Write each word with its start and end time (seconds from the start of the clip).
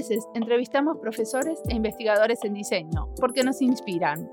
veces 0.00 0.26
entrevistamos 0.34 0.96
profesores 0.96 1.60
e 1.68 1.74
investigadores 1.74 2.38
en 2.44 2.54
diseño 2.54 3.12
porque 3.20 3.44
nos 3.44 3.60
inspiran. 3.60 4.30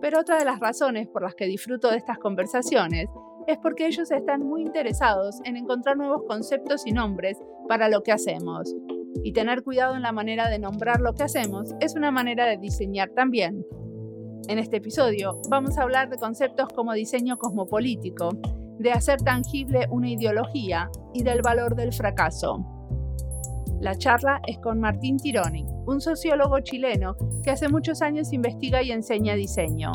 Pero 0.00 0.18
otra 0.20 0.38
de 0.38 0.44
las 0.44 0.58
razones 0.58 1.06
por 1.06 1.22
las 1.22 1.36
que 1.36 1.46
disfruto 1.46 1.88
de 1.88 1.98
estas 1.98 2.18
conversaciones 2.18 3.08
es 3.46 3.58
porque 3.58 3.86
ellos 3.86 4.10
están 4.10 4.42
muy 4.42 4.62
interesados 4.62 5.36
en 5.44 5.56
encontrar 5.56 5.96
nuevos 5.96 6.24
conceptos 6.26 6.84
y 6.84 6.90
nombres 6.90 7.38
para 7.68 7.88
lo 7.88 8.02
que 8.02 8.10
hacemos. 8.10 8.74
Y 9.22 9.32
tener 9.32 9.62
cuidado 9.62 9.94
en 9.94 10.02
la 10.02 10.10
manera 10.10 10.48
de 10.48 10.58
nombrar 10.58 11.00
lo 11.00 11.14
que 11.14 11.22
hacemos 11.22 11.74
es 11.80 11.94
una 11.94 12.10
manera 12.10 12.46
de 12.46 12.58
diseñar 12.58 13.10
también. 13.10 13.64
En 14.48 14.58
este 14.58 14.78
episodio 14.78 15.40
vamos 15.48 15.78
a 15.78 15.82
hablar 15.82 16.08
de 16.08 16.18
conceptos 16.18 16.68
como 16.74 16.92
diseño 16.92 17.38
cosmopolítico, 17.38 18.30
de 18.80 18.90
hacer 18.90 19.20
tangible 19.22 19.86
una 19.90 20.10
ideología 20.10 20.90
y 21.14 21.22
del 21.22 21.40
valor 21.40 21.76
del 21.76 21.92
fracaso. 21.92 22.77
La 23.80 23.96
charla 23.96 24.40
es 24.46 24.58
con 24.58 24.80
Martín 24.80 25.18
Tironi, 25.18 25.64
un 25.86 26.00
sociólogo 26.00 26.58
chileno 26.60 27.14
que 27.44 27.52
hace 27.52 27.68
muchos 27.68 28.02
años 28.02 28.32
investiga 28.32 28.82
y 28.82 28.90
enseña 28.90 29.34
diseño. 29.34 29.92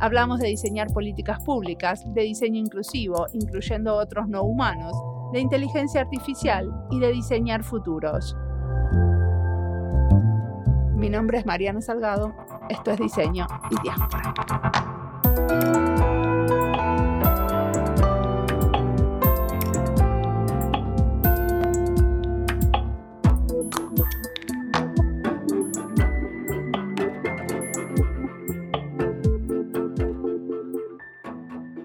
Hablamos 0.00 0.38
de 0.38 0.48
diseñar 0.48 0.88
políticas 0.92 1.42
públicas, 1.42 2.04
de 2.12 2.22
diseño 2.22 2.60
inclusivo, 2.60 3.26
incluyendo 3.32 3.96
otros 3.96 4.28
no 4.28 4.42
humanos, 4.42 4.92
de 5.32 5.40
inteligencia 5.40 6.02
artificial 6.02 6.70
y 6.90 6.98
de 6.98 7.12
diseñar 7.12 7.64
futuros. 7.64 8.36
Mi 10.94 11.08
nombre 11.08 11.38
es 11.38 11.46
Mariana 11.46 11.80
Salgado, 11.80 12.34
esto 12.68 12.90
es 12.90 12.98
Diseño 12.98 13.46
y 13.70 13.76
Diáspora. 13.82 14.34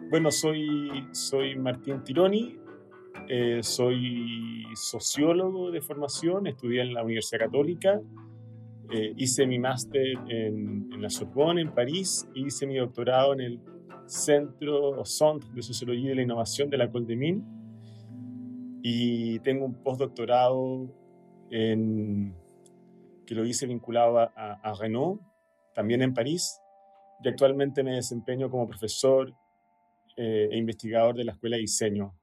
Bueno, 0.08 0.30
soy, 0.30 1.08
soy 1.14 1.56
Martín 1.56 2.04
Tironi, 2.04 2.56
eh, 3.28 3.62
soy 3.64 4.64
sociólogo 4.76 5.72
de 5.72 5.82
formación, 5.82 6.46
estudié 6.46 6.84
en 6.84 6.94
la 6.94 7.04
Universidad 7.04 7.40
Católica, 7.40 8.00
eh, 8.92 9.14
hice 9.18 9.48
mi 9.48 9.58
máster 9.58 10.06
en, 10.30 10.90
en, 10.94 11.02
la 11.02 11.10
Sorbonne, 11.10 11.62
en 11.62 11.74
París, 11.74 12.30
y 12.36 12.46
hice 12.46 12.68
mi 12.68 12.76
doctorado 12.78 13.34
en 13.34 13.42
el 13.42 13.60
Centro 14.06 14.92
o 14.92 15.06
Centre 15.06 15.50
de 15.56 15.64
Sociología 15.64 16.10
de 16.10 16.16
la 16.16 16.22
Innovación 16.22 16.70
de 16.70 16.78
la 16.78 16.86
École 16.86 17.08
de 17.08 17.16
Mines, 17.16 17.44
y 18.84 19.40
tengo 19.40 19.66
un 19.66 19.74
postdoctorado 19.82 20.88
en, 21.50 22.36
que 23.26 23.34
lo 23.34 23.44
hice 23.44 23.66
vinculado 23.66 24.20
a, 24.20 24.26
a 24.26 24.74
Renault, 24.80 25.20
también 25.74 26.04
en 26.04 26.14
París, 26.14 26.60
y 27.24 27.28
actualmente 27.28 27.84
me 27.84 27.94
desempeño 27.94 28.52
como 28.52 28.68
profesor 28.68 29.34
eh, 30.16 30.50
e 30.52 30.58
investigador 30.58 31.16
de 31.16 31.26
la 31.26 31.34
Escuela 31.34 31.58
de 31.58 31.62
Diseño 31.62 32.16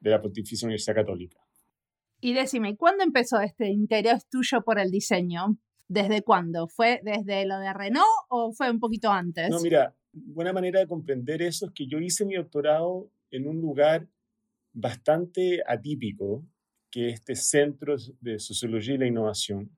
de 0.00 0.10
la 0.10 0.20
Pontificia 0.20 0.66
Universidad 0.66 0.96
Católica. 0.96 1.38
Y 2.20 2.32
decime, 2.32 2.76
¿cuándo 2.76 3.04
empezó 3.04 3.40
este 3.40 3.68
interés 3.68 4.26
tuyo 4.28 4.62
por 4.62 4.78
el 4.78 4.90
diseño? 4.90 5.58
¿Desde 5.88 6.22
cuándo? 6.22 6.66
¿Fue 6.68 7.00
desde 7.04 7.46
lo 7.46 7.58
de 7.58 7.72
Renault 7.72 8.06
o 8.28 8.52
fue 8.52 8.70
un 8.70 8.80
poquito 8.80 9.10
antes? 9.10 9.50
No, 9.50 9.60
mira, 9.60 9.94
buena 10.12 10.52
manera 10.52 10.80
de 10.80 10.86
comprender 10.86 11.42
eso 11.42 11.66
es 11.66 11.72
que 11.72 11.86
yo 11.86 11.98
hice 11.98 12.24
mi 12.24 12.34
doctorado 12.34 13.10
en 13.30 13.46
un 13.46 13.60
lugar 13.60 14.08
bastante 14.72 15.62
atípico, 15.66 16.44
que 16.90 17.08
es 17.08 17.14
este 17.14 17.36
Centro 17.36 17.96
de 18.20 18.38
Sociología 18.38 18.94
y 18.94 18.98
la 18.98 19.06
Innovación, 19.06 19.70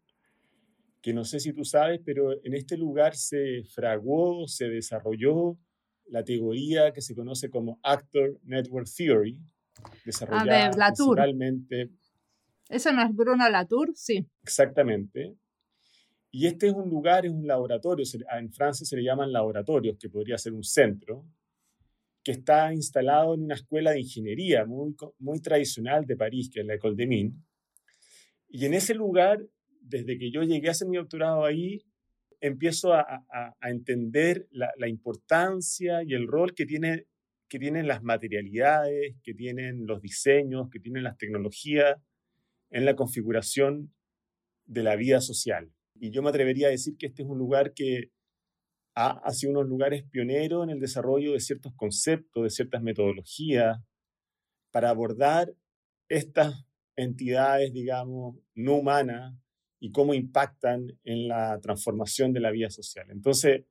que 1.03 1.13
no 1.13 1.25
sé 1.25 1.41
si 1.41 1.53
tú 1.53 1.65
sabes, 1.65 2.01
pero 2.05 2.33
en 2.45 2.55
este 2.55 2.77
lugar 2.77 3.17
se 3.17 3.63
fraguó, 3.65 4.47
se 4.47 4.69
desarrolló 4.69 5.57
la 6.09 6.25
teoría 6.25 6.93
que 6.93 7.01
se 7.01 7.15
conoce 7.15 7.51
como 7.51 7.79
Actor 7.83 8.39
Network 8.45 8.87
Theory, 8.95 9.39
desarrollada 10.05 10.67
ah, 10.67 10.93
principalmente. 10.95 11.91
¿Eso 12.69 12.93
no 12.93 13.03
es 13.03 13.15
Bruno 13.15 13.49
Latour? 13.49 13.93
Sí. 13.95 14.27
Exactamente. 14.43 15.37
Y 16.31 16.47
este 16.47 16.69
es 16.69 16.75
un 16.75 16.91
lugar, 16.91 17.25
es 17.25 17.33
un 17.33 17.47
laboratorio, 17.47 18.05
en 18.39 18.53
Francia 18.53 18.85
se 18.85 18.97
le 18.97 19.03
llaman 19.03 19.33
laboratorios, 19.33 19.97
que 19.99 20.11
podría 20.11 20.37
ser 20.37 20.53
un 20.53 20.63
centro, 20.63 21.25
que 22.23 22.33
está 22.33 22.73
instalado 22.75 23.35
en 23.35 23.45
una 23.45 23.55
escuela 23.55 23.93
de 23.93 24.01
ingeniería 24.01 24.67
muy, 24.67 24.95
muy 25.19 25.41
tradicional 25.41 26.05
de 26.05 26.17
París, 26.17 26.51
que 26.53 26.61
es 26.61 26.67
la 26.67 26.75
École 26.75 26.97
des 26.97 27.09
Mines. 27.09 27.35
Y 28.49 28.67
en 28.67 28.75
ese 28.75 28.95
lugar, 28.95 29.41
desde 29.81 30.19
que 30.19 30.31
yo 30.31 30.43
llegué 30.43 30.69
a 30.69 30.73
hacer 30.73 30.89
mi 30.89 30.99
doctorado 30.99 31.45
ahí, 31.45 31.83
empiezo 32.41 32.95
a, 32.95 33.25
entender 33.63 34.49
la, 34.51 34.89
importancia 34.89 36.03
y 36.05 36.15
el 36.15 36.27
rol 36.27 36.55
que, 36.55 36.67
tiene, 36.67 37.07
que 37.49 37.59
tienen 37.59 37.87
las 37.89 38.03
materialidades, 38.03 39.17
que 39.23 39.35
tienen 39.35 39.87
los 39.87 40.01
diseños, 40.01 40.69
que 40.71 40.81
tienen 40.81 41.03
las 41.03 41.17
tecnologías 41.17 41.97
en 42.71 42.85
la 42.85 42.95
configuración 42.95 43.93
de 44.67 44.83
la 44.83 44.97
vida 44.97 45.21
social. 45.21 45.73
Y 45.95 46.11
yo 46.11 46.23
me 46.23 46.29
atrevería 46.29 46.69
a 46.69 46.71
decir 46.71 46.97
que 46.97 47.07
este 47.07 47.23
es 47.23 47.29
un 47.29 47.39
lugar 47.39 47.73
que 47.75 48.11
ha, 48.95 49.33
sido 49.33 49.53
unos 49.53 49.69
lugares 49.69 50.05
pioneros 50.11 50.65
en 50.65 50.71
el 50.71 50.81
desarrollo 50.81 51.33
de 51.33 51.41
ciertos 51.41 51.73
conceptos, 51.77 52.43
de 52.43 52.51
ciertas 52.51 52.83
metodologías, 52.83 53.79
para 54.73 54.91
abordar 54.91 55.55
estas 56.09 56.67
entidades, 56.97 57.73
digamos, 57.73 58.37
no 58.55 58.75
humanas, 58.75 59.35
y 59.81 59.93
cómo 59.93 60.15
impactan 60.15 60.99
en 61.05 61.29
la 61.29 61.61
transformación 61.61 62.33
de 62.33 62.41
la 62.41 62.51
vida 62.51 62.71
social. 62.71 63.07
Entonces, 63.11 63.65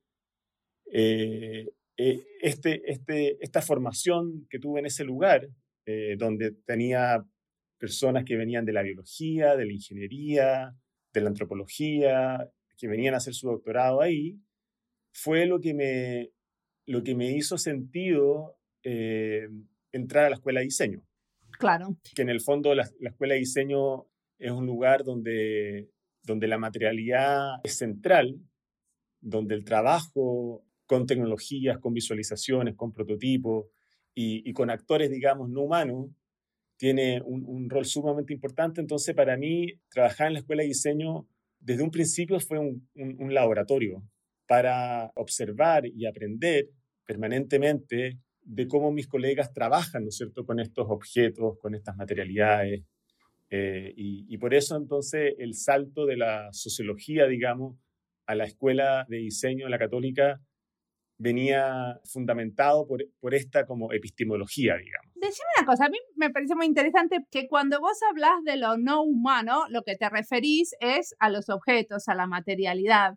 eh, 0.91 1.69
eh, 1.97 2.25
este, 2.41 2.81
este, 2.89 3.37
esta 3.43 3.61
formación 3.61 4.47
que 4.49 4.59
tuve 4.59 4.79
en 4.79 4.85
ese 4.85 5.03
lugar, 5.03 5.49
eh, 5.85 6.15
donde 6.17 6.51
tenía 6.65 7.25
personas 7.77 8.23
que 8.23 8.37
venían 8.37 8.65
de 8.65 8.73
la 8.73 8.83
biología, 8.83 9.55
de 9.55 9.65
la 9.65 9.73
ingeniería, 9.73 10.75
de 11.13 11.21
la 11.21 11.29
antropología, 11.29 12.49
que 12.77 12.87
venían 12.87 13.13
a 13.13 13.17
hacer 13.17 13.33
su 13.33 13.49
doctorado 13.49 14.01
ahí, 14.01 14.39
fue 15.11 15.45
lo 15.45 15.59
que 15.59 15.73
me, 15.73 16.31
lo 16.85 17.03
que 17.03 17.15
me 17.15 17.31
hizo 17.31 17.57
sentido 17.57 18.55
entrar 19.91 20.25
a 20.25 20.29
la 20.29 20.35
escuela 20.35 20.61
de 20.61 20.67
diseño. 20.67 21.03
Claro. 21.59 21.97
Que 22.15 22.21
en 22.21 22.29
el 22.29 22.39
fondo 22.39 22.73
la, 22.73 22.89
la 23.01 23.09
escuela 23.09 23.33
de 23.33 23.41
diseño 23.41 24.07
es 24.39 24.51
un 24.51 24.65
lugar 24.65 25.03
donde 25.03 25.89
donde 26.27 26.47
la 26.47 26.57
materialidad 26.57 27.61
es 27.63 27.77
central, 27.77 28.37
donde 29.21 29.55
el 29.55 29.63
trabajo 29.63 30.63
con 30.85 31.07
tecnologías, 31.07 31.79
con 31.79 31.93
visualizaciones, 31.93 32.75
con 32.75 32.93
prototipos 32.93 33.67
y, 34.13 34.51
con 34.53 34.69
actores, 34.69 35.09
digamos, 35.09 35.49
no 35.49 35.61
humanos, 35.61 36.09
tiene 36.75 37.21
un, 37.23 37.69
rol 37.69 37.85
sumamente 37.85 38.33
importante. 38.33 38.81
Entonces, 38.81 39.15
para 39.15 39.37
mí, 39.37 39.73
trabajar 39.89 40.27
en 40.27 40.33
la 40.33 40.39
escuela 40.39 40.63
de 40.63 40.67
diseño 40.67 41.27
desde 41.59 41.83
un 41.83 41.91
principio 41.91 42.39
fue 42.39 42.59
un, 42.59 43.33
laboratorio 43.33 44.03
para 44.47 45.11
observar 45.15 45.85
y 45.85 46.05
aprender 46.05 46.69
permanentemente 47.05 48.19
de 48.41 48.67
cómo 48.67 48.91
mis 48.91 49.07
colegas 49.07 49.53
trabajan, 49.53 50.03
¿no 50.03 50.09
es 50.09 50.17
cierto?, 50.17 50.45
con 50.45 50.59
estos 50.59 50.87
objetos, 50.89 51.57
con 51.59 51.75
estas 51.75 51.95
materialidades, 51.95 52.83
eh, 53.49 53.93
y, 53.95 54.37
por 54.37 54.53
eso 54.53 54.75
entonces 54.75 55.33
el 55.37 55.53
salto 55.53 56.05
de 56.05 56.17
la 56.17 56.49
sociología, 56.51 57.27
digamos, 57.27 57.77
a 58.27 58.35
la 58.35 58.43
escuela 58.43 59.05
de 59.07 59.17
diseño 59.17 59.65
de 59.65 59.71
la 59.71 59.79
católica 59.79 60.41
venía 61.19 61.99
fundamentado 62.03 62.85
por, 62.85 63.03
por 63.19 63.33
esta 63.33 63.65
como 63.65 63.91
epistemología, 63.93 64.75
digamos. 64.75 65.13
Decime 65.15 65.47
una 65.57 65.65
cosa, 65.65 65.85
a 65.85 65.89
mí 65.89 65.97
me 66.15 66.29
parece 66.29 66.55
muy 66.55 66.65
interesante 66.65 67.25
que 67.31 67.47
cuando 67.47 67.79
vos 67.79 67.97
hablas 68.09 68.43
de 68.43 68.57
lo 68.57 68.77
no 68.77 69.01
humano, 69.01 69.63
lo 69.69 69.81
que 69.83 69.95
te 69.95 70.09
referís 70.09 70.75
es 70.79 71.15
a 71.19 71.29
los 71.29 71.49
objetos, 71.49 72.07
a 72.07 72.15
la 72.15 72.27
materialidad, 72.27 73.15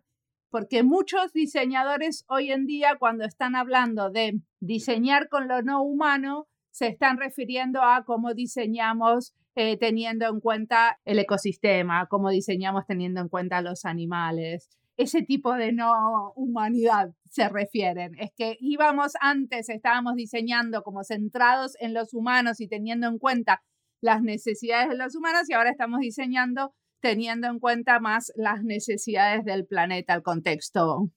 porque 0.49 0.83
muchos 0.83 1.31
diseñadores 1.33 2.25
hoy 2.27 2.51
en 2.51 2.65
día 2.65 2.95
cuando 2.97 3.25
están 3.25 3.55
hablando 3.55 4.09
de 4.09 4.39
diseñar 4.59 5.29
con 5.29 5.47
lo 5.47 5.61
no 5.61 5.83
humano, 5.83 6.47
se 6.71 6.87
están 6.87 7.17
refiriendo 7.17 7.83
a 7.83 8.03
cómo 8.05 8.33
diseñamos 8.33 9.33
eh, 9.55 9.77
teniendo 9.77 10.27
en 10.27 10.39
cuenta 10.39 10.99
el 11.05 11.19
ecosistema, 11.19 12.07
cómo 12.07 12.29
diseñamos 12.29 12.85
teniendo 12.85 13.21
en 13.21 13.29
cuenta 13.29 13.61
los 13.61 13.85
animales. 13.85 14.69
Ese 14.97 15.23
tipo 15.23 15.53
de 15.55 15.73
no 15.73 16.31
humanidad 16.35 17.11
se 17.29 17.49
refieren. 17.49 18.13
Es 18.19 18.31
que 18.35 18.57
íbamos 18.59 19.13
antes, 19.19 19.69
estábamos 19.69 20.15
diseñando 20.15 20.83
como 20.83 21.03
centrados 21.03 21.75
en 21.79 21.93
los 21.93 22.13
humanos 22.13 22.61
y 22.61 22.67
teniendo 22.67 23.07
en 23.07 23.17
cuenta 23.17 23.61
las 24.01 24.21
necesidades 24.21 24.89
de 24.89 24.97
los 24.97 25.15
humanos 25.15 25.49
y 25.49 25.53
ahora 25.53 25.71
estamos 25.71 25.99
diseñando 25.99 26.73
teniendo 27.01 27.47
en 27.47 27.59
cuenta 27.59 27.99
más 27.99 28.31
las 28.35 28.63
necesidades 28.63 29.43
del 29.43 29.65
planeta, 29.65 30.13
el 30.13 30.21
contexto. 30.21 31.11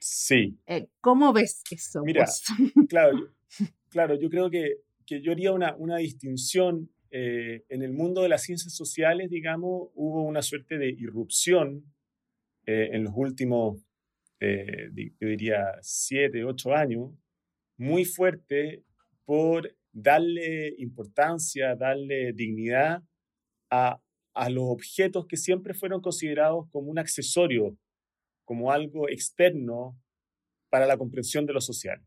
Sí. 0.00 0.58
Eh, 0.66 0.88
¿Cómo 1.00 1.32
ves 1.32 1.62
eso? 1.70 2.02
Mira, 2.04 2.26
claro, 2.88 3.16
claro, 3.88 4.18
yo 4.20 4.28
creo 4.28 4.50
que, 4.50 4.78
que 5.06 5.22
yo 5.22 5.32
haría 5.32 5.52
una, 5.52 5.76
una 5.76 5.96
distinción 5.98 6.90
eh, 7.10 7.64
en 7.68 7.82
el 7.82 7.92
mundo 7.92 8.22
de 8.22 8.28
las 8.28 8.42
ciencias 8.42 8.74
sociales, 8.74 9.30
digamos, 9.30 9.88
hubo 9.94 10.22
una 10.22 10.42
suerte 10.42 10.78
de 10.78 10.90
irrupción 10.90 11.92
eh, 12.66 12.90
en 12.92 13.04
los 13.04 13.12
últimos, 13.16 13.82
eh, 14.38 14.90
yo 14.94 15.28
diría, 15.28 15.78
siete, 15.82 16.44
ocho 16.44 16.72
años, 16.72 17.10
muy 17.76 18.04
fuerte 18.04 18.84
por 19.24 19.76
darle 19.92 20.74
importancia, 20.78 21.74
darle 21.74 22.32
dignidad 22.32 23.02
a, 23.70 24.00
a 24.34 24.50
los 24.50 24.64
objetos 24.64 25.26
que 25.26 25.36
siempre 25.36 25.74
fueron 25.74 26.00
considerados 26.00 26.68
como 26.70 26.90
un 26.90 26.98
accesorio, 26.98 27.76
como 28.44 28.70
algo 28.70 29.08
externo 29.08 29.98
para 30.68 30.86
la 30.86 30.96
comprensión 30.96 31.44
de 31.46 31.54
lo 31.54 31.60
social. 31.60 32.00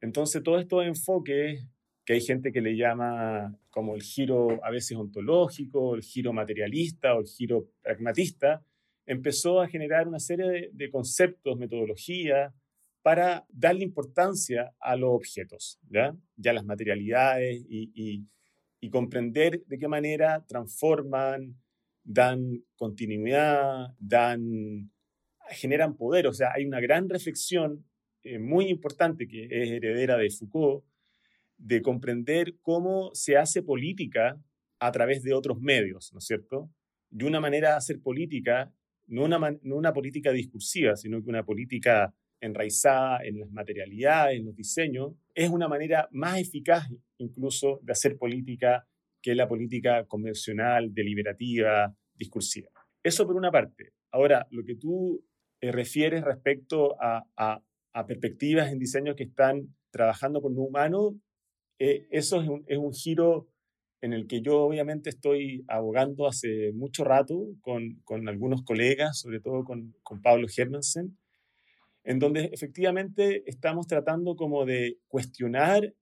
Entonces, 0.00 0.42
todos 0.42 0.60
estos 0.60 0.84
enfoques 0.84 1.64
que 2.04 2.14
hay 2.14 2.20
gente 2.20 2.52
que 2.52 2.60
le 2.60 2.76
llama 2.76 3.56
como 3.70 3.94
el 3.94 4.02
giro 4.02 4.64
a 4.64 4.70
veces 4.70 4.96
ontológico, 4.96 5.94
el 5.94 6.02
giro 6.02 6.32
materialista 6.32 7.14
o 7.14 7.20
el 7.20 7.26
giro 7.26 7.68
pragmatista, 7.82 8.64
empezó 9.06 9.60
a 9.60 9.68
generar 9.68 10.08
una 10.08 10.18
serie 10.18 10.70
de, 10.72 10.90
conceptos, 10.90 11.58
metodologías, 11.58 12.52
para 13.02 13.44
darle 13.48 13.82
importancia 13.82 14.74
a 14.78 14.94
los 14.94 15.10
objetos, 15.10 15.80
ya, 15.90 16.16
ya 16.36 16.52
las 16.52 16.64
materialidades 16.64 17.64
y, 17.68 18.24
y 18.82 18.90
comprender 18.90 19.64
de 19.66 19.78
qué 19.78 19.86
manera 19.86 20.44
transforman, 20.46 21.56
dan 22.02 22.64
continuidad, 22.74 23.94
dan, 23.98 24.90
generan 25.50 25.96
poder. 25.96 26.26
O 26.26 26.32
sea, 26.32 26.50
hay 26.52 26.64
una 26.64 26.80
gran 26.80 27.08
reflexión 27.08 27.86
eh, 28.24 28.40
muy 28.40 28.66
importante 28.66 29.28
que 29.28 29.44
es 29.44 29.70
heredera 29.70 30.16
de 30.16 30.30
Foucault, 30.30 30.84
de 31.62 31.80
comprender 31.80 32.56
cómo 32.60 33.10
se 33.14 33.36
hace 33.36 33.62
política 33.62 34.36
a 34.80 34.90
través 34.90 35.22
de 35.22 35.32
otros 35.32 35.60
medios, 35.60 36.12
¿no 36.12 36.18
es 36.18 36.24
cierto? 36.24 36.70
Y 37.10 37.22
una 37.22 37.40
manera 37.40 37.70
de 37.70 37.76
hacer 37.76 38.00
política, 38.00 38.72
no 39.06 39.24
una, 39.24 39.38
no 39.62 39.76
una 39.76 39.92
política 39.92 40.32
discursiva, 40.32 40.96
sino 40.96 41.22
que 41.22 41.28
una 41.28 41.44
política 41.44 42.12
enraizada 42.40 43.20
en 43.24 43.38
las 43.38 43.50
materialidades, 43.52 44.40
en 44.40 44.46
los 44.46 44.56
diseños, 44.56 45.14
es 45.34 45.50
una 45.50 45.68
manera 45.68 46.08
más 46.10 46.40
eficaz 46.40 46.88
incluso 47.18 47.78
de 47.82 47.92
hacer 47.92 48.18
política 48.18 48.84
que 49.22 49.36
la 49.36 49.46
política 49.46 50.04
convencional, 50.06 50.92
deliberativa, 50.92 51.94
discursiva. 52.14 52.70
Eso 53.04 53.24
por 53.24 53.36
una 53.36 53.52
parte. 53.52 53.92
Ahora, 54.10 54.48
lo 54.50 54.64
que 54.64 54.74
tú 54.74 55.24
eh, 55.60 55.70
refieres 55.70 56.24
respecto 56.24 57.00
a, 57.00 57.24
a, 57.36 57.62
a, 57.92 58.06
perspectivas 58.06 58.72
en 58.72 58.80
diseño 58.80 59.14
que 59.14 59.24
están 59.24 59.76
trabajando 59.92 60.42
con 60.42 60.56
lo 60.56 60.62
humano, 60.62 61.20
eh, 61.78 62.06
eso 62.10 62.40
es 62.40 62.48
un, 62.48 62.64
es 62.66 62.78
un, 62.78 62.92
giro 62.92 63.48
en 64.00 64.12
el 64.12 64.26
que 64.26 64.40
yo 64.40 64.60
obviamente 64.62 65.10
estoy 65.10 65.64
abogando 65.68 66.26
hace 66.26 66.72
mucho 66.72 67.04
rato 67.04 67.48
con, 67.60 68.00
con 68.04 68.28
algunos 68.28 68.62
colegas, 68.62 69.20
sobre 69.20 69.40
todo 69.40 69.64
con, 69.64 69.94
con 70.02 70.20
Pablo 70.20 70.46
Hermansen, 70.54 71.16
en 72.04 72.18
donde 72.18 72.50
efectivamente 72.52 73.42
estamos 73.46 73.86
tratando 73.86 74.34
como 74.34 74.64
de 74.64 74.98
cuestionar 75.06 75.94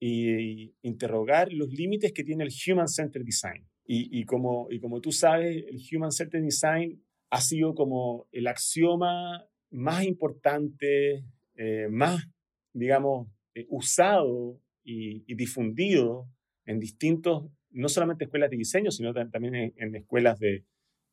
e 0.00 0.72
interrogar 0.82 1.52
los 1.52 1.68
límites 1.70 2.12
que 2.12 2.24
tiene 2.24 2.44
el 2.44 2.50
Human 2.66 2.88
Centered 2.88 3.24
Design. 3.24 3.66
Y, 3.84 4.20
y, 4.20 4.24
como, 4.24 4.68
y 4.70 4.80
como 4.80 5.00
tú 5.00 5.12
sabes, 5.12 5.64
el 5.68 5.80
Human 5.92 6.12
Centered 6.12 6.44
Design 6.44 7.02
ha 7.30 7.40
sido 7.40 7.74
como 7.74 8.26
el 8.32 8.46
axioma 8.46 9.44
más 9.70 10.04
importante, 10.04 11.24
eh, 11.54 11.88
más, 11.90 12.24
digamos, 12.72 13.28
eh, 13.54 13.66
usado 13.68 14.60
y, 14.90 15.34
difundido 15.34 16.28
en 16.64 16.80
distintos, 16.80 17.44
no 17.70 17.88
solamente 17.88 18.24
escuelas 18.24 18.50
de 18.50 18.56
diseño, 18.56 18.90
sino 18.90 19.12
también 19.12 19.72
en, 19.76 19.94
escuelas 19.94 20.38
de, 20.38 20.64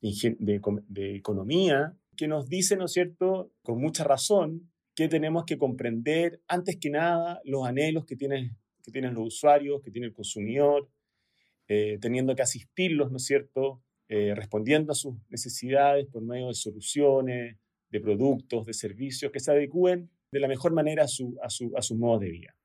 de, 0.01 0.61
de, 0.87 1.15
economía, 1.15 1.95
que 2.15 2.27
nos 2.27 2.47
dicen, 2.49 2.79
¿no 2.79 2.85
es 2.85 2.93
cierto?, 2.93 3.51
con 3.61 3.79
mucha 3.79 4.03
razón, 4.03 4.71
que 4.95 5.07
tenemos 5.07 5.45
que 5.45 5.57
comprender, 5.57 6.41
antes 6.47 6.77
que 6.77 6.89
nada, 6.89 7.39
los 7.45 7.67
anhelos 7.67 8.05
que 8.05 8.15
tienen, 8.15 8.57
que 8.83 8.91
tienen 8.91 9.13
los 9.13 9.27
usuarios, 9.27 9.81
que 9.83 9.91
tiene 9.91 10.07
el 10.07 10.13
consumidor, 10.13 10.89
eh, 11.67 11.99
teniendo 12.01 12.35
que 12.35 12.41
asistirlos, 12.41 13.11
¿no 13.11 13.17
es 13.17 13.25
cierto?, 13.25 13.83
eh, 14.09 14.33
respondiendo 14.33 14.93
a 14.93 14.95
sus 14.95 15.15
necesidades 15.29 16.07
por 16.07 16.23
medio 16.23 16.47
de 16.47 16.53
soluciones, 16.53 17.57
de 17.89 17.99
productos, 17.99 18.65
de 18.65 18.73
servicios 18.73 19.31
que 19.31 19.39
se 19.39 19.51
adecúen 19.51 20.09
de 20.31 20.39
la 20.39 20.47
mejor 20.47 20.73
manera 20.73 21.03
a, 21.03 21.07
su, 21.07 21.37
a, 21.43 21.49
su, 21.49 21.71
a 21.75 21.81
sus 21.81 21.97
modos 21.97 22.21
de 22.21 22.31
vida. 22.31 22.56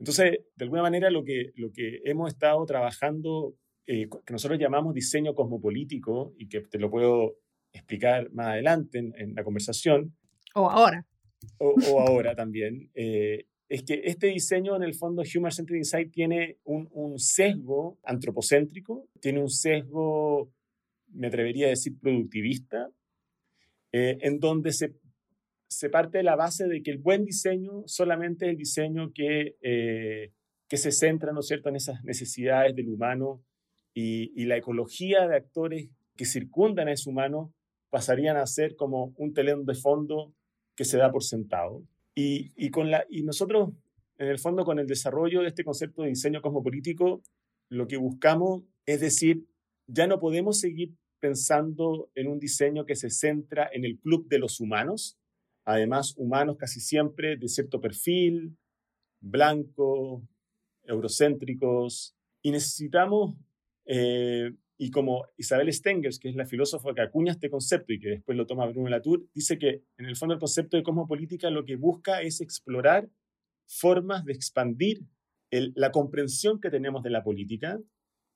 Entonces, 0.00 0.38
de 0.56 0.64
alguna 0.64 0.82
manera, 0.82 1.10
lo 1.10 1.22
que, 1.22 1.52
lo 1.56 1.70
que 1.70 2.00
hemos 2.04 2.32
estado 2.32 2.64
trabajando, 2.64 3.54
eh, 3.86 4.08
que 4.24 4.32
nosotros 4.32 4.58
llamamos 4.58 4.94
diseño 4.94 5.34
cosmopolítico, 5.34 6.34
y 6.38 6.48
que 6.48 6.62
te 6.62 6.78
lo 6.78 6.90
puedo 6.90 7.36
explicar 7.70 8.32
más 8.32 8.48
adelante 8.48 8.98
en, 8.98 9.34
la 9.34 9.44
conversación. 9.44 10.16
O 10.54 10.70
ahora. 10.70 11.06
O, 11.58 12.00
ahora 12.00 12.34
también. 12.34 12.90
Eh, 12.94 13.44
es 13.68 13.82
que 13.82 14.00
este 14.04 14.28
diseño, 14.28 14.74
en 14.74 14.84
el 14.84 14.94
fondo, 14.94 15.22
Human 15.22 15.52
Centered 15.52 15.80
Design, 15.80 16.10
tiene 16.10 16.56
un, 16.64 16.88
un 16.92 17.18
sesgo 17.18 17.98
antropocéntrico, 18.02 19.06
tiene 19.20 19.40
un 19.40 19.50
sesgo, 19.50 20.50
me 21.08 21.26
atrevería 21.26 21.66
a 21.66 21.70
decir, 21.70 21.92
productivista, 22.00 22.90
eh, 23.92 24.16
en 24.22 24.40
donde 24.40 24.72
se 24.72 24.94
se 25.70 25.88
parte 25.88 26.18
de 26.18 26.24
la 26.24 26.36
base 26.36 26.66
de 26.66 26.82
que 26.82 26.90
el 26.90 26.98
buen 26.98 27.24
diseño 27.24 27.84
solamente 27.86 28.46
es 28.46 28.50
el 28.50 28.56
diseño 28.56 29.12
que, 29.14 29.56
eh, 29.62 30.32
que 30.68 30.76
se 30.76 30.90
centra, 30.90 31.32
¿no 31.32 31.40
es 31.40 31.46
cierto?, 31.46 31.68
en 31.68 31.76
esas 31.76 32.02
necesidades 32.04 32.74
del 32.74 32.88
humano 32.88 33.42
y, 33.94 34.32
y, 34.34 34.46
la 34.46 34.56
ecología 34.56 35.26
de 35.26 35.36
actores 35.36 35.88
que 36.16 36.24
circundan 36.24 36.88
a 36.88 36.92
ese 36.92 37.08
humano 37.08 37.54
pasarían 37.88 38.36
a 38.36 38.46
ser 38.46 38.76
como 38.76 39.14
un 39.16 39.32
telón 39.32 39.64
de 39.64 39.74
fondo 39.74 40.34
que 40.76 40.84
se 40.84 40.98
da 40.98 41.10
por 41.10 41.22
sentado. 41.22 41.82
Y, 42.14 42.52
y, 42.56 42.70
con 42.70 42.90
la, 42.90 43.04
y 43.08 43.22
nosotros, 43.22 43.70
en 44.18 44.28
el 44.28 44.38
fondo, 44.38 44.64
con 44.64 44.78
el 44.78 44.86
desarrollo 44.86 45.42
de 45.42 45.48
este 45.48 45.64
concepto 45.64 46.02
de 46.02 46.08
diseño 46.08 46.42
cosmopolítico, 46.42 47.22
lo 47.68 47.86
que 47.86 47.96
buscamos 47.96 48.64
es 48.86 49.00
decir, 49.00 49.46
ya 49.86 50.08
no 50.08 50.18
podemos 50.18 50.58
seguir 50.58 50.94
pensando 51.20 52.10
en 52.14 52.28
un 52.28 52.40
diseño 52.40 52.86
que 52.86 52.96
se 52.96 53.10
centra 53.10 53.68
en 53.72 53.84
el 53.84 53.98
club 53.98 54.28
de 54.28 54.38
los 54.38 54.58
humanos, 54.58 55.19
además 55.72 56.14
humanos 56.16 56.56
casi 56.56 56.80
siempre 56.80 57.36
de 57.36 57.48
cierto 57.48 57.80
perfil, 57.80 58.56
blanco, 59.20 60.22
eurocéntricos, 60.84 62.14
y 62.42 62.50
necesitamos, 62.50 63.36
eh, 63.84 64.52
y 64.78 64.90
como 64.90 65.26
Isabel 65.36 65.72
Stengers, 65.72 66.18
que 66.18 66.30
es 66.30 66.36
la 66.36 66.46
filósofa 66.46 66.94
que 66.94 67.02
acuña 67.02 67.32
este 67.32 67.50
concepto 67.50 67.92
y 67.92 68.00
que 68.00 68.08
después 68.08 68.36
lo 68.36 68.46
toma 68.46 68.66
Bruno 68.66 68.88
Latour, 68.88 69.26
dice 69.34 69.58
que 69.58 69.82
en 69.98 70.06
el 70.06 70.16
fondo 70.16 70.34
el 70.34 70.40
concepto 70.40 70.76
de 70.76 70.82
cosmopolítica 70.82 71.50
lo 71.50 71.64
que 71.64 71.76
busca 71.76 72.22
es 72.22 72.40
explorar 72.40 73.10
formas 73.66 74.24
de 74.24 74.32
expandir 74.32 75.02
la 75.50 75.90
comprensión 75.90 76.60
que 76.60 76.70
tenemos 76.70 77.02
de 77.02 77.10
la 77.10 77.22
política, 77.22 77.78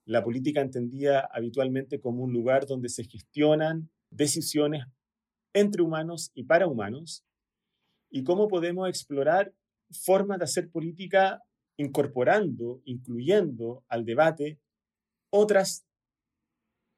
la 0.05 0.23
política 0.23 0.61
entendida 0.61 1.29
habitualmente 1.33 2.01
como 2.01 2.25
un 2.25 2.33
lugar 2.33 2.67
donde 2.67 2.89
se 2.89 3.05
gestionan 3.05 3.91
decisiones 4.11 4.85
entre 5.55 5.83
humanos 5.83 6.31
y 6.35 6.45
para 6.45 6.67
humanos, 6.67 7.25
y 8.11 8.23
cómo 8.23 8.49
podemos 8.49 8.89
explorar 8.89 9.55
formas 10.05 10.39
de 10.39 10.45
hacer 10.45 10.71
política 10.71 11.43
incorporando, 11.77 12.81
incluyendo 12.85 13.85
al 13.89 14.05
debate 14.05 14.61
otras 15.31 15.85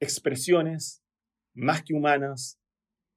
expresiones 0.01 1.03
más 1.55 1.83
que 1.83 1.95
humanas, 1.95 2.59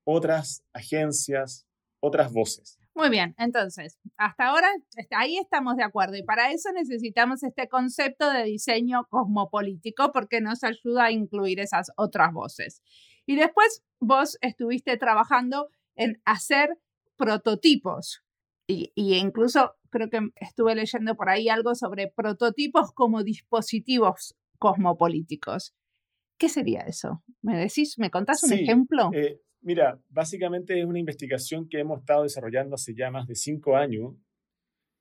otras 0.05 0.63
agencias, 0.73 1.67
otras 2.01 2.31
voces. 2.31 2.79
Muy 2.95 3.09
bien, 3.09 3.35
entonces, 3.37 3.97
hasta 4.17 4.47
ahora 4.47 4.67
ahí 5.11 5.37
estamos 5.37 5.77
de 5.77 5.83
acuerdo 5.83 6.17
y 6.17 6.23
para 6.23 6.51
eso 6.51 6.69
necesitamos 6.73 7.43
este 7.43 7.67
concepto 7.69 8.29
de 8.31 8.43
diseño 8.43 9.05
cosmopolítico 9.09 10.11
porque 10.11 10.41
nos 10.41 10.63
ayuda 10.63 11.05
a 11.05 11.11
incluir 11.11 11.59
esas 11.59 11.91
otras 11.95 12.33
voces. 12.33 12.81
Y 13.29 13.35
después 13.35 13.83
vos 13.99 14.39
estuviste 14.41 14.97
trabajando 14.97 15.69
en 15.95 16.19
hacer 16.25 16.79
prototipos. 17.15 18.23
Y, 18.65 18.91
incluso 18.95 19.75
creo 19.91 20.09
que 20.09 20.31
estuve 20.37 20.73
leyendo 20.73 21.15
por 21.15 21.29
ahí 21.29 21.47
algo 21.47 21.75
sobre 21.75 22.07
prototipos 22.07 22.91
como 22.91 23.23
dispositivos 23.23 24.35
cosmopolíticos. 24.57 25.75
¿Qué 26.39 26.49
sería 26.49 26.79
eso? 26.81 27.23
¿Me 27.43 27.55
decís, 27.55 27.99
me 27.99 28.09
contás 28.09 28.41
un 28.41 28.53
ejemplo? 28.53 29.11
Eh, 29.13 29.39
mira, 29.61 30.01
básicamente 30.09 30.79
es 30.79 30.85
una 30.87 30.97
investigación 30.97 31.69
que 31.69 31.81
hemos 31.81 31.99
estado 31.99 32.23
desarrollando 32.23 32.73
hace 32.73 32.95
ya 32.95 33.11
más 33.11 33.27
de 33.27 33.35
cinco 33.35 33.75
años, 33.75 34.15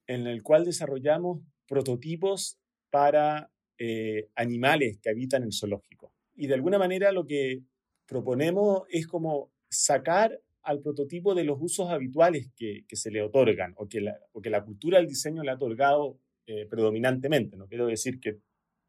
en 0.06 0.26
el 0.26 0.42
cual 0.42 0.66
desarrollamos 0.66 1.40
prototipos 1.66 2.58
para 2.90 3.50
eh, 3.78 4.28
animales 4.35 4.99
que 5.00 5.08
habitan 5.08 5.44
en 5.44 5.52
zoológico. 5.52 6.12
Y 6.35 6.47
de 6.47 6.52
alguna 6.52 6.78
manera 6.78 7.11
lo 7.11 7.26
que 7.26 7.62
proponemos 8.08 8.82
es 8.88 9.06
como 9.06 9.52
sacar 9.70 10.40
al 10.62 10.80
prototipo 10.80 11.34
de 11.34 11.44
los 11.44 11.58
usos 11.60 11.90
habituales 11.90 12.50
que, 12.56 12.84
se 12.90 13.10
le 13.10 13.22
otorgan 13.22 13.74
o 13.76 13.86
que, 13.86 14.00
la, 14.00 14.18
que 14.42 14.50
la 14.50 14.64
cultura 14.64 14.98
del 14.98 15.06
diseño 15.06 15.42
le 15.42 15.50
ha 15.50 15.54
otorgado 15.54 16.18
eh, 16.46 16.66
predominantemente. 16.66 17.56
No 17.56 17.68
quiero 17.68 17.86
decir 17.86 18.18
que 18.20 18.38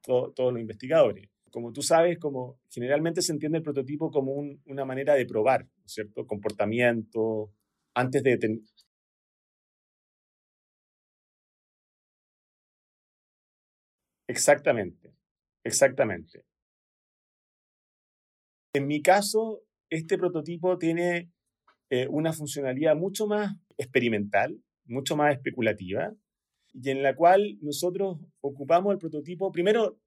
todos 0.01 0.33
los 0.53 0.59
investigadores. 0.59 1.29
Como 1.51 1.73
tú 1.73 1.81
sabes, 1.81 2.17
como 2.19 2.59
generalmente 2.69 3.21
se 3.21 3.33
entiende 3.33 3.57
el 3.57 3.63
prototipo 3.63 4.11
como 4.11 4.33
una 4.65 4.85
manera 4.85 5.15
de 5.15 5.25
probar, 5.25 5.67
¿cierto? 5.85 6.25
Comportamiento, 6.25 7.51
antes 7.93 8.23
de... 8.23 8.37
Exactamente, 14.27 15.11
exactamente. 15.63 16.43
En 18.73 18.87
mi 18.87 19.01
caso, 19.01 19.63
este 19.89 20.17
prototipo 20.17 20.77
tiene 20.77 21.31
eh, 21.89 22.07
una 22.07 22.33
funcionalidad 22.33 22.95
mucho 22.95 23.25
más 23.25 23.55
experimental, 23.77 24.61
mucho 24.85 25.15
más 25.15 25.33
especulativa, 25.33 26.13
y 26.73 26.91
en 26.91 27.01
la 27.01 27.15
cual 27.15 27.57
nosotros 27.61 28.19
ocupamos 28.41 28.93
el 28.93 28.99
prototipo, 28.99 29.51
primero, 29.51 29.99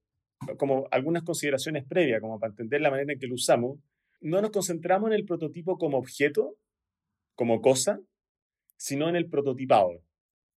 como 0.57 0.87
algunas 0.91 1.23
consideraciones 1.23 1.85
previas, 1.85 2.21
como 2.21 2.39
para 2.39 2.51
entender 2.51 2.79
la 2.79 2.89
manera 2.89 3.11
en 3.13 3.19
que 3.19 3.27
lo 3.27 3.35
usamos, 3.35 3.79
no 4.21 4.41
nos 4.41 4.51
concentramos 4.51 5.09
en 5.09 5.15
el 5.15 5.25
prototipo 5.25 5.77
como 5.77 5.97
objeto, 5.97 6.55
como 7.35 7.61
cosa, 7.61 7.99
sino 8.77 9.09
en 9.09 9.17
el 9.17 9.29
prototipado, 9.29 10.01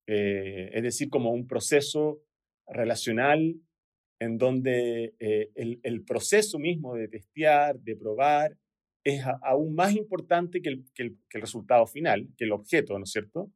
eh, 0.07 0.71
es 0.73 0.83
decir, 0.83 1.11
como 1.11 1.33
un 1.33 1.49
proceso 1.49 2.21
relacional 2.69 3.57
en 4.19 4.39
donde 4.39 5.15
eh, 5.19 5.51
el, 5.55 6.05
proceso 6.05 6.59
mismo 6.59 6.95
de 6.95 7.09
testear, 7.09 7.79
de 7.81 7.97
probar, 7.97 8.57
es 9.05 9.23
aún 9.43 9.75
más 9.75 9.95
importante 9.95 10.61
que 10.61 10.71
el, 10.71 11.19
resultado 11.31 11.87
final, 11.87 12.29
que 12.37 12.45
el 12.45 12.53
objeto, 12.53 12.99
¿no 12.99 13.05
es 13.05 13.11
cierto? 13.13 13.53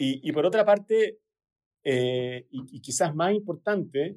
Y, 0.00 0.30
por 0.30 0.46
otra 0.46 0.64
parte, 0.64 1.18
eh, 1.84 2.46
y, 2.50 2.80
quizás 2.80 3.14
más 3.14 3.34
importante, 3.34 4.16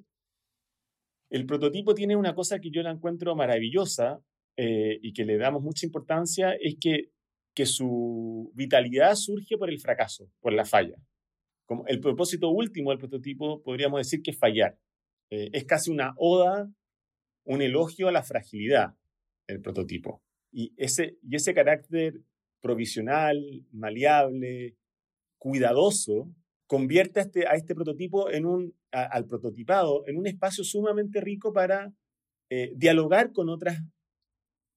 el 1.31 1.45
prototipo 1.45 1.95
tiene 1.95 2.15
una 2.15 2.35
cosa 2.35 2.59
que 2.59 2.69
yo 2.69 2.83
la 2.83 2.91
encuentro 2.91 3.35
maravillosa 3.35 4.21
eh, 4.57 4.99
y 5.01 5.13
que 5.13 5.25
le 5.25 5.37
damos 5.37 5.63
mucha 5.63 5.85
importancia, 5.85 6.53
es 6.53 6.77
que, 6.79 7.09
que 7.55 7.65
su 7.65 8.51
vitalidad 8.53 9.15
surge 9.15 9.57
por 9.57 9.69
el 9.69 9.79
fracaso, 9.79 10.29
por 10.39 10.53
la 10.53 10.65
falla. 10.65 10.97
Como 11.65 11.87
el 11.87 11.99
propósito 11.99 12.49
último 12.49 12.91
del 12.91 12.99
prototipo 12.99 13.63
podríamos 13.63 13.99
decir 13.99 14.21
que 14.21 14.31
es 14.31 14.37
fallar. 14.37 14.77
Eh, 15.31 15.49
es 15.53 15.65
casi 15.65 15.89
una 15.89 16.13
oda, 16.17 16.69
un 17.45 17.61
elogio 17.61 18.07
a 18.07 18.11
la 18.11 18.23
fragilidad 18.23 18.95
del 19.47 19.61
prototipo. 19.61 20.21
Y 20.51 20.73
ese, 20.77 21.17
y 21.23 21.35
ese 21.35 21.53
carácter 21.53 22.21
provisional, 22.61 23.65
maleable, 23.71 24.75
cuidadoso, 25.39 26.29
convierte 26.67 27.19
a 27.19 27.23
este, 27.23 27.47
a 27.47 27.53
este 27.53 27.73
prototipo 27.73 28.29
en 28.29 28.45
un, 28.45 28.75
al 28.91 29.25
prototipado 29.25 30.03
en 30.07 30.17
un 30.17 30.27
espacio 30.27 30.63
sumamente 30.63 31.19
rico 31.19 31.51
para 31.51 31.93
eh, 32.49 32.71
dialogar 32.75 33.31
con 33.31 33.49
otras, 33.49 33.79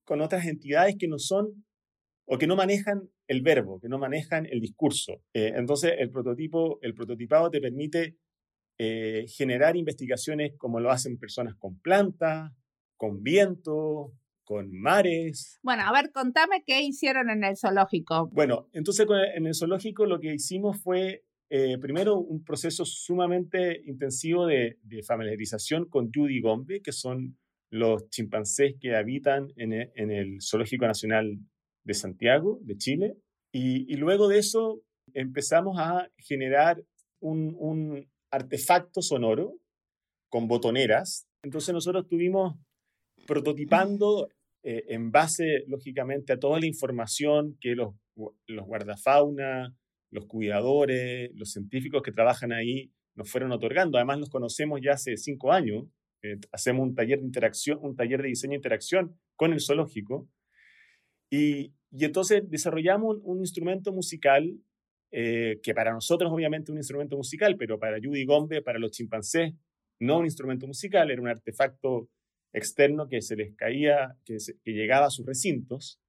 con 0.05 0.21
otras 0.21 0.47
entidades 0.47 0.97
que 0.99 1.09
no 1.09 1.19
son 1.19 1.65
o 2.27 2.39
que 2.39 2.47
no 2.47 2.57
manejan 2.57 3.11
el 3.29 3.43
verbo, 3.43 3.81
que 3.81 3.89
no 3.89 3.99
manejan 3.99 4.47
el 4.47 4.61
discurso. 4.61 5.23
Eh, 5.35 5.53
entonces, 5.57 5.93
el 5.99 6.11
prototipo, 6.11 6.79
el 6.83 6.95
prototipado 6.95 7.51
te 7.51 7.61
permite 7.61 8.17
eh, 8.79 9.27
generar 9.29 9.77
investigaciones 9.77 10.53
como 10.59 10.81
lo 10.81 10.91
hacen 10.91 11.19
personas 11.19 11.55
con 11.57 11.79
plantas, 11.81 12.53
con 12.97 13.23
viento, 13.23 14.13
con 14.45 14.71
mares. 14.73 15.59
Bueno, 15.63 15.83
a 15.85 15.93
ver, 15.93 16.13
contame 16.13 16.63
qué 16.67 16.83
hicieron 16.83 17.31
en 17.31 17.45
el 17.45 17.57
zoológico. 17.57 18.29
Bueno, 18.33 18.69
entonces 18.73 19.07
en 19.35 19.47
el 19.47 19.55
zoológico 19.55 20.07
lo 20.07 20.21
que 20.21 20.35
hicimos 20.35 20.81
fue 20.83 21.25
eh, 21.51 21.79
primero 21.79 22.19
un 22.19 22.43
proceso 22.43 22.85
sumamente 22.85 23.81
intensivo 23.87 24.47
de, 24.47 24.79
familiarización 25.07 25.87
con 25.89 26.11
Judy 26.13 26.41
Gombe, 26.41 26.81
que 26.81 26.93
son 26.93 27.39
los 27.71 28.09
chimpancés 28.11 28.75
que 28.81 28.97
habitan 28.97 29.49
en 29.57 29.73
e, 29.73 29.93
el, 29.95 30.39
Zoológico 30.41 30.87
Nacional 30.87 31.39
de 31.85 31.95
Santiago, 31.95 32.59
de 32.63 32.77
Chile. 32.77 33.17
Y, 33.53 33.95
luego 33.97 34.27
de 34.27 34.39
eso 34.39 34.83
empezamos 35.13 35.79
a 35.79 36.09
generar 36.17 36.83
un, 37.21 38.09
artefacto 38.35 39.01
sonoro 39.01 39.59
con 40.29 40.49
botoneras. 40.49 41.29
Entonces 41.43 41.73
nosotros 41.73 42.05
estuvimos 42.05 42.57
prototipando 43.27 44.29
eh, 44.63 44.85
en 44.89 45.11
base, 45.11 45.65
lógicamente, 45.69 46.33
a 46.33 46.39
toda 46.39 46.59
la 46.59 46.67
información 46.67 47.57
que 47.61 47.75
los, 47.75 47.95
guardafauna, 48.67 49.75
los 50.11 50.27
cuidadores, 50.27 51.31
los 51.35 51.51
científicos 51.53 52.03
que 52.03 52.13
trabajan 52.13 52.53
ahí 52.53 52.91
nos 53.15 53.31
fueron 53.31 53.53
otorgando. 53.53 53.99
Además, 53.99 54.19
los 54.19 54.31
conocemos 54.31 54.81
ya 54.83 54.93
hace 54.93 55.17
cinco 55.17 55.53
años. 55.53 55.85
Eh, 56.23 56.39
hacemos 56.51 56.83
un 56.83 56.95
taller 56.95 57.21
de 57.21 57.27
interacción, 57.27 57.79
un 57.83 57.95
taller 57.95 58.23
de 58.23 58.29
diseño 58.29 58.55
e 58.55 58.57
interacción 58.57 59.17
con 59.37 59.53
el 59.53 59.61
zoológico. 59.61 60.29
Y, 61.31 61.73
y 61.91 62.05
entonces 62.05 62.43
desarrollamos 62.49 63.19
un 63.23 63.39
instrumento 63.41 63.93
musical 63.93 64.59
eh, 65.17 65.61
que 65.63 65.75
para 65.75 65.93
nosotros 65.93 66.33
obviamente 66.33 66.73
un 66.73 66.79
instrumento 66.79 67.17
musical, 67.17 67.55
pero 67.57 67.79
para 67.79 67.99
Judy 68.03 68.25
Gombe, 68.25 68.63
para 68.63 68.81
los 68.81 68.91
chimpancés, 68.91 69.53
no 70.01 70.19
un 70.19 70.25
instrumento 70.25 70.67
musical, 70.67 71.09
era 71.09 71.23
un 71.23 71.29
artefacto 71.29 72.09
externo 72.53 73.09
que 73.09 73.23
se 73.23 73.37
les 73.37 73.55
caía, 73.55 74.17
que, 74.25 74.39
que 74.65 74.73
llegaba 74.73 75.07
a 75.07 75.11
sus 75.11 75.25
recintos. 75.25 76.01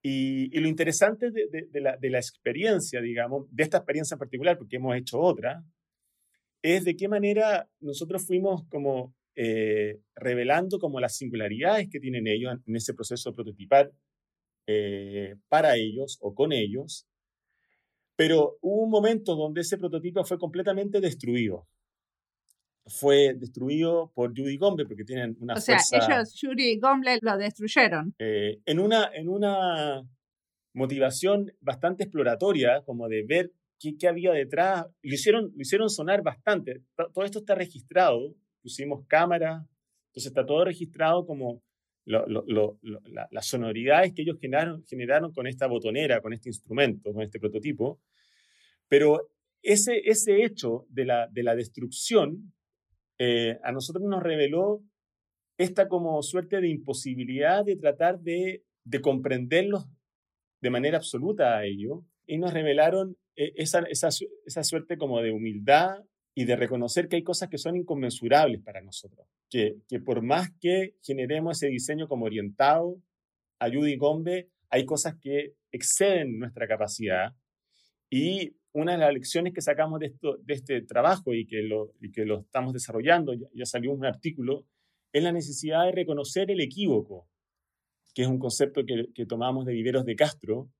Y, 0.00 0.48
lo 0.60 0.68
interesante 0.68 1.32
de, 1.32 1.66
de, 1.68 1.80
la, 1.80 1.96
de, 1.96 2.10
la, 2.10 2.18
experiencia, 2.18 3.00
digamos, 3.00 3.48
de 3.50 3.64
esta 3.64 3.78
experiencia 3.78 4.14
en 4.14 4.20
particular, 4.20 4.58
porque 4.58 4.76
hemos 4.76 4.96
hecho 4.96 5.18
otra, 5.18 5.64
es 6.62 6.84
de 6.84 6.94
qué 6.94 7.08
manera 7.08 7.68
nosotros 7.80 8.24
fuimos 8.24 8.62
como 8.68 9.12
eh, 9.34 9.98
revelando 10.14 10.78
como 10.78 11.00
las 11.00 11.16
singularidades 11.16 11.88
que 11.90 11.98
tienen 11.98 12.28
ellos 12.28 12.54
en 12.64 12.76
ese 12.76 12.94
proceso 12.94 13.30
de 13.30 13.34
prototipar 13.34 13.90
eh, 14.68 15.34
para 15.48 15.74
ellos 15.74 16.16
o 16.20 16.32
con 16.32 16.52
ellos, 16.52 17.08
pero 18.16 18.58
hubo 18.60 18.82
un 18.84 18.90
momento 18.90 19.34
donde 19.34 19.62
ese 19.62 19.78
prototipo 19.78 20.24
fue 20.24 20.38
completamente 20.38 21.00
destruido. 21.00 21.66
Fue 22.86 23.34
destruido 23.34 24.12
por 24.14 24.36
Judy 24.36 24.58
Gombe 24.58 24.84
porque 24.84 25.04
tienen 25.04 25.36
una 25.40 25.54
o 25.54 25.60
sea, 25.60 25.78
ellos, 25.92 26.36
Judy 26.38 26.72
y 26.72 26.78
Gombe, 26.78 27.18
lo 27.22 27.36
destruyeron. 27.38 28.14
Eh, 28.18 28.60
en, 28.66 28.78
una, 28.78 29.10
en 29.14 29.28
una 29.28 30.06
motivación 30.74 31.50
bastante 31.60 32.04
exploratoria, 32.04 32.82
como 32.84 33.08
de 33.08 33.24
ver 33.26 33.52
qué, 33.80 33.96
qué 33.96 34.06
había 34.06 34.32
detrás. 34.32 34.86
Lo 35.02 35.14
hicieron, 35.14 35.52
lo 35.54 35.62
hicieron 35.62 35.88
sonar 35.88 36.22
bastante. 36.22 36.82
Todo 37.14 37.24
esto 37.24 37.38
está 37.38 37.54
registrado. 37.54 38.34
Pusimos 38.62 39.06
cámara. 39.06 39.66
Entonces 40.08 40.26
está 40.26 40.44
todo 40.44 40.64
registrado 40.64 41.26
como 41.26 41.62
las 42.06 43.46
sonoridades 43.46 44.12
que 44.12 44.22
ellos 44.22 44.38
generaron, 44.40 44.84
generaron 44.84 45.32
con 45.32 45.46
esta 45.46 45.66
botonera, 45.66 46.20
con 46.20 46.32
este 46.32 46.48
instrumento, 46.48 47.12
con 47.12 47.22
este 47.22 47.38
prototipo. 47.38 48.00
Pero 48.88 49.30
ese, 49.62 50.02
ese 50.04 50.44
hecho 50.44 50.86
de 50.90 51.06
la, 51.06 51.28
de 51.28 51.42
la 51.42 51.56
destrucción 51.56 52.52
eh, 53.18 53.58
a 53.62 53.72
nosotros 53.72 54.04
nos 54.04 54.22
reveló 54.22 54.82
esta 55.56 55.88
como 55.88 56.22
suerte 56.22 56.60
de 56.60 56.68
imposibilidad 56.68 57.64
de 57.64 57.76
tratar 57.76 58.20
de, 58.20 58.64
de 58.84 59.00
comprenderlos 59.00 59.86
de 60.60 60.70
manera 60.70 60.98
absoluta 60.98 61.56
a 61.56 61.64
ellos 61.64 62.00
y 62.26 62.38
nos 62.38 62.52
revelaron 62.52 63.16
eh, 63.36 63.52
esa, 63.56 63.80
esa, 63.80 64.08
esa 64.44 64.64
suerte 64.64 64.96
como 64.96 65.20
de 65.20 65.32
humildad 65.32 66.02
y 66.34 66.44
de 66.44 66.56
reconocer 66.56 67.08
que 67.08 67.16
hay 67.16 67.22
cosas 67.22 67.48
que 67.48 67.58
son 67.58 67.76
inconmensurables 67.76 68.60
para 68.60 68.80
nosotros, 68.80 69.26
que, 69.48 69.76
que 69.88 70.00
por 70.00 70.22
más 70.22 70.50
que 70.60 70.96
generemos 71.02 71.56
ese 71.56 71.68
diseño 71.68 72.08
como 72.08 72.24
orientado, 72.24 73.00
ayuda 73.60 73.88
y 73.88 73.96
gombe, 73.96 74.50
hay 74.68 74.84
cosas 74.84 75.14
que 75.20 75.54
exceden 75.70 76.38
nuestra 76.38 76.66
capacidad. 76.66 77.34
Y 78.10 78.56
una 78.72 78.92
de 78.92 78.98
las 78.98 79.14
lecciones 79.14 79.54
que 79.54 79.60
sacamos 79.60 80.00
de, 80.00 80.06
esto, 80.06 80.36
de 80.38 80.54
este 80.54 80.82
trabajo 80.82 81.32
y 81.32 81.46
que, 81.46 81.62
lo, 81.62 81.92
y 82.00 82.10
que 82.10 82.24
lo 82.24 82.40
estamos 82.40 82.72
desarrollando, 82.72 83.32
ya, 83.32 83.66
salió 83.66 83.92
un 83.92 84.04
artículo, 84.04 84.66
es 85.12 85.22
la 85.22 85.30
necesidad 85.30 85.84
de 85.84 85.92
reconocer 85.92 86.50
el 86.50 86.60
equívoco, 86.60 87.28
que 88.12 88.22
es 88.22 88.28
un 88.28 88.38
concepto 88.38 88.82
que 88.84 89.26
tomamos 89.26 89.64
de 89.66 89.72
Viveros 89.72 90.04
de 90.04 90.16
Castro, 90.16 90.70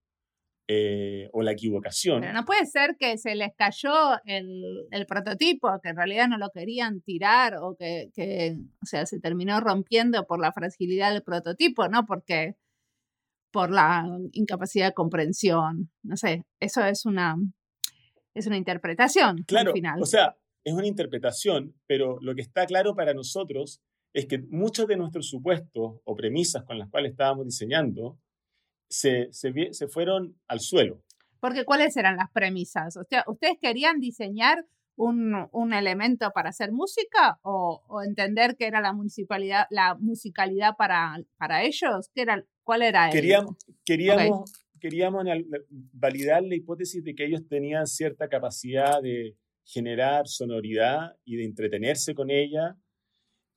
eh, 0.67 1.29
o 1.33 1.43
la 1.43 1.53
equivocación. 1.53 2.23
Pero 2.23 2.33
no 2.33 2.45
puede 2.45 2.65
ser 2.65 2.97
que 2.99 3.19
se 3.19 3.35
les 3.35 3.55
cayó 3.55 3.93
el, 4.25 4.87
el, 4.91 5.05
prototipo, 5.05 5.69
que 5.83 5.91
en 5.91 5.97
realidad 5.97 6.27
no 6.29 6.39
lo 6.39 6.49
querían 6.51 7.03
tirar 7.03 7.57
o 7.61 7.77
que, 7.77 8.11
que, 8.15 8.57
o 8.83 8.87
sea, 8.87 9.05
se 9.05 9.21
terminó 9.21 9.61
rompiendo 9.61 10.27
por 10.27 10.41
la 10.41 10.53
fragilidad 10.53 11.13
del 11.13 11.23
prototipo, 11.23 11.89
¿no? 11.89 12.07
Porque 12.07 12.57
por 13.53 13.71
la 13.71 14.07
incapacidad 14.33 14.87
de 14.87 14.95
comprensión, 14.95 15.91
no 16.03 16.17
sé, 16.17 16.45
eso 16.61 16.85
es 16.85 17.05
una, 17.05 17.37
es 18.35 18.47
una 18.47 18.57
interpretación. 18.57 19.45
Claro, 19.47 19.71
al 19.71 19.75
final. 19.75 20.03
o 20.03 20.07
sea, 20.07 20.37
es 20.65 20.73
una 20.73 20.87
interpretación, 20.87 21.75
pero 21.87 22.19
lo 22.21 22.35
que 22.35 22.41
está 22.41 22.65
claro 22.65 22.95
para 22.97 23.13
nosotros 23.13 23.83
es 24.15 24.27
que 24.27 24.39
muchos 24.49 24.87
de 24.87 24.97
nuestros 24.97 25.29
supuestos 25.29 26.01
o 26.05 26.17
premisas 26.17 26.65
con 26.65 26.79
las 26.79 26.89
cuales 26.89 27.13
estábamos 27.13 27.45
diseñando 27.45 28.19
se, 28.95 29.29
se, 29.33 29.89
fueron 29.89 30.37
al 30.49 30.61
suelo. 30.61 31.03
Porque 31.41 31.65
¿cuáles 31.65 31.97
eran 31.97 32.17
las 32.17 32.31
premisas? 32.31 32.97
O 32.97 33.05
sea, 33.05 33.25
ustedes 33.27 33.59
querían 33.61 34.01
diseñar 34.01 34.65
un, 34.97 35.73
elemento 35.73 36.31
para 36.33 36.51
hacer 36.51 36.73
música 36.73 37.39
o, 37.43 37.83
entender 38.07 38.57
que 38.57 38.67
era 38.67 38.81
la 38.81 38.93
municipalidad, 38.93 39.67
la 39.71 39.97
musicalidad 39.97 40.77
para, 40.77 41.17
para 41.37 41.65
ellos? 41.65 42.11
¿Qué 42.15 42.23
era, 42.23 42.45
¿Cuál 42.63 42.83
era? 42.83 43.11
Queríamos, 43.11 43.57
queríamos, 43.85 44.53
queríamos 44.81 45.25
validar 45.93 46.43
la 46.43 46.55
hipótesis 46.55 47.03
de 47.03 47.15
que 47.15 47.27
ellos 47.27 47.47
tenían 47.49 47.87
cierta 47.87 48.29
capacidad 48.29 49.03
de 49.03 49.37
generar 49.65 50.29
sonoridad 50.29 51.17
y 51.25 51.37
de 51.37 51.45
entretenerse 51.45 52.15
con 52.15 52.31
ella 52.31 52.77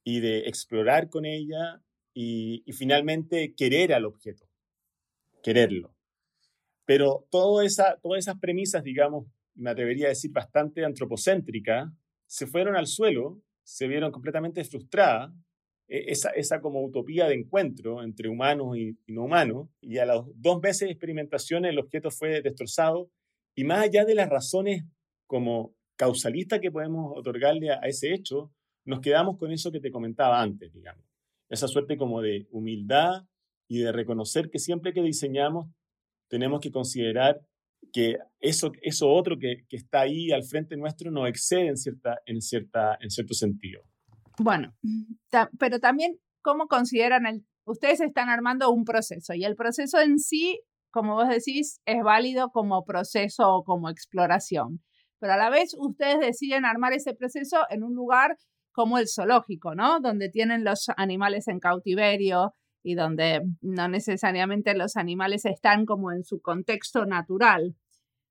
y 0.04 0.22
de 0.22 0.48
explorar 0.48 1.10
con 1.10 1.26
ella 1.26 1.82
y, 2.14 2.64
y 2.66 2.74
finalmente 2.74 3.54
querer 3.56 3.94
al 3.94 4.06
objeto, 4.06 4.47
quererlo. 5.48 5.96
Pero 6.86 7.26
todo 7.32 7.62
esa, 7.62 7.98
todas 8.02 8.20
esas 8.20 8.38
premisas, 8.38 8.84
digamos, 8.84 9.28
me 9.56 9.70
atrevería 9.70 10.08
a 10.08 10.10
decir 10.10 10.30
bastante 10.34 10.84
antropocéntrica, 10.84 11.90
se 12.26 12.48
fueron 12.48 12.76
al 12.76 12.86
suelo, 12.86 13.42
se 13.64 13.88
vieron 13.88 14.12
completamente 14.12 14.62
frustradas, 14.66 15.32
e, 15.88 16.12
esa, 16.12 16.32
esa 16.32 16.60
como 16.60 16.84
utopía 16.84 17.28
de 17.30 17.36
encuentro 17.36 18.04
entre 18.04 18.28
humanos 18.28 18.78
y, 18.78 18.98
no 19.08 19.24
humanos, 19.24 19.70
y 19.80 20.00
a 20.00 20.06
los 20.06 20.26
dos 20.36 20.60
meses 20.62 20.82
de 20.82 20.92
experimentación 20.92 21.64
el 21.64 21.80
objeto 21.80 22.12
fue 22.12 22.42
destrozado, 22.42 23.10
y 23.56 23.64
más 23.64 23.86
allá 23.86 24.04
de 24.04 24.16
las 24.16 24.28
razones 24.28 24.84
como 25.28 25.74
causalistas 25.96 26.60
que 26.60 26.72
podemos 26.72 27.14
otorgarle 27.16 27.72
a, 27.72 27.80
a 27.82 27.88
ese 27.88 28.14
hecho, 28.14 28.52
nos 28.84 29.00
quedamos 29.00 29.38
con 29.38 29.54
eso 29.54 29.72
que 29.72 29.80
te 29.80 29.92
comentaba 29.92 30.42
antes, 30.42 30.74
digamos, 30.74 31.06
esa 31.48 31.70
suerte 31.70 31.96
como 31.96 32.22
de 32.22 32.48
humildad 32.52 33.24
y 33.68 33.80
de 33.80 33.92
reconocer 33.92 34.50
que 34.50 34.60
siempre 34.60 34.94
que 34.94 35.02
diseñamos 35.02 35.68
tenemos 36.30 36.60
que 36.60 36.72
considerar 36.72 37.42
que 37.94 38.18
eso, 38.40 38.72
eso 38.82 39.10
otro 39.10 39.38
que, 39.38 39.66
que, 39.70 39.78
está 39.78 40.02
ahí 40.02 40.32
al 40.32 40.44
frente 40.44 40.76
nuestro 40.76 41.12
nos 41.12 41.30
excede 41.30 41.68
en, 41.68 41.78
cierta, 41.78 42.20
en, 42.26 42.42
cierta, 42.42 42.98
en 43.00 43.10
cierto 43.10 43.34
sentido. 43.34 43.82
Bueno, 44.40 44.76
pero 45.60 45.80
también, 45.80 46.18
¿cómo 46.42 46.68
consideran. 46.68 47.24
Ustedes 47.66 48.00
están 48.00 48.30
armando 48.30 48.72
un 48.72 48.86
proceso 48.86 49.34
y 49.34 49.44
el 49.44 49.56
proceso 49.56 50.00
en 50.00 50.20
sí, 50.20 50.62
como 50.90 51.16
vos 51.16 51.28
decís, 51.28 51.82
es 51.86 52.02
válido 52.02 52.50
como 52.50 52.86
proceso 52.86 53.44
o 53.54 53.64
como 53.64 53.90
exploración. 53.90 54.82
Pero 55.20 55.34
a 55.34 55.38
la 55.38 55.50
vez 55.50 55.76
ustedes 55.78 56.20
deciden 56.20 56.64
armar 56.64 56.94
ese 56.94 57.14
proceso 57.14 57.66
en 57.70 57.84
un 57.84 57.94
lugar 57.94 58.38
como 58.72 59.00
el 59.00 59.08
zoológico, 59.10 59.76
¿no? 59.76 60.00
Donde 60.00 60.30
tienen 60.30 60.64
los 60.64 60.86
animales 60.96 61.48
en 61.48 61.60
cautiverio, 61.60 62.54
y 62.84 62.96
donde 62.96 63.42
no 63.62 63.88
necesariamente 63.88 64.76
los 64.76 64.98
animales 64.98 65.46
están 65.46 65.86
como 65.86 66.12
en 66.12 66.24
su 66.24 66.42
contexto 66.42 67.06
natural. 67.06 67.76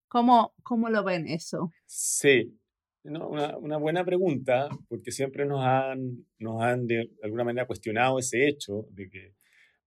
¿Cómo, 0.09 0.55
cómo 0.63 0.89
lo 0.89 1.05
ven 1.05 1.27
eso? 1.27 1.73
Sí, 1.85 2.59
una, 3.05 3.57
una, 3.59 3.77
buena 3.77 4.05
pregunta, 4.05 4.69
porque 4.89 5.11
siempre 5.11 5.47
nos 5.47 5.65
han, 5.65 6.25
nos 6.39 6.63
han 6.63 6.87
de 6.87 7.11
alguna 7.23 7.45
manera 7.45 7.67
cuestionado 7.67 8.19
ese 8.19 8.49
hecho 8.49 8.87
de 8.91 9.09
que 9.09 9.35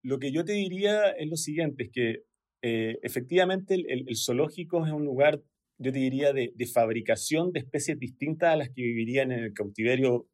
lo 0.01 0.19
que 0.19 0.31
yo 0.31 0.45
te 0.45 0.53
diría 0.53 1.11
es 1.11 1.29
lo 1.29 1.35
siguiente, 1.35 1.83
es 1.83 1.89
que 1.91 2.23
eh, 2.61 2.97
efectivamente 3.03 3.75
el, 3.75 4.05
zoológico 4.15 4.85
es 4.85 4.91
un 4.91 5.05
lugar, 5.05 5.41
yo 5.77 5.91
te 5.91 5.99
diría, 5.99 6.33
de, 6.33 6.51
de, 6.55 6.67
fabricación 6.67 7.51
de 7.51 7.59
especies 7.59 7.97
distintas 7.97 8.53
a 8.53 8.57
las 8.57 8.69
que 8.69 8.81
vivirían 8.81 9.31
en 9.31 9.43
el 9.43 9.53
cautiverio 9.53 10.27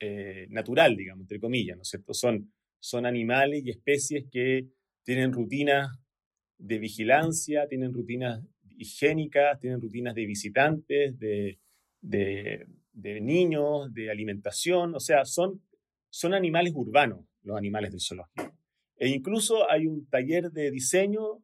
eh, 0.00 0.46
natural, 0.50 0.96
digamos, 0.96 1.22
entre 1.22 1.40
comillas, 1.40 1.76
¿no 1.76 1.82
es 1.82 1.88
cierto? 1.88 2.14
Son 2.14 2.52
son 2.80 3.06
animales 3.06 3.62
y 3.64 3.70
especies 3.70 4.24
que 4.30 4.68
tienen 5.04 5.32
rutinas 5.32 5.88
de 6.58 6.78
vigilancia, 6.78 7.66
tienen 7.68 7.92
rutinas 7.92 8.42
higiénicas, 8.78 9.58
tienen 9.60 9.80
rutinas 9.80 10.14
de 10.14 10.26
visitantes, 10.26 11.18
de, 11.18 11.58
niños, 13.20 13.92
de 13.92 14.10
alimentación, 14.10 14.94
o 14.94 15.00
sea, 15.00 15.24
son, 15.24 15.62
son 16.10 16.34
animales 16.34 16.72
urbanos 16.74 17.24
los 17.42 17.56
animales 17.56 17.92
del 17.92 18.00
zoológico. 18.00 18.56
E 18.96 19.08
incluso 19.08 19.70
hay 19.70 19.86
un 19.86 20.08
taller 20.08 20.50
de 20.50 20.70
diseño 20.70 21.42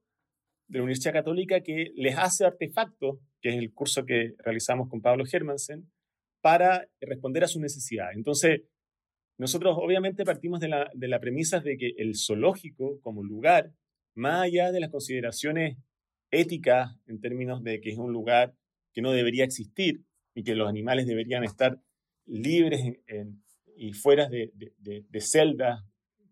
de 0.67 0.79
la 0.79 0.85
Universidad 0.85 1.13
Católica 1.13 1.61
que 1.61 1.93
les 1.95 2.17
hace 2.17 2.45
artefactos, 2.45 3.19
que 3.41 3.51
es 3.51 3.57
el 3.57 3.73
curso 3.73 4.05
que 4.05 4.35
realizamos 4.39 4.89
con 4.89 5.01
Pablo 5.01 5.25
Hermansen, 5.31 5.91
para 6.41 6.89
responder 7.01 7.45
a 7.45 7.49
sus 7.49 7.63
necesidades. 7.63 8.17
Entonces, 8.17 8.63
nosotros 9.43 9.77
obviamente 9.77 10.25
partimos 10.25 10.61
de 10.61 10.69
la, 10.69 10.89
de 10.95 11.09
la 11.09 11.19
premisa 11.19 11.59
de 11.59 11.77
que 11.77 11.95
el 11.99 12.15
zoológico 12.17 13.01
como 13.01 13.25
lugar, 13.25 13.73
más 14.15 14.43
allá 14.43 14.71
de 14.71 14.79
las 14.79 14.91
consideraciones 14.91 15.79
éticas 16.31 16.97
en 17.09 17.21
términos 17.21 17.61
de 17.65 17.81
que 17.81 17.91
es 17.91 17.99
un 17.99 18.13
lugar 18.13 18.55
que 18.93 19.03
no 19.03 19.11
debería 19.11 19.43
existir 19.43 20.05
y 20.33 20.45
que 20.45 20.55
los 20.55 20.69
animales 20.69 21.09
deberían 21.09 21.43
estar 21.43 21.83
libres 22.25 22.83
y 23.75 23.93
fuera 23.95 24.29
de, 24.29 24.53
de, 24.55 25.21
celdas 25.21 25.83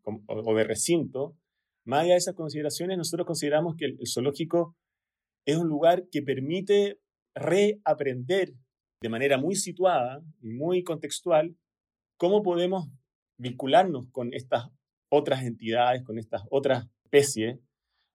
o, 0.04 0.54
de 0.54 0.62
recinto, 0.62 1.36
más 1.84 2.04
allá 2.04 2.12
de 2.12 2.18
esas 2.18 2.36
consideraciones, 2.36 2.96
nosotros 2.96 3.26
consideramos 3.26 3.74
que 3.76 3.86
el 3.86 3.98
zoológico 4.06 4.76
es 5.44 5.56
un 5.56 5.66
lugar 5.66 6.04
que 6.12 6.22
permite 6.22 7.00
reaprender 7.34 8.52
de 9.02 9.08
manera 9.08 9.36
muy 9.36 9.56
situada 9.56 10.22
y 10.40 10.50
muy 10.50 10.84
contextual 10.84 11.56
cómo 12.20 12.42
podemos 12.42 12.88
vincularnos 13.40 14.06
con 14.12 14.32
estas 14.34 14.68
otras 15.08 15.42
entidades, 15.42 16.02
con 16.02 16.18
estas 16.18 16.42
otras 16.50 16.86
especies. 17.04 17.58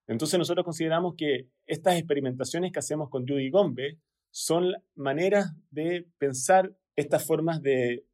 Entonces 0.07 0.37
nosotros 0.37 0.63
consideramos 0.63 1.15
que 1.17 1.47
estas 1.65 1.97
experimentaciones 1.97 2.71
que 2.71 2.79
hacemos 2.79 3.09
con 3.09 3.27
Judy 3.27 3.49
Gombe 3.49 3.97
son 4.31 4.73
maneras 4.95 5.53
de 5.71 6.07
pensar 6.17 6.71
estas 6.95 7.25
formas 7.25 7.61
de 7.61 8.05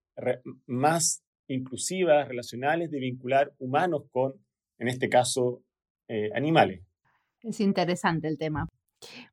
más 0.65 1.23
inclusivas, 1.47 2.27
relacionales, 2.27 2.89
de 2.91 2.99
vincular 2.99 3.53
humanos 3.59 4.03
con, 4.09 4.33
en 4.77 4.87
este 4.87 5.09
caso, 5.09 5.63
eh, 6.07 6.29
animales. 6.33 6.81
Es 7.41 7.59
interesante 7.59 8.27
el 8.27 8.37
tema. 8.37 8.67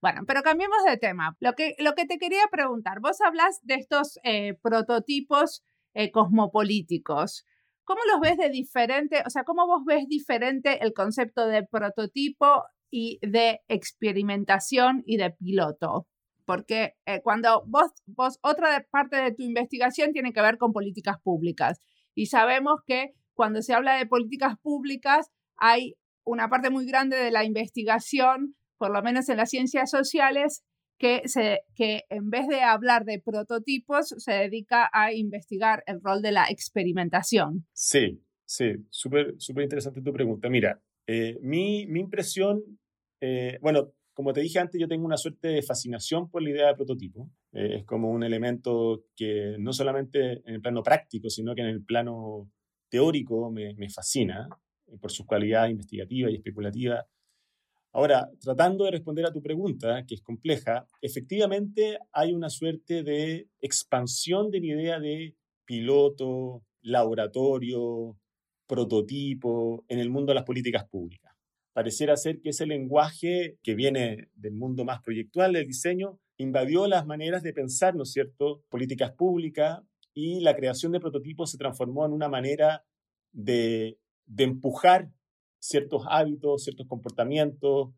Bueno, 0.01 0.23
pero 0.27 0.43
cambiemos 0.43 0.79
de 0.85 0.97
tema. 0.97 1.37
Lo 1.41 1.53
que, 1.53 1.75
lo 1.79 1.93
que 1.95 2.07
te 2.07 2.19
quería 2.19 2.45
preguntar, 2.51 3.01
vos 3.01 3.21
hablas 3.21 3.61
de 3.63 3.75
estos 3.75 4.19
eh, 4.25 4.55
prototipos 4.63 5.63
eh, 5.95 6.11
cosmopolíticos. 6.11 7.45
¿Cómo 7.89 8.03
los 8.13 8.21
ves 8.21 8.37
de 8.37 8.51
diferente? 8.51 9.23
O 9.25 9.31
sea, 9.31 9.45
¿cómo 9.45 9.67
vos 9.67 9.83
ves 9.87 10.07
diferente 10.09 10.85
el 10.85 10.93
concepto 10.93 11.47
de 11.47 11.65
prototipo 11.65 12.65
y 12.91 13.19
de 13.23 13.63
experimentación 13.67 15.03
y 15.07 15.17
de 15.17 15.31
piloto? 15.31 16.07
Porque 16.45 16.97
eh, 17.07 17.23
cuando 17.23 17.65
vos, 17.67 17.91
vos, 18.05 18.41
otra 18.43 18.87
parte 18.91 19.17
de 19.17 19.33
tu 19.33 19.43
investigación 19.43 20.13
tiene 20.13 20.35
que 20.35 20.43
ver 20.43 20.59
con 20.59 20.75
políticas 20.75 21.17
públicas. 21.23 21.81
Y 22.15 22.27
sabemos 22.27 22.83
que 22.87 23.15
cuando 23.33 23.63
se 23.63 23.73
habla 23.73 23.97
de 23.97 24.05
políticas 24.05 24.59
públicas 24.61 25.31
hay 25.57 25.95
una 26.25 26.51
parte 26.51 26.69
muy 26.69 26.85
grande 26.85 27.17
de 27.17 27.31
la 27.31 27.45
investigación, 27.45 28.55
por 28.77 28.91
lo 28.91 29.01
menos 29.01 29.31
en 29.31 29.39
las 29.39 29.49
ciencias 29.49 29.91
sociales, 29.91 30.63
que, 30.99 31.23
se, 31.27 31.63
que 31.75 32.05
en 32.11 32.31
vez 32.31 32.49
de 32.49 32.61
hablar 32.61 33.05
de 33.05 33.21
prototipos, 33.21 34.15
se 34.19 34.33
dedica 34.33 34.91
a 34.93 35.13
investigar 35.13 35.83
el 35.87 36.01
rol 36.03 36.23
de 36.23 36.33
la 36.33 36.47
experimentación. 36.51 37.67
Sí, 37.73 38.21
sí, 38.45 38.73
súper 38.91 39.35
súper 39.39 39.65
interesante 39.65 40.03
tu 40.03 40.13
pregunta. 40.13 40.49
Mira, 40.49 40.81
eh, 41.07 41.39
mi, 41.41 41.87
mi, 41.87 42.01
impresión, 42.01 42.63
eh, 43.21 43.59
bueno, 43.63 43.93
como 44.13 44.33
te 44.33 44.41
dije 44.41 44.59
antes, 44.59 44.81
yo 44.81 44.89
tengo 44.89 45.07
una 45.07 45.17
suerte 45.17 45.49
de 45.49 45.63
fascinación 45.63 46.29
por 46.29 46.43
la 46.43 46.51
idea 46.51 46.67
de 46.67 46.75
prototipo. 46.75 47.31
Eh, 47.53 47.77
es 47.79 47.85
como 47.85 48.11
un 48.11 48.25
elemento 48.25 49.05
que 49.17 49.57
no 49.59 49.73
solamente 49.73 50.43
en 50.45 50.55
el 50.55 50.61
plano 50.61 50.83
práctico, 50.83 51.31
sino 51.31 51.55
que 51.55 51.63
en 51.63 51.69
el 51.69 51.85
plano 51.85 52.51
teórico 52.91 53.51
me, 53.51 53.75
me 53.75 53.89
fascina 53.89 54.49
por 55.01 55.13
sus 55.13 55.27
cualidades 55.27 55.71
investigativas 55.71 56.33
y 56.33 56.37
especulativas 56.37 57.05
Ahora, 57.93 58.31
tratando 58.41 58.85
de 58.85 58.93
responder 58.93 59.27
a 59.27 59.33
tu 59.33 59.43
pregunta, 59.43 60.05
que 60.07 60.15
es 60.15 60.23
compleja, 60.23 60.87
efectivamente 61.01 61.99
hay 62.13 62.33
una 62.33 62.51
suerte 62.51 63.03
de 63.03 63.49
expansión 63.61 64.51
de 64.51 64.61
la 64.61 64.67
idea 64.67 65.01
de 65.01 65.35
piloto, 65.65 66.63
laboratorio, 66.83 68.17
prototipo 68.67 69.85
en 69.89 69.99
el 69.99 70.11
mundo 70.11 70.31
de 70.31 70.37
las 70.37 70.45
políticas 70.45 70.87
públicas. 70.89 71.33
Pareciera 71.73 72.17
ser 72.17 72.41
que 72.41 72.51
ese 72.51 72.67
lenguaje 72.67 73.57
que 73.63 73.75
viene 73.75 74.29
del 74.35 74.55
mundo 74.55 74.85
más 74.85 75.01
proyectual 75.03 75.53
del 75.53 75.67
diseño 75.67 76.19
invadió 76.37 76.87
las 76.87 77.07
maneras 77.07 77.43
de 77.43 77.53
pensar, 77.53 77.95
¿no 77.95 78.03
es 78.03 78.13
cierto?, 78.13 78.63
políticas 78.69 79.13
públicas 79.13 79.81
y 80.13 80.41
la 80.41 80.55
creación 80.55 80.93
de 80.93 81.01
prototipos 81.01 81.51
se 81.51 81.59
transformó 81.59 82.05
en 82.05 82.13
una 82.13 82.29
manera 82.29 82.85
de, 83.33 83.99
de 84.27 84.45
empujar 84.45 85.11
ciertos 85.59 86.05
hábitos, 86.09 86.65
ciertos 86.65 86.87
comportamientos, 86.87 87.91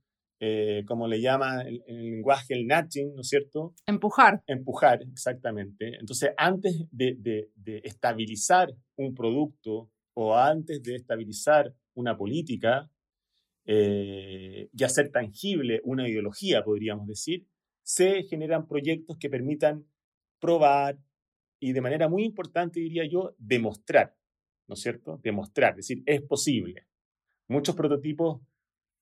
eh, 0.42 0.84
como 0.86 1.06
le 1.06 1.20
llama 1.20 1.60
el, 1.60 1.82
el, 1.86 2.02
lenguaje 2.02 2.54
el 2.54 2.66
nudging, 2.66 3.14
¿no 3.14 3.20
es 3.20 3.28
cierto? 3.28 3.74
Empujar. 3.86 4.42
Empujar, 4.46 5.02
exactamente. 5.02 5.98
Entonces, 6.00 6.30
antes 6.38 6.86
de, 6.90 7.14
de, 7.54 7.82
estabilizar 7.84 8.72
un 8.96 9.14
producto 9.14 9.90
o 10.14 10.34
antes 10.34 10.82
de 10.82 10.96
estabilizar 10.96 11.74
una 11.94 12.16
política 12.16 12.90
eh, 13.66 14.70
y 14.72 14.84
hacer 14.84 15.10
tangible 15.10 15.82
una 15.84 16.08
ideología, 16.08 16.64
podríamos 16.64 17.06
decir, 17.06 17.46
se 17.82 18.22
generan 18.22 18.66
proyectos 18.66 19.18
que 19.18 19.28
permitan 19.28 19.84
probar 20.40 20.98
y 21.60 21.74
de 21.74 21.82
manera 21.82 22.08
muy 22.08 22.24
importante, 22.24 22.80
diría 22.80 23.04
yo, 23.06 23.34
demostrar, 23.36 24.16
¿no 24.66 24.72
es 24.72 24.80
cierto? 24.80 25.20
Demostrar, 25.22 25.72
es 25.72 25.88
decir, 25.88 26.02
es 26.06 26.22
posible. 26.22 26.86
Muchos 27.50 27.74
prototipos 27.74 28.40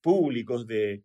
públicos 0.00 0.66
de, 0.66 1.04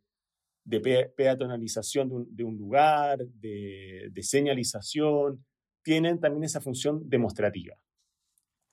peatonalización 1.18 2.26
de 2.30 2.44
un, 2.46 2.58
lugar, 2.58 3.20
de, 3.20 4.10
señalización, 4.22 5.44
tienen 5.82 6.22
también 6.22 6.46
esa 6.46 6.62
función 6.62 7.02
demostrativa. 7.10 7.76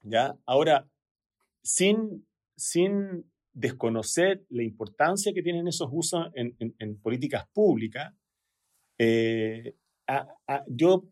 ¿ya? 0.02 0.36
Ahora, 0.46 0.88
sin, 1.64 2.24
sin 2.56 3.28
desconocer 3.52 4.44
la 4.50 4.62
importancia 4.62 5.32
que 5.34 5.42
tienen 5.42 5.66
esos 5.66 5.88
usos 5.90 6.28
en, 6.34 6.96
políticas 7.02 7.48
públicas, 7.52 8.14
eh, 8.98 9.74
yo 10.68 11.08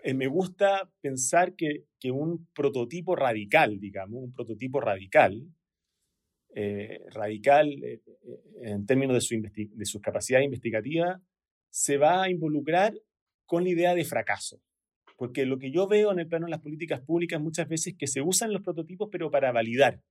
eh, 0.00 0.12
me 0.12 0.26
gusta 0.26 0.92
pensar 1.00 1.54
que, 1.54 1.86
un 2.12 2.46
prototipo 2.54 3.16
radical, 3.16 3.80
digamos, 3.80 4.22
un 4.22 4.34
prototipo 4.34 4.82
radical, 4.82 5.48
eh, 6.60 7.04
radical 7.10 7.72
en 8.62 8.84
términos 8.84 9.14
de 9.14 9.20
su, 9.20 9.40
de 9.40 9.84
su 9.84 10.00
capacidad 10.00 10.40
investigativa, 10.40 11.20
se 11.70 11.98
va 11.98 12.24
a 12.24 12.30
involucrar 12.30 12.94
con 13.46 13.62
la 13.62 13.70
idea 13.70 13.94
de 13.94 14.04
fracaso. 14.04 14.60
Porque 15.16 15.46
lo 15.46 15.60
que 15.60 15.70
yo 15.70 15.86
veo 15.86 16.10
en 16.10 16.18
el 16.18 16.26
plano 16.26 16.46
de 16.46 16.50
las 16.50 16.60
políticas 16.60 17.00
públicas 17.00 17.40
muchas 17.40 17.68
veces 17.68 17.92
es 17.92 17.96
que 17.96 18.08
se 18.08 18.22
usan 18.22 18.52
los 18.52 18.62
prototipos, 18.62 19.08
pero 19.12 19.30
para 19.30 19.52
validar 19.52 20.02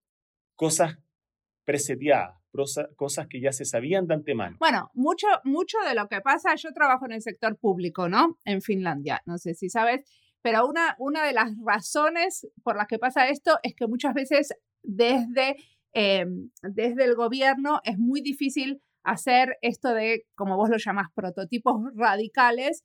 cosas 0.56 0.98
preseteadas, 1.66 2.40
cosas 2.96 3.28
que 3.28 3.42
ya 3.42 3.52
se 3.52 3.66
sabían 3.66 4.08
de 4.08 4.14
antemano. 4.14 4.56
Bueno, 4.58 4.90
mucho, 4.94 5.28
mucho 5.44 5.78
de 5.86 5.96
lo 5.96 6.08
que 6.08 6.22
pasa, 6.22 6.56
yo 6.56 6.72
trabajo 6.72 7.06
en 7.08 7.12
el 7.12 7.22
sector 7.22 7.58
público, 7.58 8.08
¿no? 8.08 8.38
En 8.46 8.62
Finlandia, 8.62 9.22
no 9.26 9.38
sé 9.38 9.54
si 9.54 9.68
sabes, 9.68 10.02
pero 10.42 10.66
una, 10.66 10.96
una 10.98 11.26
de 11.26 11.34
las 11.34 11.52
razones 11.62 12.48
por 12.64 12.78
las 12.78 12.88
que 12.88 13.00
pasa 13.00 13.28
esto 13.28 13.60
es 13.64 13.76
que 13.76 13.86
muchas 13.86 14.14
veces 14.14 14.54
desde, 14.82 15.58
em, 15.98 16.52
desde 16.62 17.06
el 17.06 17.16
gobierno 17.16 17.80
es 17.84 17.98
muy 17.98 18.22
difícil 18.22 18.82
hacer 19.04 19.58
esto 19.62 19.94
de, 19.94 20.26
como 20.36 20.58
vos 20.58 20.70
lo 20.70 20.78
llamás, 20.78 21.08
prototipos 21.16 21.82
radicales 21.96 22.84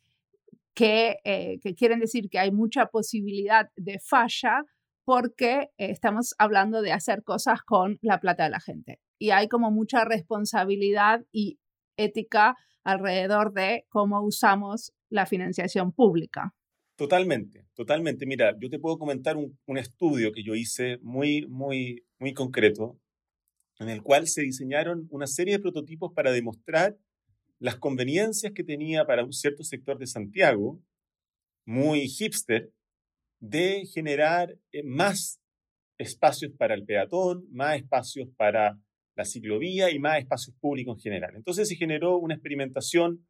eh, 0.81 1.59
que, 1.63 1.75
quieren 1.75 2.01
decir 2.01 2.29
que 2.31 2.39
hay 2.39 2.51
mucha 2.51 2.87
posibilidad 2.87 3.69
de 3.77 3.99
falla 4.01 4.65
porque 5.05 5.69
estamos 5.77 6.35
hablando 6.39 6.81
de 6.81 6.93
hacer 6.93 7.23
cosas 7.25 7.61
con 7.63 7.99
la 8.01 8.21
plata 8.21 8.45
de 8.45 8.51
la 8.51 8.61
gente. 8.61 9.01
Y 9.19 9.31
hay 9.31 9.49
como 9.49 9.71
mucha 9.71 10.05
responsabilidad 10.05 11.25
y 11.33 11.59
ética 11.97 12.57
alrededor 12.85 13.53
de 13.53 13.85
cómo 13.91 14.23
usamos 14.23 14.93
la 15.11 15.27
financiación 15.27 15.93
pública. 15.93 16.55
Totalmente, 16.97 17.67
totalmente. 17.75 18.27
Mira, 18.27 18.55
yo 18.59 18.71
te 18.71 18.79
puedo 18.79 18.97
comentar 18.97 19.37
un, 19.37 19.59
un, 19.67 19.77
estudio 19.77 20.33
que 20.33 20.43
yo 20.43 20.55
hice 20.55 20.99
muy, 21.03 21.47
muy, 21.49 22.05
muy 22.19 22.33
concreto, 22.33 22.99
en 23.79 23.89
el 23.89 24.03
cual 24.03 24.27
se 24.27 24.43
diseñaron 24.43 25.07
una 25.11 25.27
serie 25.27 25.55
de 25.55 25.63
prototipos 25.63 26.13
para 26.15 26.33
demostrar 26.33 26.97
las 27.59 27.77
conveniencias 27.77 28.53
que 28.53 28.65
tenía 28.65 29.05
para 29.05 29.25
un 29.25 29.33
cierto 29.33 29.63
sector 29.63 29.99
de 29.99 30.07
Santiago, 30.07 30.81
muy 31.65 32.09
hipster, 32.09 32.73
de 33.41 33.87
generar 33.87 34.57
eh, 34.73 34.83
más 34.85 35.41
espacios 35.99 36.53
para 36.59 36.75
el 36.75 36.85
peatón, 36.85 37.47
más 37.51 37.77
espacios 37.77 38.29
para 38.37 38.79
la 39.15 39.25
ciclovía 39.25 39.91
y 39.91 39.99
más 39.99 40.19
espacios 40.19 40.57
públicos 40.57 40.97
en 40.97 41.03
general. 41.03 41.35
Entonces 41.37 41.69
se 41.69 41.77
generó 41.77 42.19
una 42.19 42.35
experimentación 42.35 43.27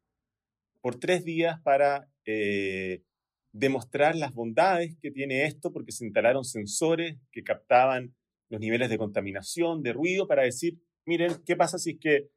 por 0.81 0.99
tres 0.99 1.23
días 1.23 1.61
para 1.61 2.07
eh, 2.25 3.03
demostrar 3.51 4.15
las 4.15 4.33
bondades 4.33 4.97
que 5.01 5.11
tiene 5.11 5.45
esto, 5.45 5.71
porque 5.71 5.91
se 5.91 6.05
instalaron 6.05 6.43
sensores 6.43 7.17
que 7.31 7.43
captaban 7.43 8.15
los 8.49 8.59
niveles 8.59 8.89
de 8.89 8.97
contaminación, 8.97 9.81
de 9.81 9.93
ruido, 9.93 10.27
para 10.27 10.43
decir, 10.43 10.79
miren, 11.05 11.31
¿qué 11.45 11.55
pasa 11.55 11.77
si 11.77 11.91
es 11.91 11.97
que 11.99 12.29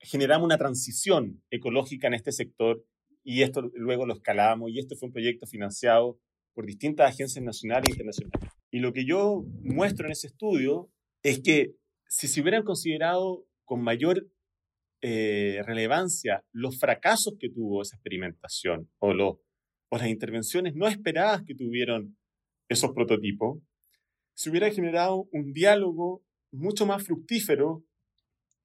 generamos 0.00 0.46
una 0.46 0.58
transición 0.58 1.42
ecológica 1.50 2.06
en 2.06 2.14
este 2.14 2.32
sector 2.32 2.84
y 3.24 3.42
esto 3.42 3.70
luego 3.74 4.06
lo 4.06 4.14
escalamos 4.14 4.70
y 4.70 4.78
esto 4.78 4.96
fue 4.96 5.08
un 5.08 5.12
proyecto 5.12 5.46
financiado 5.46 6.18
por 6.54 6.66
distintas 6.66 7.10
agencias 7.10 7.44
nacionales 7.44 7.88
e 7.88 7.92
internacionales. 7.92 8.50
Y 8.70 8.80
lo 8.80 8.92
que 8.92 9.04
yo 9.04 9.44
muestro 9.62 10.06
en 10.06 10.12
ese 10.12 10.28
estudio 10.28 10.90
es 11.22 11.40
que 11.40 11.74
si 12.08 12.26
se 12.26 12.40
hubieran 12.40 12.64
considerado 12.64 13.46
con 13.64 13.82
mayor 13.82 14.28
eh, 15.02 15.62
relevancia 15.64 16.44
los 16.52 16.78
fracasos 16.78 17.36
que 17.38 17.50
tuvo 17.50 17.82
esa 17.82 17.96
experimentación 17.96 18.90
o, 18.98 19.10
o 19.10 19.98
las 19.98 20.08
intervenciones 20.08 20.74
no 20.74 20.88
esperadas 20.88 21.42
que 21.44 21.54
tuvieron 21.54 22.16
esos 22.68 22.92
prototipos, 22.92 23.60
se 24.38 24.50
hubiera 24.50 24.70
generado 24.70 25.28
un 25.32 25.52
diálogo 25.52 26.22
mucho 26.52 26.86
más 26.86 27.04
fructífero 27.04 27.84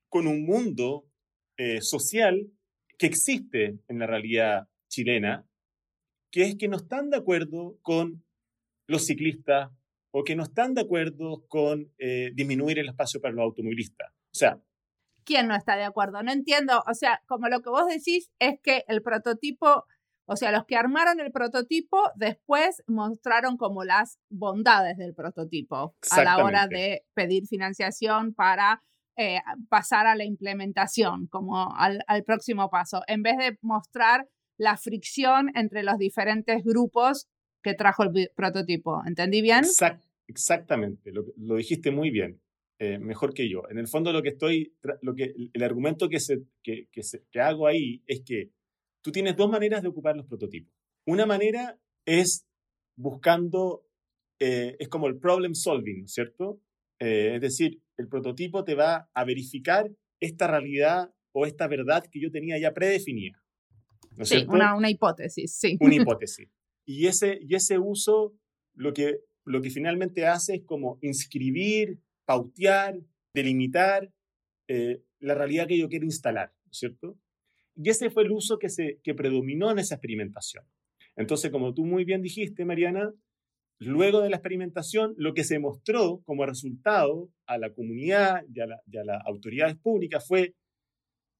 con 0.07 0.27
un 0.27 0.45
mundo 0.45 1.09
eh, 1.57 1.81
social 1.81 2.47
que 2.99 3.07
existe 3.07 3.79
en 3.88 3.97
la 3.97 4.05
realidad 4.05 4.67
chilena, 4.88 5.47
que 6.31 6.43
es 6.43 6.57
que 6.59 6.67
no 6.67 6.77
están 6.77 7.09
de 7.09 7.17
acuerdo 7.17 7.79
con 7.81 8.23
los 8.88 9.07
ciclistas 9.07 9.71
o 10.12 10.23
que 10.23 10.36
no 10.36 10.43
están 10.43 10.75
de 10.75 10.81
acuerdo 10.81 11.43
con 11.47 11.91
eh, 11.97 12.29
disminuir 12.36 12.77
el 12.77 12.89
espacio 12.89 13.19
para 13.19 13.33
los 13.33 13.43
automovilistas. 13.43 14.12
O 14.12 14.36
sea... 14.36 14.62
¿Quién 15.25 15.47
no 15.47 15.55
está 15.55 15.75
de 15.75 15.86
acuerdo? 15.86 16.21
No 16.21 16.31
entiendo. 16.31 16.83
O 16.86 16.93
sea, 16.93 17.23
como 17.25 17.47
lo 17.47 17.62
que 17.62 17.71
vos 17.71 17.88
decís 17.88 18.29
es 18.38 18.59
que 18.62 18.83
el 18.88 19.01
prototipo, 19.01 19.86
o 20.25 20.36
sea, 20.36 20.51
los 20.51 20.65
que 20.65 20.75
armaron 20.75 21.19
el 21.19 21.31
prototipo 21.31 21.97
después 22.15 22.83
mostraron 22.88 23.57
como 23.57 23.83
las 23.83 24.19
bondades 24.29 24.97
del 24.97 25.13
prototipo 25.13 25.95
a 26.12 26.23
la 26.23 26.43
hora 26.43 26.67
de 26.67 27.03
pedir 27.13 27.45
financiación 27.47 28.33
para 28.33 28.81
eh, 29.17 29.39
pasar 29.69 30.07
a 30.07 30.15
la 30.15 30.23
implementación, 30.23 31.27
como 31.27 31.75
al, 31.75 32.03
próximo 32.25 32.69
paso, 32.69 33.01
en 33.07 33.21
vez 33.21 33.38
de 33.38 33.57
mostrar 33.62 34.27
la 34.57 34.77
fricción 34.77 35.51
entre 35.55 35.83
los 35.83 35.97
diferentes 35.97 36.63
grupos 36.63 37.27
que 37.62 37.75
trajo 37.75 38.03
el 38.03 38.31
prototipo. 38.36 39.03
¿Entendí 39.05 39.41
bien? 39.41 39.65
exactamente, 40.27 41.12
lo, 41.12 41.55
dijiste 41.55 41.91
muy 41.91 42.09
bien, 42.09 42.41
eh, 42.79 42.97
mejor 42.97 43.33
que 43.33 43.49
yo. 43.49 43.63
En 43.69 43.77
el 43.77 43.88
fondo 43.88 44.12
lo 44.12 44.23
que 44.23 44.29
estoy, 44.29 44.73
lo 45.01 45.13
que, 45.13 45.33
el 45.53 45.63
argumento 45.63 46.09
que, 46.09 46.19
se, 46.19 46.39
que, 46.63 46.88
que, 46.91 47.39
hago 47.39 47.67
ahí 47.67 48.01
es 48.07 48.21
que 48.25 48.49
tú 49.03 49.11
tienes 49.11 49.35
dos 49.35 49.49
maneras 49.49 49.83
de 49.83 49.89
ocupar 49.89 50.15
los 50.15 50.25
prototipos. 50.25 50.73
Una 51.05 51.25
manera 51.25 51.79
es 52.05 52.47
buscando, 52.95 53.85
eh, 54.39 54.75
es 54.79 54.87
como 54.87 55.07
el 55.07 55.19
problem 55.19 55.53
solving, 55.53 56.07
¿cierto? 56.07 56.59
es 56.99 57.41
decir, 57.41 57.81
el 57.97 58.07
prototipo 58.07 58.63
te 58.63 58.75
va 58.75 59.09
a 59.13 59.25
verificar 59.25 59.91
esta 60.21 60.47
realidad 60.47 61.13
o 61.33 61.45
esta 61.45 61.67
verdad 61.67 62.05
que 62.09 62.21
yo 62.21 62.31
tenía 62.31 62.57
ya 62.57 62.73
predefinida. 62.73 63.43
sí, 64.21 64.45
una, 64.47 64.75
una, 64.75 64.89
hipótesis, 64.89 65.53
sí. 65.53 65.77
Una 65.81 65.95
hipótesis. 66.01 66.49
Y 66.85 67.07
ese, 67.07 67.39
y 67.41 67.55
ese 67.55 67.77
uso 67.79 68.35
lo 68.73 68.93
que, 68.93 69.19
lo 69.45 69.61
que 69.61 69.69
finalmente 69.69 70.25
hace 70.25 70.55
es 70.55 70.63
como 70.63 70.97
inscribir, 71.01 71.99
pautear, 72.25 72.99
delimitar 73.33 74.11
eh, 74.67 75.03
la 75.19 75.35
realidad 75.35 75.67
que 75.67 75.77
yo 75.77 75.89
quiero 75.89 76.05
instalar, 76.05 76.53
¿cierto? 76.71 77.17
Y 77.75 77.89
ese 77.89 78.09
fue 78.09 78.23
el 78.23 78.31
uso 78.31 78.57
que, 78.59 79.13
predominó 79.15 79.71
en 79.71 79.79
esa 79.79 79.95
experimentación. 79.95 80.65
Entonces, 81.15 81.51
como 81.51 81.73
tú 81.73 81.86
muy 81.86 82.05
bien 82.05 82.21
dijiste, 82.21 82.65
Mariana, 82.65 83.12
Luego 83.79 84.21
de 84.21 84.29
la 84.29 84.38
experimentación, 84.38 85.13
lo 85.17 85.33
que 85.33 85.43
se 85.43 85.59
mostró 85.59 86.21
como 86.25 86.45
resultado 86.45 87.29
a 87.45 87.57
la 87.57 87.73
comunidad 87.73 88.43
y 88.53 88.62
a, 88.62 88.67
las 89.03 89.21
autoridades 89.25 89.75
públicas 89.77 90.25
fue 90.25 90.53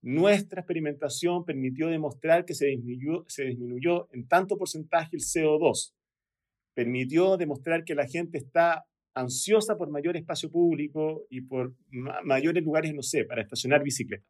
nuestra 0.02 0.60
experimentación 0.60 1.46
permitió 1.46 1.88
demostrar 1.88 2.44
que 2.44 2.52
se 2.52 2.66
disminuyó, 2.66 4.08
en 4.12 4.28
tanto 4.28 4.58
porcentaje 4.58 5.16
el 5.16 5.22
CO2. 5.22 5.94
Permitió 6.74 7.38
demostrar 7.38 7.84
que 7.84 7.94
la 7.94 8.06
gente 8.06 8.36
está 8.36 8.84
ansiosa 9.14 9.78
por 9.78 9.88
mayor 9.88 10.16
espacio 10.18 10.50
público 10.50 11.24
y 11.30 11.40
por 11.40 11.74
mayores 12.24 12.62
lugares, 12.62 12.92
no 12.92 13.02
sé, 13.02 13.24
para 13.24 13.40
estacionar 13.40 13.82
bicicleta. 13.82 14.26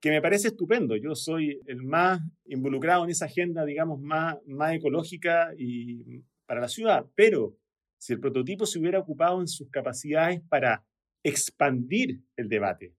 Que 0.00 0.10
me 0.10 0.22
parece 0.22 0.48
estupendo. 0.48 0.96
Yo 0.96 1.14
soy 1.14 1.60
el 1.66 1.82
más 1.82 2.20
involucrado 2.46 3.04
en 3.04 3.10
esa 3.10 3.24
agenda, 3.24 3.64
digamos, 3.64 4.00
más, 4.00 4.36
más 4.46 4.74
ecológica 4.74 5.52
y 5.56 6.22
para 6.46 6.60
la 6.60 6.68
ciudad, 6.68 7.04
pero 7.14 7.56
si 7.98 8.12
el 8.12 8.20
prototipo 8.20 8.64
se 8.64 8.78
hubiera 8.78 9.00
ocupado 9.00 9.40
en 9.40 9.48
sus 9.48 9.68
capacidades 9.70 10.40
para 10.48 10.84
expandir 11.24 12.22
el 12.36 12.48
debate, 12.48 12.94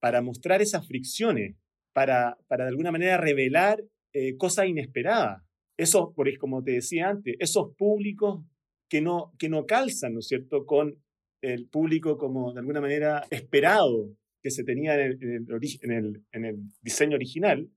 para 0.00 0.22
mostrar 0.22 0.62
esas 0.62 0.86
fricciones, 0.86 1.56
para, 1.92 2.38
para 2.46 2.64
de 2.64 2.70
alguna 2.70 2.92
manera 2.92 3.16
revelar 3.16 3.82
eh, 4.12 4.36
cosas 4.36 4.68
inesperadas, 4.68 5.42
esos, 5.76 6.08
como 6.38 6.62
te 6.62 6.72
decía 6.72 7.08
antes, 7.08 7.36
esos 7.38 7.74
públicos 7.76 8.44
que 8.88 9.00
no, 9.00 9.34
que 9.38 9.48
no 9.48 9.66
calzan, 9.66 10.14
¿no 10.14 10.20
es 10.20 10.28
cierto?, 10.28 10.64
con 10.64 11.02
el 11.42 11.68
público 11.68 12.16
como 12.16 12.52
de 12.52 12.60
alguna 12.60 12.80
manera 12.80 13.24
esperado 13.30 14.10
que 14.42 14.50
se 14.50 14.64
tenía 14.64 14.94
en 14.94 15.00
el, 15.00 15.48
en 15.82 15.92
el, 15.92 16.24
en 16.32 16.44
el 16.44 16.56
diseño 16.80 17.16
original, 17.16 17.70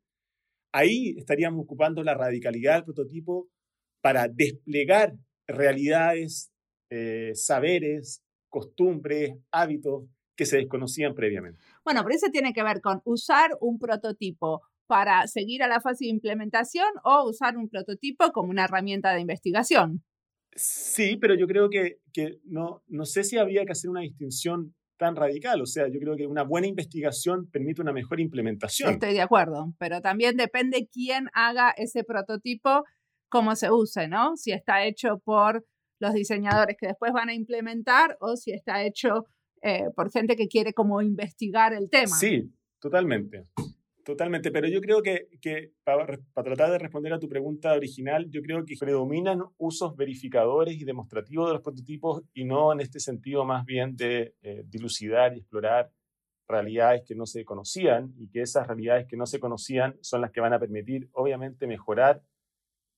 ahí 0.72 1.16
estaríamos 1.18 1.64
ocupando 1.64 2.04
la 2.04 2.16
radicalidad 2.16 2.76
del 2.76 2.86
prototipo 2.86 3.50
para 4.02 4.28
desplegar 4.28 5.14
realidades, 5.48 6.52
eh, 6.90 7.32
saberes, 7.34 8.24
costumbres, 8.50 9.36
hábitos 9.52 10.06
que 10.36 10.46
se 10.46 10.58
desconocían 10.58 11.14
previamente. 11.16 11.60
Bueno, 11.84 12.02
pero 12.04 12.16
eso 12.16 12.28
tiene 12.32 12.54
que 12.54 12.64
ver 12.64 12.82
con 12.82 13.02
usar 13.04 13.52
un 13.60 13.78
prototipo 13.78 14.62
para 14.88 15.28
seguir 15.28 15.62
a 15.64 15.68
la 15.68 15.82
fase 15.82 16.06
de 16.06 16.12
implementación 16.12 16.88
o 17.04 17.30
usar 17.30 17.58
un 17.58 17.70
prototipo 17.70 18.32
como 18.32 18.50
una 18.50 18.64
herramienta 18.64 19.14
de 19.14 19.22
investigación. 19.22 20.04
Sí, 20.56 21.18
pero 21.18 21.36
yo 21.36 21.46
creo 21.46 21.70
que, 21.70 22.00
que 22.12 22.40
no, 22.46 22.84
no 22.88 23.06
sé 23.06 23.24
si 23.24 23.38
habría 23.38 23.66
que 23.66 23.74
hacer 23.74 23.90
una 23.90 24.02
distinción 24.02 24.74
tan 25.00 25.16
radical. 25.16 25.62
O 25.62 25.66
sea, 25.66 25.88
yo 25.88 26.00
creo 26.00 26.16
que 26.16 26.28
una 26.28 26.44
buena 26.44 26.68
investigación 26.68 27.50
permite 27.50 27.82
una 27.82 27.94
mejor 27.94 28.20
implementación. 28.20 28.92
Estoy 28.92 29.14
de 29.14 29.22
acuerdo, 29.22 29.74
pero 29.80 30.02
también 30.02 30.38
depende 30.38 30.88
quién 30.92 31.30
haga 31.34 31.74
ese 31.76 32.04
prototipo, 32.04 32.84
cómo 33.30 33.56
se 33.56 33.72
use, 33.72 34.08
¿no? 34.08 34.36
Si 34.36 34.52
está 34.52 34.84
hecho 34.84 35.20
por 35.24 35.66
los 36.00 36.14
diseñadores 36.14 36.76
que 36.80 36.88
después 36.88 37.12
van 37.14 37.30
a 37.30 37.34
implementar 37.34 38.18
o 38.20 38.36
si 38.36 38.52
está 38.52 38.84
hecho 38.84 39.26
eh, 39.64 39.86
por 39.96 40.12
gente 40.12 40.36
que 40.36 40.48
quiere 40.48 40.74
como 40.74 41.02
investigar 41.02 41.74
el 41.74 41.90
tema. 41.90 42.16
Sí, 42.16 42.54
totalmente. 42.80 43.46
Totalmente, 44.04 44.52
pero 44.52 44.68
yo 44.68 44.82
creo 44.82 45.02
que, 45.02 45.28
que 45.42 45.74
para, 45.84 46.06
tratar 46.34 46.72
de 46.72 46.80
responder 46.80 47.14
a 47.14 47.20
tu 47.20 47.28
pregunta 47.28 47.74
original, 47.74 48.30
yo 48.30 48.42
creo 48.42 48.66
que 48.66 48.76
predominan 48.80 49.44
usos 49.58 49.96
verificadores 49.96 50.76
y 50.76 50.86
demostrativos 50.86 51.48
de 51.48 51.54
los 51.54 51.62
prototipos 51.62 52.24
y 52.34 52.46
no 52.46 52.72
en 52.72 52.80
este 52.80 53.00
sentido 53.00 53.46
más 53.46 53.66
bien 53.66 53.96
de 53.96 54.36
eh, 54.42 54.64
dilucidar 54.66 55.36
y 55.36 55.40
explorar 55.40 55.92
realidades 56.48 57.04
que 57.06 57.16
no 57.16 57.26
se 57.26 57.46
conocían 57.46 58.14
y 58.18 58.30
que 58.30 58.42
esas 58.42 58.68
realidades 58.68 59.06
que 59.06 59.18
no 59.18 59.26
se 59.26 59.40
conocían 59.40 59.98
son 60.02 60.22
las 60.22 60.32
que 60.32 60.42
van 60.42 60.54
a 60.54 60.60
permitir, 60.60 61.10
obviamente, 61.12 61.68
mejorar 61.68 62.24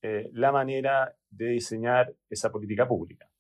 eh, 0.03 0.29
la 0.33 0.51
manera 0.51 1.15
de 1.29 1.47
diseñar 1.47 2.15
esa 2.29 2.51
política 2.51 2.87
pública. 2.87 3.30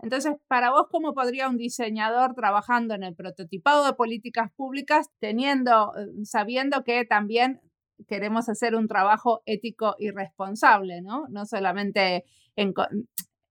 Entonces, 0.00 0.36
para 0.46 0.70
vos, 0.70 0.86
¿cómo 0.90 1.12
podría 1.12 1.48
un 1.48 1.56
diseñador 1.56 2.34
trabajando 2.34 2.94
en 2.94 3.02
el 3.02 3.16
prototipado 3.16 3.84
de 3.84 3.94
políticas 3.94 4.52
públicas, 4.52 5.10
teniendo, 5.18 5.92
eh, 5.96 6.24
sabiendo 6.24 6.84
que 6.84 7.04
también 7.04 7.60
queremos 8.06 8.48
hacer 8.48 8.76
un 8.76 8.86
trabajo 8.86 9.42
ético 9.44 9.96
y 9.98 10.10
responsable, 10.10 11.02
¿no? 11.02 11.26
No 11.30 11.46
solamente, 11.46 12.24
en, 12.54 12.72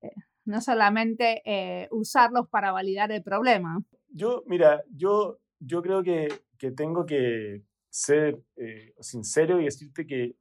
eh, 0.02 0.12
no 0.46 0.62
solamente 0.62 1.42
eh, 1.46 1.90
usarlos 1.92 2.48
para 2.50 2.72
validar 2.72 3.12
el 3.12 3.24
problema. 3.24 3.80
Yo, 4.08 4.44
mira, 4.48 4.84
yo, 4.90 5.40
yo 5.60 5.82
creo 5.82 6.02
que, 6.02 6.30
que 6.58 6.72
tengo 6.72 7.06
que 7.06 7.64
ser 7.90 8.42
sincero 9.00 9.60
y 9.60 9.66
decirte 9.66 10.08
que 10.08 10.36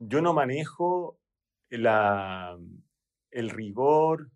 yo 0.00 0.20
no 0.22 0.34
manejo 0.34 1.20
el 1.70 3.50
rigor, 3.50 4.28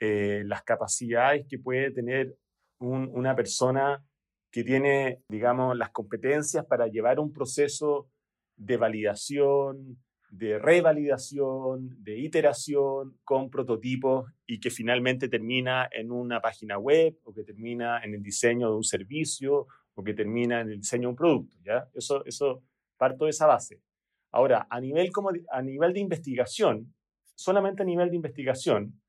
eh, 0.00 0.42
las 0.46 0.62
capacidades 0.62 1.46
que 1.46 1.58
puede 1.58 1.90
tener 1.90 2.34
una 2.78 3.36
persona 3.36 4.02
que 4.50 4.64
tiene, 4.64 5.22
digamos, 5.28 5.76
las 5.76 5.90
competencias 5.90 6.64
para 6.64 6.86
llevar 6.86 7.20
un 7.20 7.32
proceso 7.32 8.08
de 8.56 8.78
validación, 8.78 9.98
de 10.30 10.58
revalidación, 10.58 12.02
de 12.02 12.18
iteración 12.18 13.18
con 13.24 13.50
prototipos 13.50 14.32
y 14.46 14.58
que 14.58 14.70
finalmente 14.70 15.28
termina 15.28 15.88
en 15.92 16.10
una 16.10 16.40
página 16.40 16.78
web 16.78 17.18
o 17.24 17.34
que 17.34 17.44
termina 17.44 18.02
en 18.02 18.14
el 18.14 18.22
diseño 18.22 18.70
de 18.70 18.76
un 18.76 18.84
servicio 18.84 19.66
o 19.94 20.02
que 20.02 20.14
termina 20.14 20.60
en 20.60 20.70
el 20.70 20.80
diseño 20.80 21.02
de 21.02 21.08
un 21.08 21.16
producto, 21.16 21.56
¿ya? 21.62 21.88
Eso, 21.94 22.24
eso 22.24 22.62
parto 22.96 23.24
de 23.24 23.32
esa 23.32 23.46
base. 23.46 23.82
Ahora, 24.30 24.66
a 24.70 24.80
nivel, 24.80 25.10
como, 25.10 25.30
a 25.50 25.62
nivel 25.62 25.92
de 25.92 26.00
investigación, 26.00 26.94
solamente 27.34 27.82
a 27.82 27.86
nivel 27.86 28.10
de 28.10 28.16
investigación, 28.16 28.99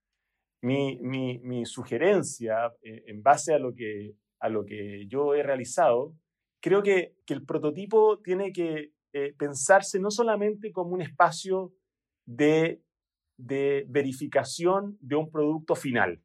mi, 0.62 1.65
sugerencia, 1.65 2.74
eh, 2.82 3.04
en 3.08 3.21
base 3.21 3.54
a 3.54 3.60
lo, 3.60 3.74
que, 3.74 4.15
a 4.39 4.50
lo 4.50 4.65
que 4.65 5.08
yo 5.08 5.34
he 5.34 5.43
realizado, 5.43 6.15
creo 6.62 6.84
que, 6.84 7.15
que 7.26 7.34
el 7.34 7.45
prototipo 7.45 8.19
tiene 8.19 8.52
que 8.52 8.93
eh, 9.13 9.34
pensarse 9.38 10.00
no 10.00 10.12
solamente 10.12 10.71
como 10.71 10.91
un 10.91 11.02
espacio 11.02 11.74
de, 12.26 12.82
de 13.38 13.86
verificación 13.89 14.97
de 15.02 15.15
un 15.15 15.30
producto 15.30 15.76
final. 15.76 16.21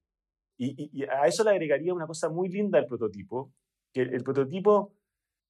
Y, 0.59 1.05
a 1.05 1.27
eso 1.27 1.45
le 1.45 1.51
agregaría 1.51 1.93
una 1.93 2.07
cosa 2.07 2.31
muy 2.31 2.49
linda 2.49 2.79
al 2.79 2.87
prototipo, 2.87 3.53
que 3.93 4.03
el, 4.03 4.23
prototipo 4.23 4.95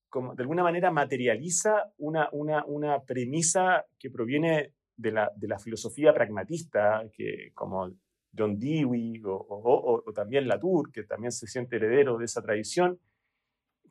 como, 0.08 0.34
de 0.34 0.42
alguna 0.42 0.62
manera 0.62 0.90
materializa 0.90 1.92
una, 1.98 2.28
una, 2.32 2.64
una 2.64 3.04
premisa 3.04 3.84
que 3.98 4.10
proviene 4.10 4.72
de 4.96 5.12
la, 5.12 5.30
de 5.36 5.46
la 5.46 5.58
filosofía 5.58 6.12
pragmatista, 6.12 7.04
que 7.12 7.52
como 7.54 7.92
John 8.36 8.58
Dewey 8.58 9.22
o, 9.24 10.02
también 10.14 10.48
Latour, 10.48 10.90
que 10.92 11.04
también 11.04 11.32
se 11.32 11.46
siente 11.46 11.76
heredero 11.76 12.18
de 12.18 12.24
esa 12.24 12.42
tradición, 12.42 13.00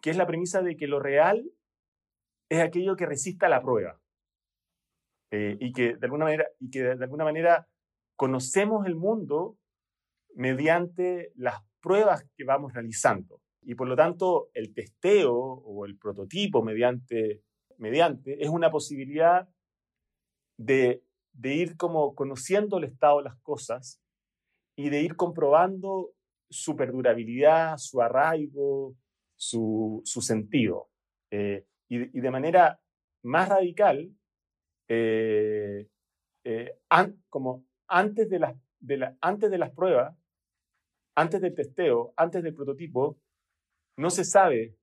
que 0.02 0.10
es 0.10 0.18
la 0.18 0.28
premisa 0.28 0.62
de 0.62 0.76
que 0.76 0.88
lo 0.88 1.00
real 1.00 1.50
es 2.50 2.62
aquello 2.62 2.96
que 2.96 3.06
resista 3.06 3.50
la 3.50 3.62
prueba 3.62 4.00
eh, 5.32 5.58
y, 5.60 5.74
que 5.74 5.96
de 5.96 6.06
alguna 6.06 6.26
manera, 6.26 6.46
y 6.60 6.70
que 6.70 6.84
de 6.84 7.04
alguna 7.04 7.24
manera 7.24 7.68
conocemos 8.16 8.86
el 8.86 8.96
mundo 8.96 9.58
mediante 10.36 11.32
las 11.36 11.62
pruebas 11.82 12.26
que 12.36 12.44
vamos 12.44 12.74
realizando. 12.74 13.42
Y 13.62 13.76
por 13.76 13.88
lo 13.88 13.96
tanto, 13.96 14.50
el 14.54 14.74
testeo 14.74 15.34
o 15.34 15.86
el 15.86 15.98
prototipo 15.98 16.62
mediante, 16.62 17.42
es 17.80 18.50
una 18.50 18.70
posibilidad 18.70 19.50
de, 20.58 21.04
de 21.34 21.54
ir 21.56 21.76
como 21.76 22.14
conociendo 22.14 22.78
el 22.78 22.86
estado 22.86 23.18
de 23.18 23.24
las 23.24 23.38
cosas 23.38 24.05
y 24.76 24.90
de 24.90 25.02
ir 25.02 25.16
comprobando 25.16 26.12
su 26.50 26.76
perdurabilidad, 26.76 27.78
su 27.78 28.02
arraigo, 28.02 28.96
su, 29.36 30.02
sentido. 30.06 30.90
Eh, 31.32 31.66
y, 31.90 32.20
de 32.20 32.32
manera 32.32 32.80
más 33.24 33.50
radical, 33.50 34.12
eh, 34.88 35.88
eh, 36.44 36.80
como 37.30 37.66
antes 37.88 38.30
de, 38.30 38.40
las, 38.40 38.56
antes 39.22 39.52
de 39.52 39.58
las 39.58 39.72
pruebas, 39.72 40.16
antes 41.16 41.42
del 41.42 41.56
testeo, 41.56 42.14
antes 42.18 42.44
del 42.44 42.54
prototipo, 42.54 43.18
no 43.98 44.10
se 44.10 44.26
sabe 44.26 44.76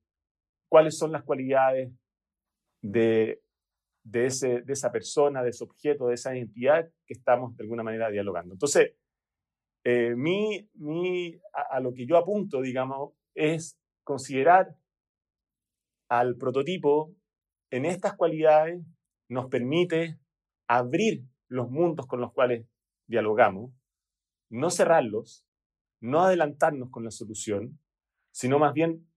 cuáles 0.69 0.97
son 0.97 1.11
las 1.11 1.23
cualidades 1.23 1.91
de, 2.81 3.41
de, 4.03 4.25
ese, 4.25 4.61
de 4.61 4.73
esa 4.73 4.91
persona, 4.91 5.43
de 5.43 5.51
ese 5.51 5.63
objeto, 5.63 6.07
de 6.07 6.15
esa 6.15 6.35
entidad 6.35 6.89
que 7.05 7.13
estamos 7.13 7.55
de 7.55 7.63
alguna 7.63 7.83
manera 7.83 8.09
dialogando. 8.09 8.55
Entonces, 8.55 8.95
eh, 9.85 10.15
mi, 10.15 10.69
mi, 10.75 11.41
a, 11.51 11.79
lo 11.81 11.93
que 11.93 12.05
yo 12.05 12.17
apunto, 12.17 12.61
digamos, 12.61 13.11
es 13.35 13.77
considerar 14.03 14.77
al 16.09 16.37
prototipo 16.37 17.13
en 17.69 17.85
estas 17.85 18.15
cualidades 18.15 18.81
nos 19.29 19.47
permite 19.47 20.19
abrir 20.69 21.25
los 21.49 21.69
mundos 21.69 22.07
con 22.07 22.21
los 22.21 22.31
cuales 22.31 22.65
dialogamos, 23.07 23.73
no 24.49 24.69
cerrarlos, 24.69 25.45
no 25.99 26.21
adelantarnos 26.21 26.89
con 26.89 27.03
la 27.03 27.11
solución, 27.11 27.79
sino 28.31 28.59
más 28.59 28.73
bien 28.73 29.07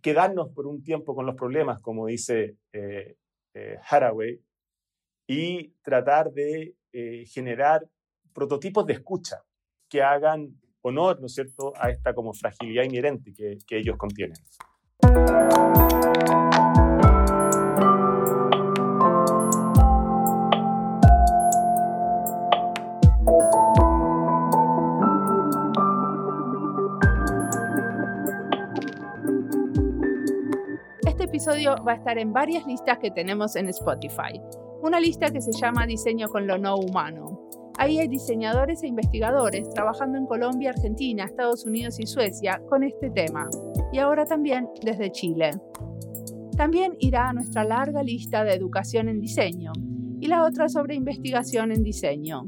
quedarnos 0.00 0.52
por 0.52 0.66
un 0.66 0.82
tiempo 0.82 1.14
con 1.14 1.26
los 1.26 1.36
problemas, 1.36 1.80
como 1.80 2.06
dice 2.06 2.56
eh, 2.72 3.16
eh, 3.54 3.78
Haraway, 3.88 4.42
y 5.28 5.68
tratar 5.82 6.32
de 6.32 6.74
generar 7.26 7.88
prototipos 8.34 8.84
de 8.84 8.92
escucha 8.92 9.42
que 9.92 10.02
hagan 10.02 10.48
honor, 10.80 11.20
¿no 11.20 11.26
es 11.26 11.34
cierto?, 11.34 11.74
a 11.78 11.90
esta 11.90 12.14
como 12.14 12.32
fragilidad 12.32 12.84
inherente 12.84 13.34
que, 13.34 13.58
que 13.66 13.76
ellos 13.76 13.98
contienen. 13.98 14.38
Este 31.06 31.24
episodio 31.24 31.76
va 31.86 31.92
a 31.92 31.96
estar 31.96 32.16
en 32.16 32.32
varias 32.32 32.66
listas 32.66 32.98
que 32.98 33.10
tenemos 33.10 33.56
en 33.56 33.68
Spotify. 33.68 34.40
Una 34.80 34.98
lista 34.98 35.30
que 35.30 35.42
se 35.42 35.52
llama 35.52 35.86
Diseño 35.86 36.28
con 36.28 36.46
lo 36.46 36.56
no 36.56 36.76
humano, 36.76 37.31
Ahí 37.82 37.98
hay 37.98 38.06
diseñadores 38.06 38.84
e 38.84 38.86
investigadores 38.86 39.68
trabajando 39.70 40.16
en 40.16 40.26
Colombia, 40.26 40.70
Argentina, 40.70 41.24
Estados 41.24 41.66
Unidos 41.66 41.98
y 41.98 42.06
Suecia 42.06 42.62
con 42.68 42.84
este 42.84 43.10
tema, 43.10 43.50
y 43.92 43.98
ahora 43.98 44.24
también 44.24 44.68
desde 44.84 45.10
Chile. 45.10 45.50
También 46.56 46.94
irá 47.00 47.28
a 47.28 47.32
nuestra 47.32 47.64
larga 47.64 48.04
lista 48.04 48.44
de 48.44 48.54
educación 48.54 49.08
en 49.08 49.18
diseño 49.18 49.72
y 50.20 50.28
la 50.28 50.44
otra 50.44 50.68
sobre 50.68 50.94
investigación 50.94 51.72
en 51.72 51.82
diseño. 51.82 52.44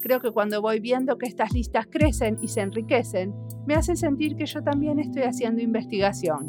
Creo 0.00 0.18
que 0.18 0.30
cuando 0.30 0.62
voy 0.62 0.80
viendo 0.80 1.18
que 1.18 1.26
estas 1.26 1.52
listas 1.52 1.86
crecen 1.86 2.38
y 2.40 2.48
se 2.48 2.62
enriquecen, 2.62 3.34
me 3.66 3.74
hace 3.74 3.96
sentir 3.96 4.34
que 4.34 4.46
yo 4.46 4.62
también 4.62 4.98
estoy 4.98 5.24
haciendo 5.24 5.60
investigación. 5.60 6.48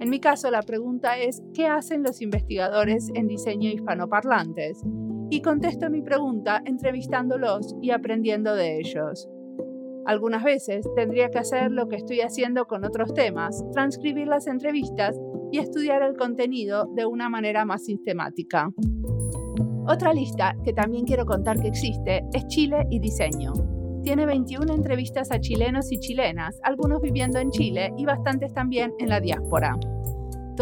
En 0.00 0.10
mi 0.10 0.18
caso, 0.18 0.50
la 0.50 0.62
pregunta 0.62 1.16
es, 1.16 1.44
¿qué 1.54 1.68
hacen 1.68 2.02
los 2.02 2.22
investigadores 2.22 3.08
en 3.14 3.28
diseño 3.28 3.70
hispanoparlantes? 3.70 4.82
Y 5.32 5.40
contesto 5.40 5.88
mi 5.88 6.02
pregunta 6.02 6.60
entrevistándolos 6.62 7.74
y 7.80 7.90
aprendiendo 7.90 8.54
de 8.54 8.78
ellos. 8.80 9.30
Algunas 10.04 10.44
veces 10.44 10.86
tendría 10.94 11.30
que 11.30 11.38
hacer 11.38 11.70
lo 11.70 11.88
que 11.88 11.96
estoy 11.96 12.20
haciendo 12.20 12.66
con 12.66 12.84
otros 12.84 13.14
temas, 13.14 13.64
transcribir 13.72 14.28
las 14.28 14.46
entrevistas 14.46 15.18
y 15.50 15.56
estudiar 15.56 16.02
el 16.02 16.18
contenido 16.18 16.84
de 16.94 17.06
una 17.06 17.30
manera 17.30 17.64
más 17.64 17.82
sistemática. 17.82 18.74
Otra 19.88 20.12
lista 20.12 20.54
que 20.64 20.74
también 20.74 21.06
quiero 21.06 21.24
contar 21.24 21.58
que 21.58 21.68
existe 21.68 22.22
es 22.34 22.46
Chile 22.48 22.84
y 22.90 23.00
Diseño. 23.00 23.54
Tiene 24.02 24.26
21 24.26 24.70
entrevistas 24.70 25.30
a 25.32 25.40
chilenos 25.40 25.90
y 25.92 25.98
chilenas, 25.98 26.60
algunos 26.62 27.00
viviendo 27.00 27.38
en 27.38 27.48
Chile 27.48 27.90
y 27.96 28.04
bastantes 28.04 28.52
también 28.52 28.92
en 28.98 29.08
la 29.08 29.18
diáspora. 29.18 29.78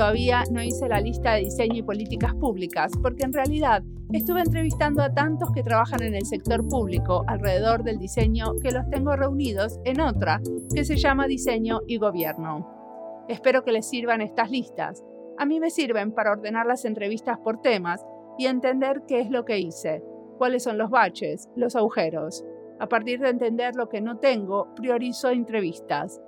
Todavía 0.00 0.44
no 0.50 0.62
hice 0.62 0.88
la 0.88 0.98
lista 0.98 1.34
de 1.34 1.40
diseño 1.40 1.76
y 1.76 1.82
políticas 1.82 2.32
públicas 2.36 2.90
porque 3.02 3.24
en 3.24 3.34
realidad 3.34 3.82
estuve 4.14 4.40
entrevistando 4.40 5.02
a 5.02 5.12
tantos 5.12 5.50
que 5.52 5.62
trabajan 5.62 6.02
en 6.02 6.14
el 6.14 6.24
sector 6.24 6.66
público 6.66 7.22
alrededor 7.26 7.82
del 7.82 7.98
diseño 7.98 8.54
que 8.62 8.70
los 8.70 8.88
tengo 8.88 9.14
reunidos 9.14 9.78
en 9.84 10.00
otra 10.00 10.40
que 10.74 10.86
se 10.86 10.96
llama 10.96 11.26
Diseño 11.26 11.80
y 11.86 11.98
Gobierno. 11.98 13.26
Espero 13.28 13.62
que 13.62 13.72
les 13.72 13.90
sirvan 13.90 14.22
estas 14.22 14.50
listas. 14.50 15.04
A 15.36 15.44
mí 15.44 15.60
me 15.60 15.68
sirven 15.68 16.12
para 16.12 16.32
ordenar 16.32 16.64
las 16.64 16.86
entrevistas 16.86 17.36
por 17.38 17.60
temas 17.60 18.02
y 18.38 18.46
entender 18.46 19.02
qué 19.06 19.20
es 19.20 19.28
lo 19.28 19.44
que 19.44 19.58
hice, 19.58 20.02
cuáles 20.38 20.62
son 20.62 20.78
los 20.78 20.88
baches, 20.88 21.50
los 21.56 21.76
agujeros. 21.76 22.42
A 22.78 22.88
partir 22.88 23.20
de 23.20 23.28
entender 23.28 23.76
lo 23.76 23.90
que 23.90 24.00
no 24.00 24.16
tengo, 24.16 24.74
priorizo 24.74 25.28
entrevistas. 25.28 26.22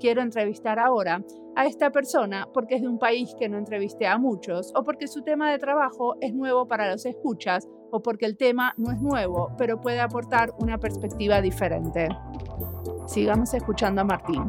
Quiero 0.00 0.22
entrevistar 0.22 0.78
ahora 0.78 1.22
a 1.56 1.66
esta 1.66 1.90
persona 1.90 2.46
porque 2.54 2.76
es 2.76 2.82
de 2.82 2.88
un 2.88 2.98
país 2.98 3.34
que 3.38 3.48
no 3.48 3.58
entrevisté 3.58 4.06
a 4.06 4.16
muchos, 4.16 4.72
o 4.76 4.84
porque 4.84 5.08
su 5.08 5.22
tema 5.22 5.50
de 5.50 5.58
trabajo 5.58 6.16
es 6.20 6.32
nuevo 6.32 6.68
para 6.68 6.90
los 6.90 7.04
escuchas, 7.04 7.68
o 7.90 8.00
porque 8.00 8.26
el 8.26 8.36
tema 8.36 8.74
no 8.76 8.92
es 8.92 9.00
nuevo, 9.00 9.50
pero 9.58 9.80
puede 9.80 10.00
aportar 10.00 10.52
una 10.58 10.78
perspectiva 10.78 11.40
diferente. 11.40 12.08
Sigamos 13.06 13.52
escuchando 13.54 14.02
a 14.02 14.04
Martín. 14.04 14.48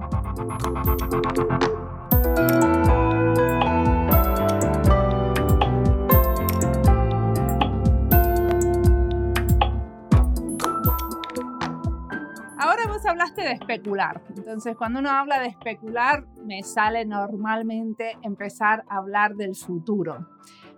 Hablaste 13.06 13.42
de 13.42 13.54
especular. 13.54 14.22
Entonces, 14.36 14.76
cuando 14.76 15.00
uno 15.00 15.10
habla 15.10 15.40
de 15.40 15.48
especular, 15.48 16.26
me 16.46 16.64
sale 16.64 17.06
normalmente 17.06 18.18
empezar 18.22 18.84
a 18.90 18.98
hablar 18.98 19.36
del 19.36 19.56
futuro, 19.56 20.28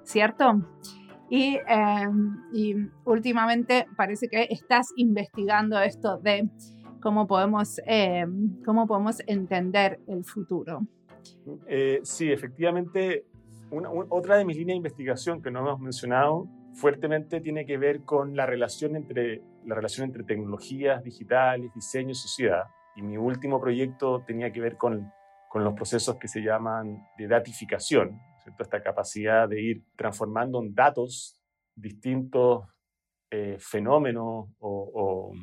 ¿cierto? 0.03 0.61
Y, 1.29 1.57
em, 1.67 2.37
y 2.53 2.75
últimamente 3.05 3.87
parece 3.95 4.27
que 4.27 4.47
estás 4.49 4.91
investigando 4.97 5.79
esto 5.79 6.17
de 6.17 6.49
cómo 7.01 7.25
podemos, 7.25 7.79
em, 7.85 8.61
cómo 8.63 8.85
podemos 8.85 9.21
entender 9.27 9.99
el 10.07 10.23
futuro. 10.25 10.81
Eh, 11.67 11.99
sí, 12.03 12.31
efectivamente, 12.31 13.25
otra 14.09 14.37
de 14.37 14.45
mis 14.45 14.57
líneas 14.57 14.75
de 14.75 14.77
investigación 14.77 15.41
que 15.41 15.51
no 15.51 15.59
hemos 15.59 15.79
mencionado 15.79 16.47
fuertemente 16.73 17.41
tiene 17.41 17.65
que 17.65 17.77
ver 17.77 18.01
con 18.01 18.35
la 18.35 18.45
relación 18.45 18.95
entre, 18.95 19.41
la 19.65 19.75
relación 19.75 20.05
entre 20.05 20.23
tecnologías 20.23 21.03
digitales, 21.03 21.73
diseño 21.73 22.11
y 22.11 22.15
sociedad. 22.15 22.63
Y 22.95 23.01
mi 23.01 23.17
último 23.17 23.59
proyecto 23.59 24.23
tenía 24.25 24.51
que 24.51 24.61
ver 24.61 24.77
con, 24.77 25.11
los 25.53 25.73
procesos 25.73 26.15
que 26.17 26.29
se 26.29 26.41
llaman 26.41 27.05
de 27.17 27.27
datificación, 27.27 28.19
¿cierto? 28.41 28.63
esta 28.63 28.81
capacidad 28.81 29.49
de 29.49 29.61
ir 29.61 29.83
transformando 29.97 30.61
en 30.61 30.73
datos 30.73 31.37
distintos 31.75 32.65
eh, 33.29 33.57
fenómenos 33.59 34.49
o, 34.59 34.91
o, 34.93 35.33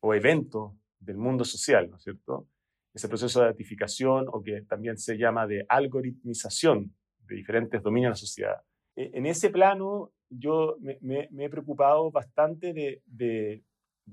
o, 0.00 0.14
eventos 0.14 0.72
del 0.98 1.18
mundo 1.18 1.44
social, 1.44 1.90
¿no 1.90 1.96
es 1.96 2.02
cierto? 2.02 2.48
Ese 2.94 3.08
proceso 3.08 3.40
de 3.40 3.46
datificación 3.46 4.26
o 4.28 4.42
que 4.42 4.62
también 4.62 4.96
se 4.96 5.16
llama 5.18 5.46
de 5.46 5.64
algoritmización 5.68 6.94
de 7.26 7.36
diferentes 7.36 7.82
dominios 7.82 8.08
de 8.08 8.12
la 8.12 8.16
sociedad. 8.16 8.62
E, 8.98 9.10
en 9.14 9.26
ese 9.26 9.48
plano, 9.50 10.10
yo 10.28 10.76
me, 10.80 11.28
he 11.38 11.48
preocupado 11.48 12.10
bastante 12.10 12.72
de, 12.74 13.62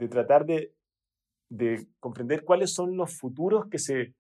tratar 0.10 0.46
de, 0.46 0.72
comprender 2.00 2.44
cuáles 2.44 2.72
son 2.74 2.96
los 2.96 3.18
futuros 3.18 3.68
que 3.68 3.80
se 3.80 4.14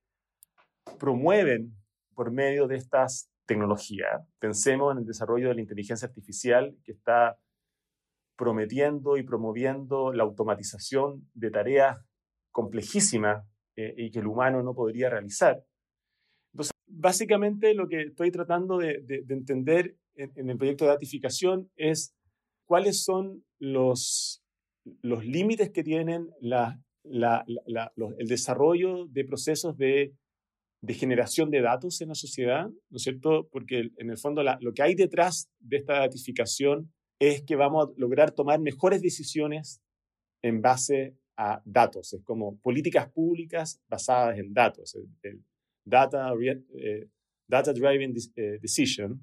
promueven 0.99 1.75
por 2.15 2.31
medio 2.31 2.67
de 2.67 2.77
estas 2.77 3.29
tecnologías. 3.45 4.27
Pensemos 4.39 4.91
en 4.91 4.99
el 4.99 5.05
desarrollo 5.05 5.49
de 5.49 5.55
la 5.55 5.61
inteligencia 5.61 6.07
artificial 6.07 6.75
que 6.83 6.93
está 6.93 7.37
prometiendo 8.35 9.17
y 9.17 9.23
promoviendo 9.23 10.11
la 10.13 10.23
automatización 10.23 11.29
de 11.35 11.51
tareas 11.51 11.97
complejísimas 12.51 13.45
eh, 13.75 13.93
y 13.97 14.09
que 14.09 14.19
el 14.19 14.27
humano 14.27 14.63
no 14.63 14.73
podría 14.73 15.11
realizar. 15.11 15.63
Entonces, 16.53 16.73
básicamente 16.87 17.75
lo 17.75 17.87
que 17.87 18.01
estoy 18.01 18.31
tratando 18.31 18.77
de, 18.77 19.01
de 19.03 19.33
entender 19.33 19.95
en, 20.15 20.49
el 20.49 20.57
proyecto 20.57 20.85
de 20.85 20.91
datificación 20.91 21.69
es 21.75 22.15
cuáles 22.65 23.03
son 23.03 23.45
los, 23.59 24.43
los 25.01 25.25
límites 25.25 25.71
que 25.71 25.83
tienen 25.83 26.29
la, 26.41 26.79
el 27.03 28.27
desarrollo 28.27 29.05
de 29.07 29.25
procesos 29.25 29.77
de, 29.77 30.13
de, 30.81 30.93
generación 30.93 31.51
de 31.51 31.61
datos 31.61 32.01
en 32.01 32.09
la 32.09 32.15
sociedad, 32.15 32.67
¿no 32.89 32.97
es 32.97 33.03
cierto? 33.03 33.47
Porque 33.51 33.91
en 33.97 34.09
el 34.09 34.17
fondo 34.17 34.43
lo 34.43 34.73
que 34.73 34.83
hay 34.83 34.95
detrás 34.95 35.49
de 35.59 35.77
esta 35.77 35.99
datificación 35.99 36.91
es 37.19 37.43
que 37.43 37.55
vamos 37.55 37.87
a 37.87 37.91
lograr 37.97 38.31
tomar 38.31 38.59
mejores 38.59 39.01
decisiones 39.01 39.81
en 40.41 40.61
base 40.61 41.15
a 41.37 41.61
datos, 41.65 42.13
es 42.13 42.23
como 42.23 42.57
políticas 42.59 43.11
públicas 43.11 43.81
basadas 43.89 44.37
en 44.37 44.53
datos, 44.53 44.95
el, 45.23 45.43
data, 45.83 46.31
eh, 46.79 47.07
data 47.47 47.73
driven 47.73 48.13
eh, 48.35 48.57
decision, 48.61 49.21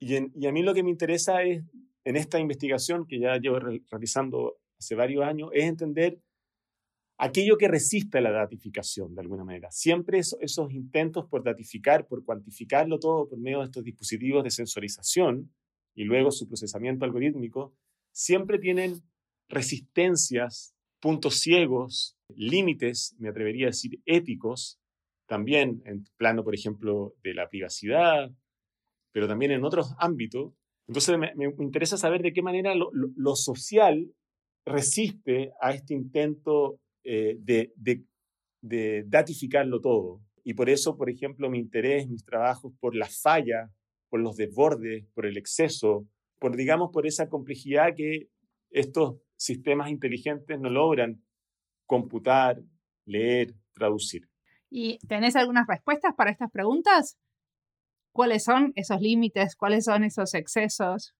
y, 0.00 0.46
a 0.46 0.52
mí 0.52 0.62
lo 0.62 0.74
que 0.74 0.82
me 0.82 0.90
interesa 0.90 1.42
es, 1.42 1.62
en 2.04 2.16
esta 2.16 2.38
investigación 2.38 3.06
que 3.06 3.18
ya 3.18 3.36
llevo 3.38 3.58
realizando 3.58 4.58
hace 4.78 4.94
varios 4.94 5.24
años, 5.24 5.50
es 5.52 5.64
entender 5.64 6.20
aquello 7.18 7.58
que 7.58 7.68
resiste 7.68 8.20
la 8.20 8.30
datificación 8.30 9.14
de 9.14 9.20
alguna 9.20 9.44
manera. 9.44 9.70
Siempre 9.70 10.20
esos 10.20 10.72
intentos 10.72 11.26
por 11.28 11.42
datificar, 11.42 12.06
por 12.06 12.24
cuantificarlo 12.24 12.98
todo 12.98 13.28
por 13.28 13.38
medio 13.38 13.58
de 13.58 13.64
estos 13.64 13.84
dispositivos 13.84 14.44
de 14.44 14.50
sensorización 14.50 15.52
y 15.94 16.04
luego 16.04 16.30
su 16.30 16.46
procesamiento 16.46 17.04
algorítmico, 17.04 17.74
siempre 18.12 18.58
tienen 18.58 19.02
resistencias, 19.48 20.74
puntos 21.00 21.40
ciegos, 21.40 22.16
límites, 22.34 23.16
me 23.18 23.30
atrevería 23.30 23.66
a 23.66 23.70
decir, 23.70 24.00
éticos, 24.06 24.78
también 25.26 25.82
en 25.84 26.04
plano, 26.16 26.44
por 26.44 26.54
ejemplo, 26.54 27.14
de 27.22 27.34
la 27.34 27.48
privacidad, 27.48 28.30
pero 29.12 29.28
también 29.28 29.52
en 29.52 29.64
otros 29.64 29.94
ámbitos. 29.98 30.52
Entonces 30.86 31.18
me, 31.18 31.32
interesa 31.58 31.96
saber 31.96 32.22
de 32.22 32.32
qué 32.32 32.42
manera 32.42 32.74
lo, 32.74 33.36
social 33.36 34.10
resiste 34.64 35.52
a 35.60 35.72
este 35.72 35.94
intento 35.94 36.80
eh, 37.04 37.36
de, 37.40 38.04
datificarlo 39.06 39.80
todo. 39.80 40.20
Y 40.44 40.54
por 40.54 40.70
eso, 40.70 40.96
por 40.96 41.10
ejemplo, 41.10 41.50
mi 41.50 41.58
interés, 41.58 42.08
mis 42.08 42.24
trabajos 42.24 42.72
por 42.80 42.94
la 42.94 43.06
falla, 43.06 43.70
por 44.08 44.20
los 44.20 44.36
desbordes, 44.36 45.04
por 45.14 45.26
el 45.26 45.36
exceso, 45.36 46.06
por, 46.38 46.56
digamos, 46.56 46.90
por 46.92 47.06
esa 47.06 47.28
complejidad 47.28 47.94
que 47.94 48.28
estos 48.70 49.16
sistemas 49.36 49.90
inteligentes 49.90 50.58
no 50.58 50.70
logran 50.70 51.22
computar, 51.86 52.60
leer, 53.04 53.54
traducir. 53.72 54.28
¿Y 54.70 54.98
tenés 55.06 55.36
algunas 55.36 55.66
respuestas 55.66 56.14
para 56.14 56.30
estas 56.30 56.50
preguntas? 56.50 57.18
¿Cuáles 58.18 58.42
son 58.42 58.72
esos 58.74 59.00
límites? 59.00 59.54
¿Cuáles 59.54 59.84
son 59.84 60.02
esos 60.02 60.34
excesos? 60.34 61.14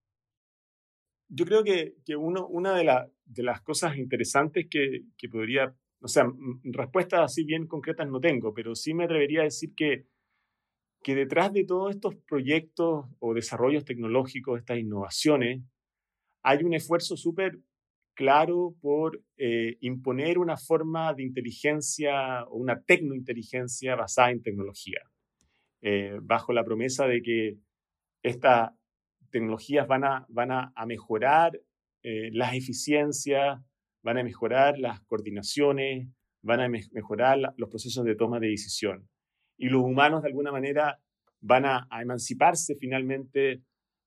Yo 1.28 1.44
creo 1.44 1.62
que, 1.62 1.94
que 2.04 2.16
uno, 2.16 2.48
una 2.48 2.74
de, 2.74 2.92
de, 3.24 3.42
las 3.44 3.62
cosas 3.62 3.96
interesantes 3.96 4.66
que, 4.68 5.02
que, 5.16 5.28
podría, 5.28 5.72
o 6.00 6.08
sea, 6.08 6.24
respuestas 6.64 7.20
así 7.20 7.44
bien 7.44 7.68
concretas 7.68 8.08
no 8.08 8.18
tengo, 8.18 8.52
pero 8.52 8.74
sí 8.74 8.94
me 8.94 9.04
atrevería 9.04 9.42
a 9.42 9.44
decir 9.44 9.76
que, 9.76 10.08
que 11.00 11.14
detrás 11.14 11.52
de 11.52 11.64
todos 11.64 11.94
estos 11.94 12.16
proyectos 12.16 13.06
o 13.20 13.32
desarrollos 13.32 13.84
tecnológicos, 13.84 14.58
estas 14.58 14.78
innovaciones, 14.78 15.62
hay 16.42 16.64
un 16.64 16.74
esfuerzo 16.74 17.16
súper 17.16 17.60
claro 18.14 18.74
por 18.80 19.22
eh, 19.36 19.76
imponer 19.82 20.36
una 20.36 20.56
forma 20.56 21.14
de 21.14 21.22
inteligencia 21.22 22.42
o 22.46 22.56
una 22.56 22.82
tecnointeligencia 22.82 23.94
basada 23.94 24.32
en 24.32 24.42
tecnología. 24.42 24.98
Eh, 25.82 26.18
bajo 26.22 26.52
la 26.52 26.64
promesa 26.64 27.06
de 27.06 27.22
que 27.22 27.58
estas 28.22 28.70
tecnologías 29.30 29.86
van 29.86 30.04
a, 30.04 30.26
van 30.28 30.50
a, 30.50 30.72
mejorar 30.86 31.60
eh, 32.02 32.30
las 32.32 32.54
eficiencias, 32.54 33.60
van 34.02 34.18
a 34.18 34.24
mejorar 34.24 34.78
las 34.78 35.00
coordinaciones, 35.02 36.08
van 36.42 36.60
a 36.60 36.68
mejorar 36.68 37.38
los 37.56 37.68
procesos 37.68 38.04
de 38.04 38.14
toma 38.14 38.40
de 38.40 38.48
decisión. 38.48 39.08
Y 39.56 39.68
los 39.68 39.82
humanos, 39.82 40.22
de 40.22 40.28
alguna 40.28 40.52
manera, 40.52 41.00
van 41.40 41.64
a, 41.66 41.86
emanciparse 42.00 42.74
finalmente 42.76 43.62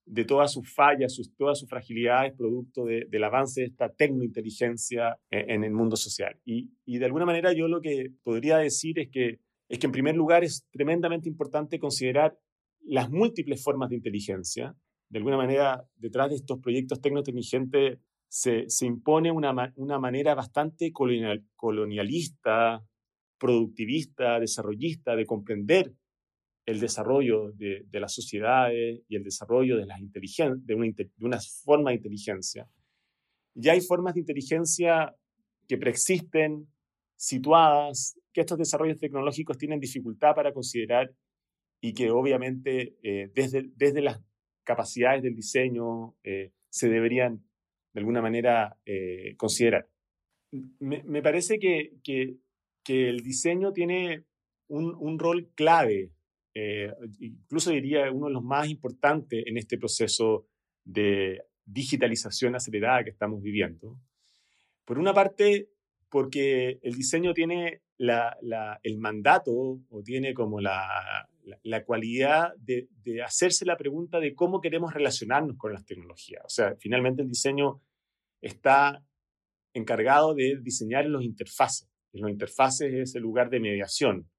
de 0.06 0.26
todas 0.26 0.52
sus 0.52 0.74
fallas, 0.74 1.14
sus, 1.14 1.36
todas 1.36 1.60
sus 1.60 1.70
fragilidades, 1.70 2.34
producto 2.34 2.86
del 2.86 3.24
avance 3.24 3.62
de 3.62 3.68
esta 3.68 3.90
tecnointeligencia 3.90 5.18
en, 5.30 5.52
en 5.52 5.64
el 5.64 5.72
mundo 5.72 5.96
social. 5.96 6.38
Y, 6.44 6.72
de 6.86 7.06
alguna 7.06 7.26
manera 7.26 7.54
yo 7.54 7.68
lo 7.68 7.82
que 7.82 8.12
podría 8.24 8.58
decir 8.58 9.00
es 9.00 9.10
que, 9.10 9.40
es 9.72 9.80
que 9.80 9.86
en 9.86 9.94
primer 9.94 10.16
lugar 10.16 10.44
es 10.44 10.68
tremendamente 10.70 11.30
importante 11.30 11.80
considerar 11.80 12.38
las 12.84 13.10
múltiples 13.10 13.64
formas 13.64 13.90
de 13.90 13.96
inteligencia. 13.96 14.76
De 15.08 15.20
alguna 15.20 15.38
manera, 15.38 15.88
detrás 15.96 16.30
de 16.30 16.36
estos 16.36 16.60
proyectos 16.60 17.00
tecnointeligentes 17.00 18.00
se, 18.28 18.66
se 18.68 18.86
impone 18.86 19.32
una, 19.32 19.74
una 19.78 19.98
manera 19.98 20.36
bastante 20.36 20.92
colonial, 20.92 21.46
colonialista, 21.56 22.84
productivista, 23.40 24.42
desarrollista 24.42 25.16
de 25.16 25.26
comprender 25.26 25.94
el 26.66 26.82
desarrollo 26.82 27.54
de, 27.54 27.86
de 27.88 28.00
las 28.02 28.14
sociedades 28.14 29.02
y 29.08 29.16
el 29.16 29.24
desarrollo 29.24 29.78
de, 29.78 29.86
las 29.86 30.00
de, 30.02 30.76
una, 30.76 30.92
de 30.96 31.26
una 31.26 31.40
forma 31.64 31.92
de 31.92 31.96
inteligencia. 31.96 32.68
Ya 33.54 33.72
hay 33.72 33.80
formas 33.80 34.16
de 34.16 34.20
inteligencia 34.20 35.16
que 35.66 35.78
preexisten, 35.78 36.68
situadas, 37.22 38.20
que 38.34 38.42
estos 38.42 38.58
desarrollos 38.58 39.00
tecnológicos 39.00 39.56
tienen 39.56 39.80
dificultad 39.80 40.34
para 40.34 40.52
considerar 40.54 41.14
y 41.80 41.94
que 41.94 42.10
obviamente 42.10 42.96
eh, 43.04 43.30
desde, 43.36 43.70
desde 43.76 44.02
las 44.02 44.20
capacidades 44.64 45.22
del 45.22 45.36
diseño 45.36 46.16
eh, 46.24 46.52
se 46.70 46.90
deberían 46.90 47.44
de 47.94 48.00
alguna 48.00 48.24
manera 48.24 48.76
eh, 48.88 49.36
considerar. 49.38 49.88
Me, 50.80 51.04
me 51.04 51.22
parece 51.22 51.60
que, 51.60 51.94
que, 52.04 52.38
que, 52.84 53.10
el 53.10 53.20
diseño 53.20 53.72
tiene 53.72 54.26
un, 54.68 54.96
un 54.96 55.20
rol 55.20 55.52
clave 55.54 56.12
incluso 57.20 57.72
diría 57.72 58.12
uno 58.12 58.28
de 58.28 58.34
los 58.34 58.44
más 58.44 58.68
importantes 58.68 59.42
en 59.48 59.58
este 59.58 59.78
proceso 59.78 60.48
de 60.84 61.42
digitalización 61.64 62.56
acelerada 62.56 63.06
que 63.06 63.12
estamos 63.12 63.42
viviendo. 63.42 63.98
Por 64.84 65.00
una 65.00 65.14
parte, 65.14 65.70
porque 66.12 66.78
el 66.84 66.94
diseño 66.94 67.34
tiene 67.34 67.82
el 67.98 68.98
mandato 69.00 69.52
o 69.90 70.04
tiene 70.04 70.34
como 70.34 70.60
la, 70.60 71.30
la, 71.64 71.86
cualidad 71.86 72.54
de, 72.58 72.90
hacerse 73.26 73.66
la 73.66 73.78
pregunta 73.78 74.20
de 74.20 74.36
cómo 74.36 74.60
queremos 74.60 74.94
relacionarnos 74.94 75.58
con 75.58 75.72
las 75.72 75.86
tecnologías. 75.86 76.44
O 76.44 76.50
sea, 76.50 76.76
finalmente 76.78 77.22
el 77.22 77.30
diseño 77.30 77.82
está 78.42 79.04
encargado 79.74 80.36
de 80.36 80.60
diseñar 80.62 81.06
los 81.06 81.24
interfaces. 81.24 81.90
Los 82.12 82.30
interfaces 82.30 82.94
es 82.94 83.16
el 83.16 83.22
lugar 83.22 83.50
de 83.50 83.62
mediación 83.62 84.30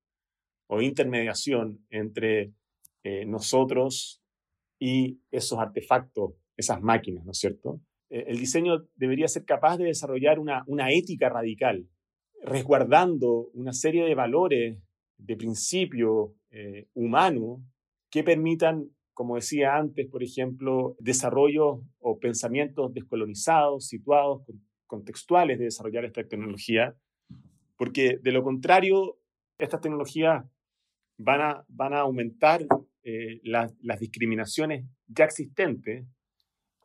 o 0.67 0.83
intermediación 0.83 1.87
entre 1.89 2.53
eh, 3.03 3.25
nosotros 3.25 4.23
y 4.79 5.21
esos 5.31 5.59
artefactos, 5.59 6.35
esas 6.55 6.83
máquinas, 6.83 7.25
¿no 7.25 7.33
es 7.33 7.39
cierto? 7.39 7.81
Eh, 8.13 8.27
el 8.29 8.39
diseño 8.39 8.87
debería 8.95 9.27
ser 9.27 9.45
capaz 9.45 9.79
de 9.79 9.85
desarrollar 9.85 10.39
una, 10.39 10.65
una 10.67 10.93
ética 10.93 11.31
radical, 11.31 11.89
resguardando 12.43 13.49
una 13.55 13.73
serie 13.73 14.05
de 14.05 14.15
valores, 14.15 14.79
de 15.17 15.37
principios 15.37 16.33
eh, 16.51 16.89
humanos 16.95 17.61
que 18.11 18.23
permitan, 18.23 18.91
como 19.15 19.37
decía 19.37 19.77
antes, 19.77 20.07
por 20.09 20.23
ejemplo, 20.23 20.95
desarrollos 20.99 21.81
o 22.01 22.19
pensamientos 22.19 22.93
descolonizados, 22.93 23.87
situados, 23.87 24.43
contextuales 24.87 25.59
de 25.59 25.65
desarrollar 25.65 26.05
esta 26.05 26.23
tecnología, 26.23 26.95
porque 27.79 28.19
de 28.21 28.33
lo 28.33 28.43
contrario, 28.43 29.19
estas 29.57 29.81
tecnologías 29.81 30.45
van 31.17 31.41
a, 31.41 31.65
van 31.69 31.95
a 31.95 32.01
aumentar 32.01 32.67
eh, 33.05 33.41
las 33.43 34.01
discriminaciones 34.01 34.85
ya 35.07 35.25
existentes, 35.25 36.07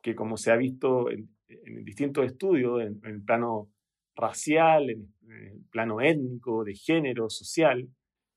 que 0.08 0.14
como 0.14 0.38
se 0.38 0.50
ha 0.50 0.56
visto 0.56 1.10
en, 1.10 1.28
distintos 1.84 2.24
estudios, 2.24 2.80
en, 2.82 3.00
el 3.04 3.22
plano 3.22 3.70
racial, 4.16 4.88
en, 4.88 5.14
el 5.28 5.64
plano 5.70 6.00
étnico, 6.00 6.64
de 6.64 6.74
género, 6.74 7.28
social. 7.28 7.86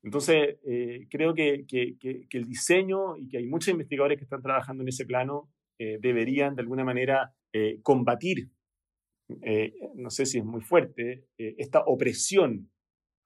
Entonces, 0.02 0.58
eh, 0.66 1.06
creo 1.08 1.32
que, 1.32 1.64
que, 1.66 2.26
el 2.30 2.44
diseño 2.46 3.16
y 3.16 3.28
que 3.28 3.38
hay 3.38 3.46
muchos 3.46 3.68
investigadores 3.68 4.18
que 4.18 4.24
están 4.24 4.42
trabajando 4.42 4.82
en 4.82 4.88
ese 4.88 5.06
plano 5.06 5.50
eh, 5.78 5.98
deberían 6.00 6.54
de 6.54 6.62
alguna 6.62 6.84
manera 6.84 7.32
combatir, 7.82 8.48
no 9.94 10.08
sé 10.08 10.24
si 10.24 10.38
es 10.38 10.44
muy 10.44 10.62
fuerte, 10.62 11.26
esta 11.36 11.80
opresión 11.84 12.70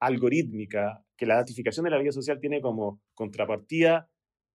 algorítmica 0.01 1.01
que 1.15 1.25
la 1.25 1.35
datificación 1.35 1.85
de 1.85 1.91
la 1.91 1.97
vida 1.97 2.11
social 2.11 2.37
tiene 2.41 2.59
como 2.59 3.01
contrapartida 3.13 4.09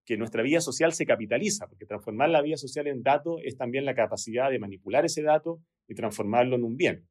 que 0.04 0.16
nuestra 0.16 0.42
vida 0.42 0.60
social 0.60 0.92
se 0.92 1.06
capitaliza, 1.06 1.68
porque 1.68 1.86
transformar 1.86 2.30
la 2.30 2.42
vida 2.42 2.56
social 2.56 2.86
en 2.86 3.02
dato 3.02 3.38
es 3.42 3.56
también 3.56 3.84
la 3.84 3.94
capacidad 3.94 4.50
de 4.50 4.58
manipular 4.58 5.04
ese 5.04 5.22
dato 5.22 5.60
y 5.86 5.94
transformarlo 5.94 6.56
en 6.56 6.64
un 6.64 6.76
bien. 6.76 7.08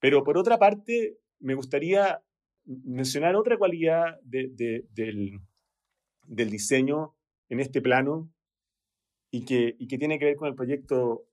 Pero 0.00 0.24
por 0.24 0.38
otra 0.38 0.58
parte, 0.58 1.18
me 1.38 1.54
gustaría 1.54 2.22
mencionar 2.64 3.36
otra 3.36 3.58
cualidad 3.58 4.18
del, 4.22 4.54
del, 4.56 6.50
diseño 6.50 7.14
en 7.48 7.60
este 7.60 7.80
plano 7.80 8.32
y 9.30 9.44
que, 9.44 9.76
y 9.78 9.86
que, 9.88 9.98
tiene 9.98 10.18
que 10.18 10.26
ver 10.26 10.36
con 10.36 10.48
el 10.48 10.54
proyecto 10.54 11.26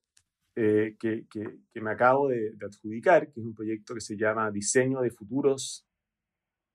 eh, 0.55 0.95
que, 0.99 1.25
que, 1.27 1.81
me 1.81 1.91
acabo 1.91 2.27
de, 2.27 2.51
de 2.51 2.65
adjudicar, 2.65 3.31
que 3.31 3.39
es 3.39 3.45
un 3.45 3.53
proyecto 3.53 3.93
que 3.93 4.01
se 4.01 4.17
llama 4.17 4.51
Diseño 4.51 5.01
de 5.01 5.11
Futuros 5.11 5.85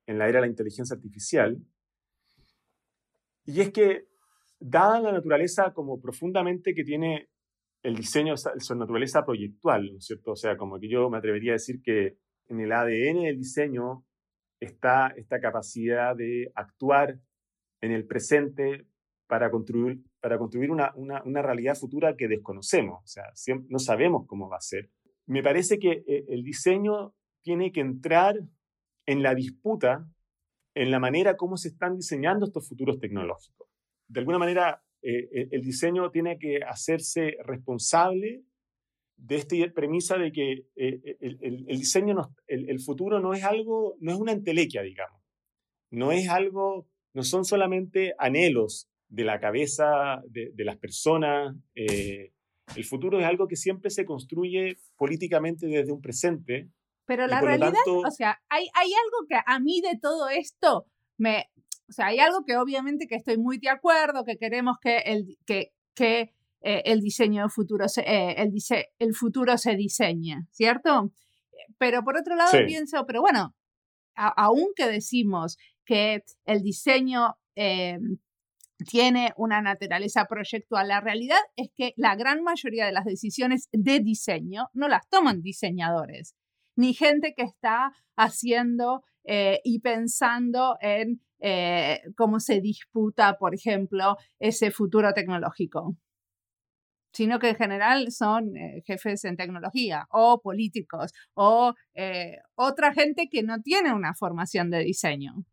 en 0.06 0.18
la 0.18 0.28
era 0.28 0.38
de 0.40 0.46
la 0.46 0.50
inteligencia 0.50 0.94
artificial. 0.94 1.58
Y 3.44 3.60
es 3.60 3.70
que, 3.70 4.06
dada 4.58 5.00
la 5.00 5.12
naturaleza 5.12 5.72
como 5.72 6.00
profundamente 6.00 6.74
que 6.74 6.84
tiene 6.84 7.28
el 7.82 7.96
diseño, 7.96 8.34
su 8.36 8.74
naturaleza 8.74 9.24
proyectual, 9.24 9.92
¿no 9.92 9.98
es 9.98 10.06
cierto? 10.06 10.32
O 10.32 10.36
sea, 10.36 10.56
como 10.56 10.80
que 10.80 10.88
yo 10.88 11.10
me 11.10 11.18
atrevería 11.18 11.52
a 11.52 11.60
decir 11.60 11.82
que 11.82 12.16
en 12.48 12.60
el 12.60 12.72
ADN 12.72 13.24
del 13.24 13.36
diseño 13.36 14.04
está 14.58 15.08
esta 15.16 15.38
capacidad 15.40 16.16
de 16.16 16.50
actuar 16.54 17.18
en 17.82 17.92
el 17.92 18.06
presente 18.06 18.86
para 19.26 19.50
construir, 19.50 20.00
para 20.20 20.38
construir 20.38 20.70
una, 20.70 20.92
una, 20.96 21.22
una 21.24 21.42
realidad 21.42 21.74
futura 21.74 22.16
que 22.16 22.28
desconocemos, 22.28 23.02
o 23.02 23.06
sea, 23.06 23.24
no 23.68 23.78
sabemos 23.78 24.26
cómo 24.26 24.48
va 24.48 24.56
a 24.56 24.60
ser. 24.60 24.90
Me 25.26 25.42
parece 25.42 25.78
que 25.78 26.04
eh, 26.06 26.24
el 26.28 26.42
diseño 26.42 27.14
tiene 27.42 27.72
que 27.72 27.80
entrar 27.80 28.36
en 29.06 29.22
la 29.22 29.34
disputa, 29.34 30.06
en 30.74 30.90
la 30.90 30.98
manera 30.98 31.36
como 31.36 31.56
se 31.56 31.68
están 31.68 31.96
diseñando 31.96 32.46
estos 32.46 32.68
futuros 32.68 32.98
tecnológicos. 32.98 33.68
De 34.08 34.20
alguna 34.20 34.38
manera, 34.38 34.82
eh, 35.02 35.48
el 35.50 35.62
diseño 35.62 36.10
tiene 36.10 36.38
que 36.38 36.58
hacerse 36.66 37.36
responsable 37.44 38.42
de 39.16 39.36
esta 39.36 39.56
premisa 39.74 40.18
de 40.18 40.32
que 40.32 40.66
eh, 40.76 41.16
el, 41.20 41.78
diseño, 41.78 42.16
el, 42.46 42.80
futuro 42.80 43.20
no 43.20 43.32
es 43.32 43.44
algo, 43.44 43.96
no 44.00 44.12
es 44.12 44.18
una 44.18 44.32
entelequia, 44.32 44.82
digamos. 44.82 45.22
No 45.90 46.10
es 46.10 46.28
algo, 46.28 46.88
no 47.14 47.22
son 47.22 47.44
solamente 47.44 48.14
anhelos 48.18 48.88
de 49.08 49.24
la 49.24 49.38
cabeza 49.38 50.22
de, 50.28 50.52
las 50.64 50.76
personas. 50.78 51.54
Eh, 51.74 52.32
el 52.76 52.84
futuro 52.84 53.20
es 53.20 53.26
algo 53.26 53.46
que 53.46 53.56
siempre 53.56 53.90
se 53.90 54.04
construye 54.04 54.78
políticamente 54.96 55.66
desde 55.66 55.92
un 55.92 56.00
presente 56.00 56.68
pero 57.06 57.26
la 57.26 57.40
realidad, 57.40 57.72
o 57.86 58.10
sea, 58.10 58.40
hay, 58.48 58.66
hay 58.74 58.92
algo 58.92 59.26
que 59.28 59.36
a 59.44 59.60
mí 59.60 59.80
de 59.80 59.98
todo 60.00 60.28
esto 60.28 60.86
me, 61.18 61.50
o 61.88 61.92
sea, 61.92 62.06
hay 62.06 62.18
algo 62.18 62.44
que 62.44 62.56
obviamente 62.56 63.06
que 63.06 63.16
estoy 63.16 63.36
muy 63.38 63.58
de 63.58 63.68
acuerdo, 63.68 64.24
que 64.24 64.36
queremos 64.36 64.78
que 64.80 64.98
el, 64.98 65.36
que, 65.46 65.72
que, 65.94 66.32
eh, 66.62 66.82
el 66.86 67.00
diseño 67.00 67.48
futuro 67.50 67.88
se, 67.88 68.00
eh, 68.02 68.36
el, 68.38 68.52
el 68.98 69.14
futuro 69.14 69.58
se 69.58 69.76
diseñe, 69.76 70.46
¿cierto? 70.50 71.12
Pero 71.76 72.02
por 72.02 72.16
otro 72.16 72.36
lado 72.36 72.52
pienso, 72.66 73.04
pero 73.06 73.20
bueno, 73.20 73.54
aunque 74.14 74.86
decimos 74.86 75.58
que 75.84 76.24
el 76.46 76.62
diseño 76.62 77.36
eh, 77.54 77.98
tiene 78.88 79.32
una 79.36 79.60
naturaleza 79.60 80.24
proyectual, 80.24 80.88
la 80.88 81.00
realidad 81.00 81.38
es 81.56 81.68
que 81.76 81.92
la 81.96 82.16
gran 82.16 82.42
mayoría 82.42 82.86
de 82.86 82.92
las 82.92 83.04
decisiones 83.04 83.68
de 83.72 84.00
diseño 84.00 84.68
no 84.72 84.88
las 84.88 85.06
toman 85.10 85.42
diseñadores 85.42 86.34
ni 86.76 86.94
gente 86.94 87.34
que 87.36 87.42
está 87.42 87.92
haciendo 88.16 89.02
eh, 89.24 89.60
y 89.64 89.80
pensando 89.80 90.76
en 90.80 91.20
eh, 91.40 92.02
cómo 92.16 92.40
se 92.40 92.60
disputa, 92.60 93.36
por 93.38 93.54
ejemplo, 93.54 94.16
ese 94.38 94.70
futuro 94.70 95.12
tecnológico 95.12 95.96
sino 97.12 97.38
que 97.38 97.50
en 97.50 97.54
general 97.54 98.10
son 98.10 98.56
eh, 98.56 98.82
jefes 98.84 99.24
en 99.24 99.36
tecnología 99.36 100.08
o 100.10 100.40
políticos 100.42 101.12
o 101.34 101.72
otra 102.56 102.92
gente 102.92 103.28
que 103.30 103.44
no 103.44 103.62
tiene 103.62 103.94
una 103.94 104.14
formación 104.14 104.68
de 104.68 104.80
diseño 104.80 105.44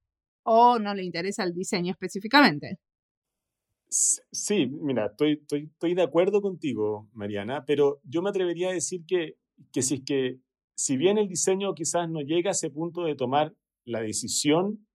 o 0.43 0.79
no 0.79 0.93
le 0.95 1.03
interesa 1.03 1.43
el 1.43 1.53
diseño 1.53 1.91
específicamente. 1.91 2.79
Sí, 3.87 4.67
mira, 4.67 5.07
estoy, 5.07 5.33
estoy, 5.33 5.65
estoy 5.65 5.93
de 5.95 6.03
acuerdo 6.03 6.41
contigo, 6.41 7.09
Mariana, 7.13 7.65
pero 7.65 7.99
yo 8.05 8.21
me 8.21 8.29
atrevería 8.29 8.69
a 8.69 8.73
decir 8.73 9.01
que, 9.05 9.35
que 9.73 9.81
si 9.81 9.95
es 9.95 10.01
que 10.05 10.39
si 10.81 10.97
bien 10.97 11.19
el 11.19 11.27
diseño 11.27 11.75
quizás 11.75 12.09
no 12.09 12.21
llega 12.21 12.49
a 12.49 12.53
ese 12.53 12.71
punto 12.71 13.03
de 13.03 13.13
tomar 13.13 13.53
la 13.85 14.01
decisión 14.01 14.87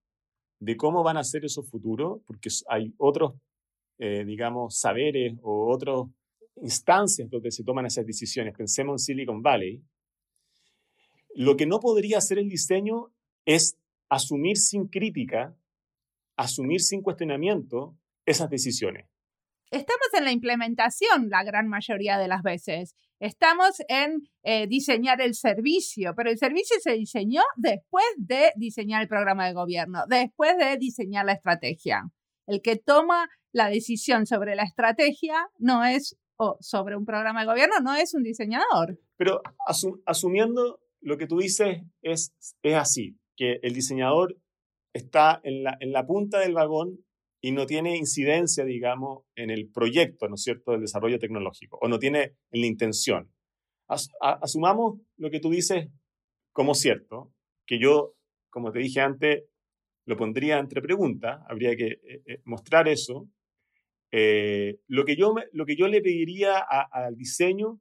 de 0.59 0.77
cómo 0.77 1.05
van 1.05 1.17
a 1.17 1.23
ser 1.23 1.45
esos 1.45 1.71
futuros, 1.71 2.23
porque 2.27 2.49
hay 2.69 2.93
otros, 2.99 3.35
eh, 3.99 4.25
digamos, 4.25 4.81
saberes 4.81 5.39
o 5.43 5.73
otras 5.73 6.01
instancias 6.57 7.31
donde 7.31 7.53
se 7.53 7.63
toman 7.63 7.87
esas 7.87 8.05
decisiones. 8.05 8.57
Pensemos 8.57 8.95
en 8.95 8.99
Silicon 8.99 9.43
Valley. 9.43 9.81
Lo 11.37 11.57
que 11.57 11.67
no 11.67 11.79
podría 11.79 12.19
hacer 12.19 12.41
el 12.41 12.49
diseño 12.49 13.13
es 13.45 13.79
asumir 14.09 14.57
sin 14.57 14.89
crítica, 14.89 15.57
asumir 16.37 16.81
sin 16.81 17.01
cuestionamiento 17.01 17.97
esas 18.25 18.51
decisiones. 18.51 19.07
Estamos 19.71 20.09
en 20.17 20.25
la 20.25 20.33
implementación 20.33 21.29
la 21.29 21.43
gran 21.43 21.69
mayoría 21.69 22.19
de 22.19 22.29
las 22.29 22.43
veces. 22.43 22.95
Estamos 23.19 23.81
en 23.89 24.29
eh, 24.45 24.67
diseñar 24.69 25.21
el 25.21 25.35
servicio, 25.35 26.15
pero 26.17 26.31
el 26.31 26.39
servicio 26.39 26.77
se 26.81 26.93
diseñó 26.93 27.43
después 27.57 28.05
de 28.17 28.53
diseñar 28.57 29.03
el 29.03 29.09
programa 29.09 29.47
de 29.47 29.55
gobierno, 29.55 30.05
después 30.09 30.57
de 30.59 30.77
diseñar 30.77 31.25
la 31.25 31.33
estrategia. 31.33 32.03
El 32.47 32.63
que 32.63 32.77
toma 32.77 33.29
la 33.53 33.69
decisión 33.69 34.27
sobre 34.27 34.55
la 34.55 34.63
estrategia 34.63 35.49
no 35.59 35.85
es, 35.85 36.17
o 36.37 36.59
sobre 36.61 36.97
un 36.97 37.05
programa 37.05 37.41
de 37.41 37.47
gobierno, 37.47 37.81
no 37.83 37.95
es 37.95 38.15
un 38.15 38.23
diseñador. 38.23 39.01
Pero 39.17 39.41
asumiendo 40.05 40.79
lo 41.01 41.17
que 41.17 41.27
tú 41.27 41.39
dices 41.39 41.79
es, 42.03 42.35
es 42.63 42.75
así, 42.75 43.17
que 43.35 43.59
el 43.63 43.73
diseñador 43.73 44.37
está 44.93 45.41
en 45.43 45.65
la, 45.65 45.77
en 45.81 45.93
la 45.93 46.07
punta 46.07 46.39
del 46.39 46.53
vagón 46.53 47.06
y 47.41 47.53
no 47.53 47.67
tiene 47.67 47.97
incidencia, 47.97 48.65
digamos, 48.65 49.25
en 49.35 49.51
el 49.51 49.71
proyecto, 49.71 50.29
¿no 50.29 50.35
es 50.35 50.43
cierto?, 50.43 50.73
del 50.73 50.81
desarrollo 50.81 51.19
tecnológico, 51.19 51.79
o 51.81 51.89
no 51.89 51.99
tiene 51.99 52.35
en 52.51 52.61
la 52.61 52.67
intención. 52.67 53.33
asumamos 54.21 55.01
lo 55.17 55.31
que 55.31 55.41
tú 55.41 55.51
dices 55.51 55.89
como 56.53 56.75
cierto, 56.75 57.33
que 57.67 57.79
yo, 57.79 58.15
como 58.51 58.73
te 58.73 58.79
dije 58.79 59.01
antes, 59.01 59.45
lo 60.07 60.17
pondría 60.17 60.59
entre 60.59 60.81
preguntas, 60.81 61.43
habría 61.49 61.77
que 61.77 61.87
eh, 61.87 62.23
eh, 62.27 62.41
mostrar 62.45 62.89
eso. 62.89 63.29
Eh, 64.11 64.79
lo, 64.87 65.05
que 65.05 65.17
yo, 65.17 65.35
lo 65.53 65.67
que 65.67 65.77
yo 65.77 65.89
le 65.89 66.01
pediría 66.01 66.59
al 66.59 67.17
diseño 67.17 67.81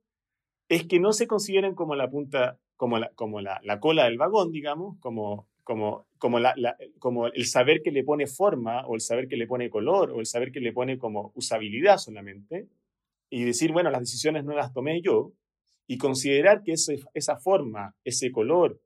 es 0.68 0.86
que 0.88 1.00
no 1.00 1.14
se 1.14 1.28
consideren 1.28 1.76
como 1.76 1.96
la 1.96 2.10
punta, 2.10 2.60
como 2.76 2.98
la, 2.98 3.12
como 3.16 3.40
la, 3.40 3.62
la 3.64 3.80
cola 3.80 4.06
del 4.06 4.18
vagón, 4.18 4.52
digamos, 4.52 4.98
como 5.00 5.48
como, 5.66 6.08
como, 6.20 7.28
el 7.28 7.46
saber 7.46 7.82
que 7.84 7.92
le 7.92 8.04
pone 8.04 8.28
forma 8.28 8.86
o 8.88 8.94
el 8.94 9.02
saber 9.02 9.28
que 9.28 9.36
le 9.36 9.48
pone 9.48 9.72
color 9.72 10.12
o 10.12 10.20
el 10.20 10.28
saber 10.28 10.52
que 10.52 10.60
le 10.60 10.72
pone 10.72 11.00
como 11.00 11.32
usabilidad 11.36 11.98
solamente 11.98 12.70
y 13.32 13.44
decir, 13.44 13.72
bueno, 13.72 13.90
las 13.90 14.02
decisiones 14.02 14.46
no 14.46 14.56
las 14.56 14.72
tomé 14.72 15.02
yo 15.02 15.34
y 15.88 15.98
considerar 15.98 16.62
que 16.64 16.74
esa 16.74 17.38
forma, 17.38 17.96
ese 18.04 18.32
color, 18.32 18.80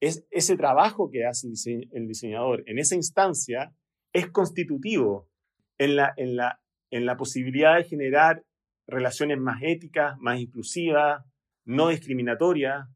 es, 0.00 0.24
ese 0.30 0.56
trabajo 0.56 1.10
que 1.10 1.26
hace 1.26 1.48
el, 1.92 2.08
diseñador 2.08 2.64
en 2.66 2.78
esa 2.78 2.96
instancia 2.96 3.72
es 4.14 4.30
constitutivo 4.30 5.28
en 5.78 5.96
la, 5.96 6.14
en, 6.16 6.36
la, 6.36 6.60
en 6.90 7.04
la 7.04 7.16
posibilidad 7.18 7.76
de 7.76 7.84
generar 7.84 8.42
relaciones 8.86 9.38
más 9.38 9.62
éticas, 9.62 10.18
más 10.18 10.40
inclusivas, 10.40 11.22
no 11.66 11.88
discriminatorias 11.88 12.88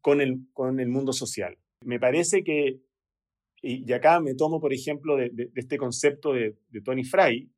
con 0.00 0.20
el, 0.20 0.40
con 0.52 0.80
el 0.80 0.88
mundo 0.88 1.12
social. 1.12 1.56
Me 1.84 1.98
parece 1.98 2.44
que, 2.44 2.80
y, 3.62 3.90
acá 3.92 4.20
me 4.20 4.34
tomo, 4.34 4.60
por 4.60 4.72
ejemplo, 4.72 5.16
de, 5.16 5.50
este 5.54 5.78
concepto 5.78 6.32
de, 6.32 6.56
Tony 6.84 7.04
Fry, 7.04 7.50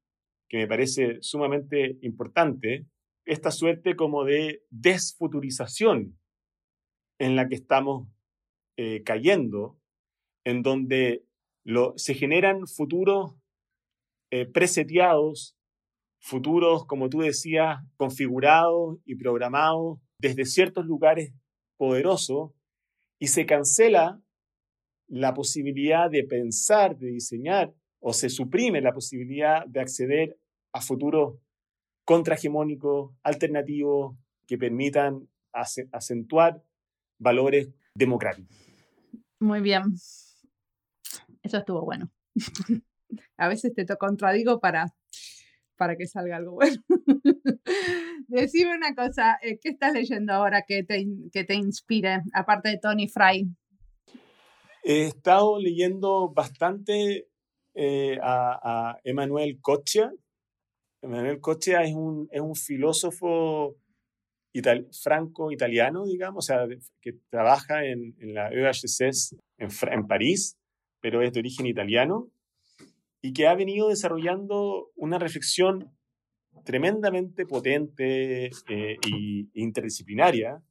que 0.48 0.58
me 0.58 0.66
parece 0.68 1.18
sumamente 1.20 1.98
importante, 2.02 2.86
esta 3.24 3.50
suerte 3.50 3.96
como 3.96 4.24
de 4.24 4.62
desfuturización 4.70 6.18
en 7.18 7.36
la 7.36 7.48
que 7.48 7.54
estamos 7.54 8.08
eh, 8.76 9.02
cayendo, 9.02 9.78
en 10.44 10.62
donde 10.62 11.24
se 11.96 12.14
generan 12.14 12.66
futuros 12.66 13.34
eh, 14.30 14.46
preseteados, 14.46 15.56
futuros, 16.20 16.84
como 16.86 17.08
tú 17.08 17.20
decías, 17.20 17.78
configurados 17.96 18.98
y 19.04 19.14
programados 19.14 20.00
desde 20.18 20.44
ciertos 20.44 20.86
lugares 20.86 21.32
poderosos 21.76 22.52
y 23.18 23.28
se 23.28 23.46
cancela 23.46 24.20
la 25.08 25.34
posibilidad 25.34 26.10
de 26.10 26.24
pensar, 26.24 26.96
de 26.96 27.08
diseñar, 27.08 27.74
o 28.00 28.12
se 28.12 28.28
suprime 28.28 28.80
la 28.80 28.92
posibilidad 28.92 29.66
de 29.66 29.80
acceder 29.80 30.38
a 30.72 30.80
futuros 30.80 31.38
contrahegemónicos, 32.04 33.14
alternativos, 33.22 34.16
que 34.46 34.58
permitan 34.58 35.28
acentuar 35.52 36.62
valores 37.18 37.70
democráticos. 37.94 38.54
Muy 39.40 39.60
bien. 39.60 39.94
Eso 41.42 41.58
estuvo 41.58 41.84
bueno. 41.84 42.10
a 43.36 43.48
veces 43.48 43.74
te 43.74 43.86
contradigo 43.96 44.60
para, 44.60 44.94
para 45.76 45.96
que 45.96 46.06
salga 46.06 46.36
algo 46.36 46.52
bueno. 46.52 46.82
Decime 48.28 48.74
una 48.74 48.94
cosa, 48.94 49.38
eh, 49.42 49.58
¿qué 49.60 49.70
estás 49.70 49.92
leyendo 49.92 50.32
ahora 50.32 50.62
que 50.66 50.82
te, 50.82 51.06
que 51.32 51.44
te 51.44 51.54
inspire, 51.54 52.22
aparte 52.32 52.70
de 52.70 52.78
Tony 52.78 53.08
Fry? 53.08 53.48
He 54.82 55.06
estado 55.06 55.58
leyendo 55.58 56.30
bastante 56.30 57.28
eh, 57.74 58.18
a, 58.22 58.90
a, 58.92 59.00
Emmanuel 59.04 59.58
Coccia. 59.60 60.12
Emmanuel 61.02 61.40
Coccia 61.40 61.82
es 61.82 61.94
un, 61.94 62.28
es 62.30 62.40
un 62.40 62.54
filósofo 62.54 63.76
franco-italiano, 65.02 66.04
digamos, 66.06 66.44
o 66.44 66.46
sea, 66.46 66.66
que 67.00 67.14
trabaja 67.28 67.84
en, 67.84 68.14
en 68.20 68.34
la 68.34 68.50
EHSS 68.50 69.34
en, 69.58 69.68
en 69.90 70.06
París, 70.06 70.56
pero 71.00 71.22
es 71.22 71.32
de 71.32 71.40
origen 71.40 71.66
italiano, 71.66 72.28
y 73.24 73.32
que 73.32 73.46
ha 73.46 73.54
venido 73.54 73.88
desarrollando 73.88 74.90
una 74.96 75.18
reflexión 75.18 75.96
tremendamente 76.62 77.46
potente 77.46 78.50
e 78.68 78.98
interdisciplinaria 79.54 80.62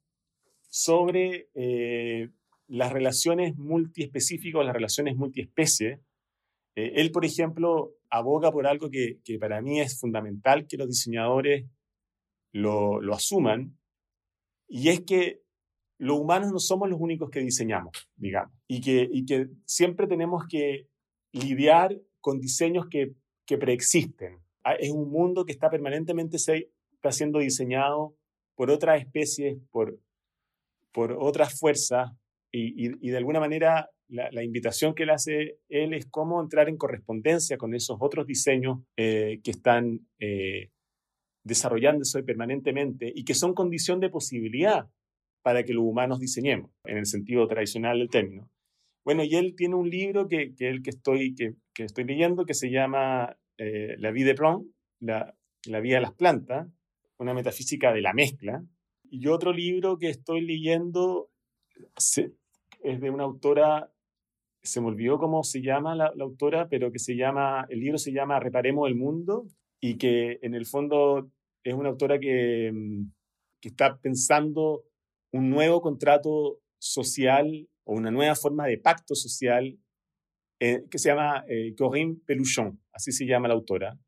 sobre 0.70 1.50
eh, 1.56 2.30
las 2.68 2.94
relaciones 2.94 3.58
multiespecíficas, 3.58 4.64
las 4.64 4.76
relaciones 4.76 5.16
multiespecie. 5.16 6.02
Eh, 6.76 6.92
él, 6.98 7.10
por 7.10 7.26
ejemplo, 7.26 7.96
aboga 8.12 8.52
por 8.52 8.68
algo 8.68 8.92
que, 8.92 9.18
para 9.40 9.60
mí 9.64 9.82
es 9.82 10.00
fundamental 10.00 10.68
que 10.68 10.78
los 10.78 10.88
diseñadores 10.88 11.66
lo, 12.52 13.00
asuman, 13.16 13.80
y 14.68 14.90
es 14.90 15.02
que 15.02 15.42
los 15.98 16.20
humanos 16.20 16.52
no 16.52 16.60
somos 16.60 16.88
los 16.88 17.02
únicos 17.02 17.32
que 17.32 17.40
diseñamos, 17.40 17.94
digamos, 18.16 18.54
y 18.68 18.80
que, 18.80 19.10
y 19.12 19.26
que 19.26 19.48
siempre 19.66 20.06
tenemos 20.06 20.44
que 20.48 20.88
lidiar 21.32 22.00
con 22.24 22.40
diseños 22.40 22.88
que, 22.90 23.12
que 23.46 23.58
preexisten, 23.58 24.44
Ah, 24.64 24.76
es 24.76 24.92
un 24.92 25.12
mundo 25.12 25.46
que 25.46 25.52
está 25.52 25.70
permanentemente 25.70 26.38
está 26.38 27.12
siendo 27.12 27.40
diseñado 27.40 28.16
por 28.56 28.72
otras 28.72 29.02
especies, 29.02 29.58
por, 29.72 30.00
por 30.94 31.18
otras 31.20 31.60
fuerzas, 31.60 32.12
y, 32.56 32.88
de 33.10 33.18
alguna 33.18 33.40
manera 33.40 33.90
la, 34.08 34.44
invitación 34.44 34.94
que 34.94 35.08
le 35.08 35.14
hace 35.14 35.58
él 35.70 35.96
es 35.96 36.06
cómo 36.06 36.40
entrar 36.40 36.70
en 36.70 36.78
correspondencia 36.78 37.58
con 37.58 37.74
esos 37.74 37.98
otros 38.00 38.28
diseños 38.28 38.78
eh, 38.96 39.42
que 39.44 39.50
están 39.50 40.08
eh, 40.20 40.70
desarrollándose 41.44 42.22
permanentemente 42.22 43.12
y 43.14 43.26
que 43.26 43.34
son 43.34 43.56
condición 43.56 44.00
de 44.00 44.12
posibilidad 44.12 44.88
para 45.42 45.64
que 45.64 45.74
los 45.74 45.84
humanos 45.84 46.20
diseñemos, 46.20 46.70
en 46.86 47.00
el 47.00 47.08
sentido 47.08 47.48
tradicional 47.48 47.98
del 47.98 48.10
término. 48.10 48.50
Bueno, 49.04 49.24
y 49.24 49.36
él 49.36 49.56
tiene 49.58 49.76
un 49.76 49.90
libro 49.90 50.28
que, 50.28 50.54
que, 50.56 50.80
que, 50.84 50.90
estoy, 50.92 51.34
que, 51.34 51.56
que 51.74 51.84
estoy 51.84 52.04
leyendo 52.04 52.46
que 52.46 52.54
se 52.54 52.70
llama 52.70 53.38
eh, 53.58 53.96
la 53.98 54.12
vida 54.12 54.28
de 54.28 54.36
Plon, 54.36 54.74
la, 55.00 55.36
la 55.66 55.80
vida 55.80 55.96
de 55.96 56.02
las 56.02 56.14
plantas, 56.14 56.68
una 57.18 57.34
metafísica 57.34 57.94
de 57.94 58.02
la 58.02 58.14
mezcla. 58.14 58.64
Y 59.10 59.28
otro 59.28 59.54
libro 59.54 59.98
que 59.98 60.10
estoy 60.10 60.42
leyendo 60.42 61.30
es 61.96 63.02
de 63.02 63.10
una 63.10 63.24
autora, 63.24 63.92
se 64.62 64.82
me 64.82 64.88
olvidó 64.88 65.18
cómo 65.18 65.44
se 65.44 65.62
llama 65.62 65.96
la, 65.96 66.14
autora, 66.20 66.68
pero 66.70 66.92
que 66.92 67.00
se 67.00 67.16
llama, 67.16 67.66
el 67.70 67.80
libro 67.80 67.98
se 67.98 68.12
llama 68.12 68.40
Reparemos 68.40 68.88
el 68.88 68.96
Mundo 68.96 69.46
y 69.80 69.98
que 69.98 70.40
en 70.42 70.56
el 70.56 70.66
fondo 70.66 71.30
es 71.64 71.74
una 71.74 71.90
autora 71.90 72.20
que, 72.20 72.72
mm, 72.74 73.12
que 73.62 73.70
está 73.70 73.98
pensando 74.00 74.84
un 75.32 75.50
nuevo 75.50 75.82
contrato 75.82 76.60
social 76.80 77.68
o 77.86 77.94
una 77.94 78.12
nueva 78.12 78.36
forma 78.36 78.68
de 78.68 78.78
pacto 78.78 79.16
social 79.16 79.78
eh, 80.66 80.86
que 80.90 80.98
se 80.98 81.10
llama 81.10 81.44
eh, 81.50 81.76
Corinne 81.78 82.16
Peluchon, 82.26 82.80
así 82.94 83.12
se 83.12 83.26
llama 83.26 83.50
la 83.50 83.54
autora, 83.54 84.00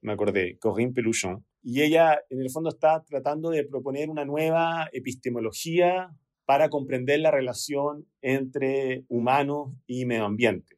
me 0.00 0.12
acordé, 0.12 0.58
Corinne 0.58 0.94
Peluchon. 0.94 1.44
Y 1.62 1.82
ella, 1.82 2.18
en 2.30 2.40
el 2.40 2.48
fondo, 2.48 2.70
está 2.70 3.04
tratando 3.04 3.50
de 3.50 3.62
proponer 3.64 4.08
una 4.08 4.24
nueva 4.24 4.88
epistemología 4.90 6.16
para 6.46 6.70
comprender 6.70 7.20
la 7.20 7.30
relación 7.30 8.06
entre 8.22 9.04
humanos 9.08 9.74
y 9.86 10.06
medio 10.06 10.24
ambiente. 10.24 10.76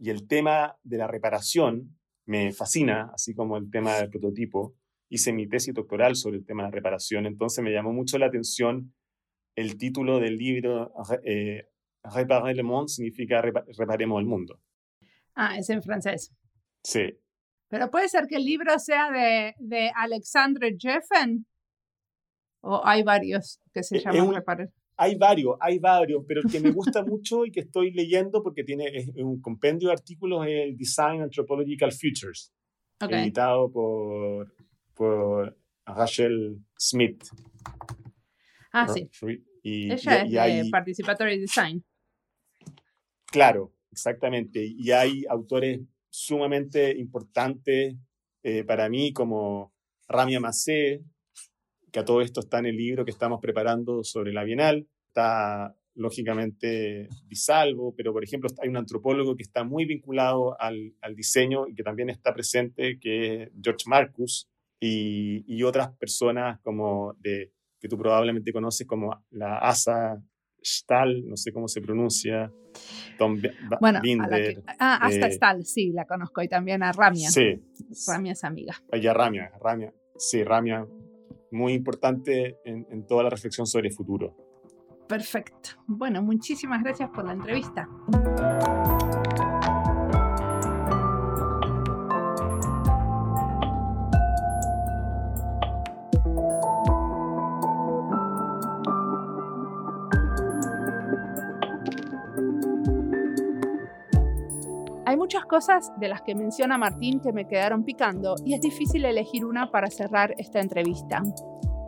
Y 0.00 0.08
el 0.08 0.26
tema 0.26 0.78
de 0.82 0.96
la 0.96 1.06
reparación 1.06 1.94
me 2.24 2.50
fascina, 2.52 3.10
así 3.12 3.34
como 3.34 3.58
el 3.58 3.70
tema 3.70 3.96
del 3.96 4.08
prototipo. 4.08 4.74
Hice 5.10 5.34
mi 5.34 5.46
tesis 5.46 5.74
doctoral 5.74 6.16
sobre 6.16 6.38
el 6.38 6.46
tema 6.46 6.62
de 6.62 6.70
la 6.70 6.76
reparación, 6.76 7.26
entonces 7.26 7.62
me 7.62 7.72
llamó 7.72 7.92
mucho 7.92 8.16
la 8.16 8.26
atención 8.26 8.94
el 9.54 9.76
título 9.76 10.18
del 10.18 10.38
libro 10.38 10.94
eh, 11.24 11.68
Reparer 12.14 12.54
le 12.56 12.62
monde 12.62 12.88
significa 12.88 13.42
reparemos 13.42 14.20
el 14.20 14.26
mundo. 14.26 14.60
Ah, 15.34 15.56
es 15.58 15.68
en 15.70 15.82
francés. 15.82 16.32
Sí. 16.82 17.18
Pero 17.68 17.90
puede 17.90 18.08
ser 18.08 18.26
que 18.28 18.36
el 18.36 18.44
libro 18.44 18.78
sea 18.78 19.10
de, 19.10 19.54
de 19.58 19.90
Alexandre 19.94 20.76
Jeffen. 20.78 21.46
O 22.62 22.80
hay 22.84 23.02
varios 23.02 23.60
que 23.72 23.82
se 23.82 23.96
Eh, 23.98 24.02
llaman 24.04 24.28
un- 24.28 24.34
Reparar. 24.34 24.68
Hay 24.98 25.14
varios, 25.16 25.56
hay 25.60 25.78
varios, 25.78 26.24
pero 26.26 26.40
el 26.42 26.50
que 26.50 26.58
me 26.58 26.70
gusta 26.70 27.04
mucho 27.06 27.44
y 27.44 27.50
que 27.50 27.60
estoy 27.60 27.92
leyendo 27.92 28.42
porque 28.42 28.64
tiene 28.64 28.86
es 28.94 29.08
un 29.16 29.40
compendio 29.42 29.88
de 29.88 29.94
artículos 29.94 30.46
es 30.46 30.52
el 30.68 30.76
Design 30.76 31.20
Anthropological 31.22 31.92
Futures, 31.92 32.50
Ok. 33.02 33.12
editado 33.12 33.70
por, 33.70 34.54
por 34.94 35.54
Rachel 35.84 36.64
Smith. 36.78 37.22
Ah, 38.72 38.88
sí. 38.88 39.08
Y, 39.62 39.92
Ella 39.92 40.24
y- 40.24 40.36
es 40.38 40.62
y 40.62 40.64
de 40.64 40.70
Participatory 40.70 41.38
Design. 41.40 41.84
Claro, 43.26 43.72
exactamente. 43.90 44.64
Y 44.64 44.90
hay 44.90 45.24
autores 45.28 45.80
sumamente 46.10 46.96
importantes 46.96 47.96
eh, 48.42 48.64
para 48.64 48.88
mí, 48.88 49.12
como 49.12 49.72
Ramia 50.08 50.40
Macé, 50.40 51.02
que 51.92 52.00
a 52.00 52.04
todo 52.04 52.20
esto 52.20 52.40
está 52.40 52.58
en 52.58 52.66
el 52.66 52.76
libro 52.76 53.04
que 53.04 53.10
estamos 53.10 53.40
preparando 53.40 54.04
sobre 54.04 54.32
la 54.32 54.44
Bienal. 54.44 54.86
Está, 55.08 55.74
lógicamente, 55.94 57.08
Disalvo, 57.26 57.94
pero, 57.96 58.12
por 58.12 58.22
ejemplo, 58.22 58.48
hay 58.62 58.68
un 58.68 58.76
antropólogo 58.76 59.34
que 59.34 59.42
está 59.42 59.64
muy 59.64 59.84
vinculado 59.84 60.60
al, 60.60 60.94
al 61.00 61.16
diseño 61.16 61.66
y 61.66 61.74
que 61.74 61.82
también 61.82 62.10
está 62.10 62.32
presente, 62.34 62.98
que 63.00 63.42
es 63.42 63.50
George 63.62 63.84
Marcus, 63.86 64.48
y, 64.78 65.44
y 65.46 65.62
otras 65.62 65.90
personas 65.96 66.60
como 66.60 67.14
de, 67.18 67.50
que 67.80 67.88
tú 67.88 67.96
probablemente 67.96 68.52
conoces 68.52 68.86
como 68.86 69.24
la 69.30 69.58
Asa 69.58 70.22
Stahl, 70.66 71.26
no 71.28 71.36
sé 71.36 71.52
cómo 71.52 71.68
se 71.68 71.80
pronuncia, 71.80 72.50
Tom 73.18 73.40
Bueno, 73.80 73.98
a 73.98 74.02
Binder. 74.02 74.54
que- 74.56 74.62
ah, 74.78 74.98
hasta 75.00 75.26
eh, 75.28 75.32
Stal, 75.32 75.64
sí, 75.64 75.92
la 75.92 76.04
conozco. 76.04 76.42
Y 76.42 76.48
también 76.48 76.82
a 76.82 76.92
Ramia. 76.92 77.30
Sí, 77.30 77.62
Ramia 78.08 78.32
es 78.32 78.44
amiga. 78.44 78.74
allá 78.92 79.14
Ramia, 79.14 79.52
Ramia, 79.62 79.92
sí, 80.16 80.42
Ramia, 80.44 80.86
muy 81.52 81.72
importante 81.72 82.56
en, 82.64 82.86
en 82.90 83.06
toda 83.06 83.22
la 83.22 83.30
reflexión 83.30 83.66
sobre 83.66 83.88
el 83.88 83.94
futuro. 83.94 84.36
Perfecto. 85.08 85.70
Bueno, 85.86 86.20
muchísimas 86.22 86.82
gracias 86.82 87.08
por 87.10 87.24
la 87.24 87.32
entrevista. 87.34 87.88
Cosas 105.46 105.92
de 105.98 106.08
las 106.08 106.22
que 106.22 106.34
menciona 106.34 106.78
Martín 106.78 107.20
que 107.20 107.32
me 107.32 107.46
quedaron 107.46 107.84
picando 107.84 108.34
y 108.44 108.54
es 108.54 108.60
difícil 108.60 109.04
elegir 109.04 109.44
una 109.44 109.70
para 109.70 109.90
cerrar 109.90 110.34
esta 110.38 110.60
entrevista. 110.60 111.22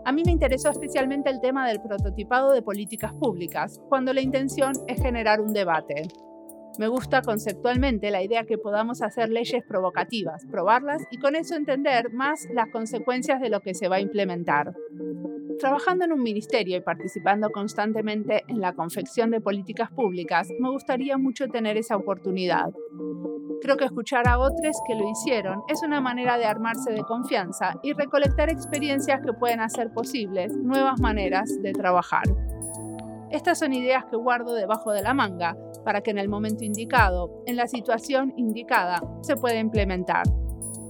A 0.04 0.12
mí 0.12 0.22
me 0.24 0.32
interesó 0.32 0.70
especialmente 0.70 1.28
el 1.28 1.40
tema 1.40 1.68
del 1.68 1.82
prototipado 1.82 2.52
de 2.52 2.62
políticas 2.62 3.12
públicas, 3.12 3.78
cuando 3.88 4.14
la 4.14 4.22
intención 4.22 4.72
es 4.86 5.02
generar 5.02 5.40
un 5.40 5.52
debate. 5.52 6.08
Me 6.78 6.88
gusta 6.88 7.22
conceptualmente 7.22 8.10
la 8.10 8.22
idea 8.22 8.44
que 8.44 8.56
podamos 8.56 9.02
hacer 9.02 9.30
leyes 9.30 9.64
provocativas, 9.66 10.46
probarlas 10.46 11.02
y 11.10 11.18
con 11.18 11.34
eso 11.34 11.56
entender 11.56 12.12
más 12.12 12.46
las 12.52 12.70
consecuencias 12.70 13.40
de 13.40 13.50
lo 13.50 13.60
que 13.60 13.74
se 13.74 13.88
va 13.88 13.96
a 13.96 14.00
implementar. 14.00 14.74
Trabajando 15.58 16.04
en 16.04 16.12
un 16.12 16.22
ministerio 16.22 16.76
y 16.76 16.80
participando 16.80 17.50
constantemente 17.50 18.44
en 18.46 18.60
la 18.60 18.74
confección 18.74 19.32
de 19.32 19.40
políticas 19.40 19.90
públicas, 19.90 20.48
me 20.60 20.70
gustaría 20.70 21.18
mucho 21.18 21.48
tener 21.48 21.76
esa 21.76 21.96
oportunidad. 21.96 22.72
Creo 23.60 23.76
que 23.76 23.86
escuchar 23.86 24.28
a 24.28 24.38
otros 24.38 24.76
que 24.86 24.94
lo 24.94 25.08
hicieron 25.10 25.62
es 25.68 25.82
una 25.82 26.00
manera 26.00 26.38
de 26.38 26.44
armarse 26.44 26.92
de 26.92 27.02
confianza 27.02 27.74
y 27.82 27.92
recolectar 27.92 28.48
experiencias 28.50 29.20
que 29.24 29.32
pueden 29.32 29.60
hacer 29.60 29.92
posibles 29.92 30.56
nuevas 30.56 31.00
maneras 31.00 31.50
de 31.60 31.72
trabajar. 31.72 32.22
Estas 33.30 33.58
son 33.58 33.72
ideas 33.72 34.04
que 34.04 34.16
guardo 34.16 34.54
debajo 34.54 34.92
de 34.92 35.02
la 35.02 35.12
manga 35.12 35.56
para 35.84 36.02
que 36.02 36.12
en 36.12 36.18
el 36.18 36.28
momento 36.28 36.64
indicado, 36.64 37.42
en 37.46 37.56
la 37.56 37.66
situación 37.66 38.32
indicada, 38.36 39.02
se 39.22 39.36
pueda 39.36 39.58
implementar. 39.58 40.22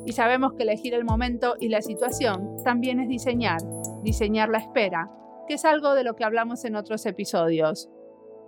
Y 0.05 0.12
sabemos 0.12 0.53
que 0.53 0.62
elegir 0.62 0.93
el 0.95 1.05
momento 1.05 1.55
y 1.59 1.69
la 1.69 1.81
situación 1.81 2.62
también 2.64 3.01
es 3.01 3.09
diseñar, 3.09 3.61
diseñar 4.03 4.51
la 4.51 4.59
espera, 4.59 5.11
que 5.47 5.55
es 5.55 5.64
algo 5.64 5.95
de 5.95 6.05
lo 6.05 6.16
que 6.16 6.25
hablamos 6.25 6.64
en 6.64 6.77
otros 6.77 7.07
episodios. 7.07 7.89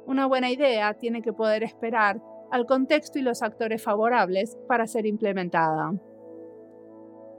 Una 0.06 0.26
buena 0.26 0.50
idea 0.50 0.94
tiene 0.94 1.22
que 1.22 1.32
poder 1.32 1.62
esperar 1.62 2.20
al 2.50 2.66
contexto 2.66 3.18
y 3.18 3.22
los 3.22 3.42
actores 3.42 3.82
favorables 3.82 4.58
para 4.68 4.86
ser 4.86 5.06
implementada. 5.06 5.92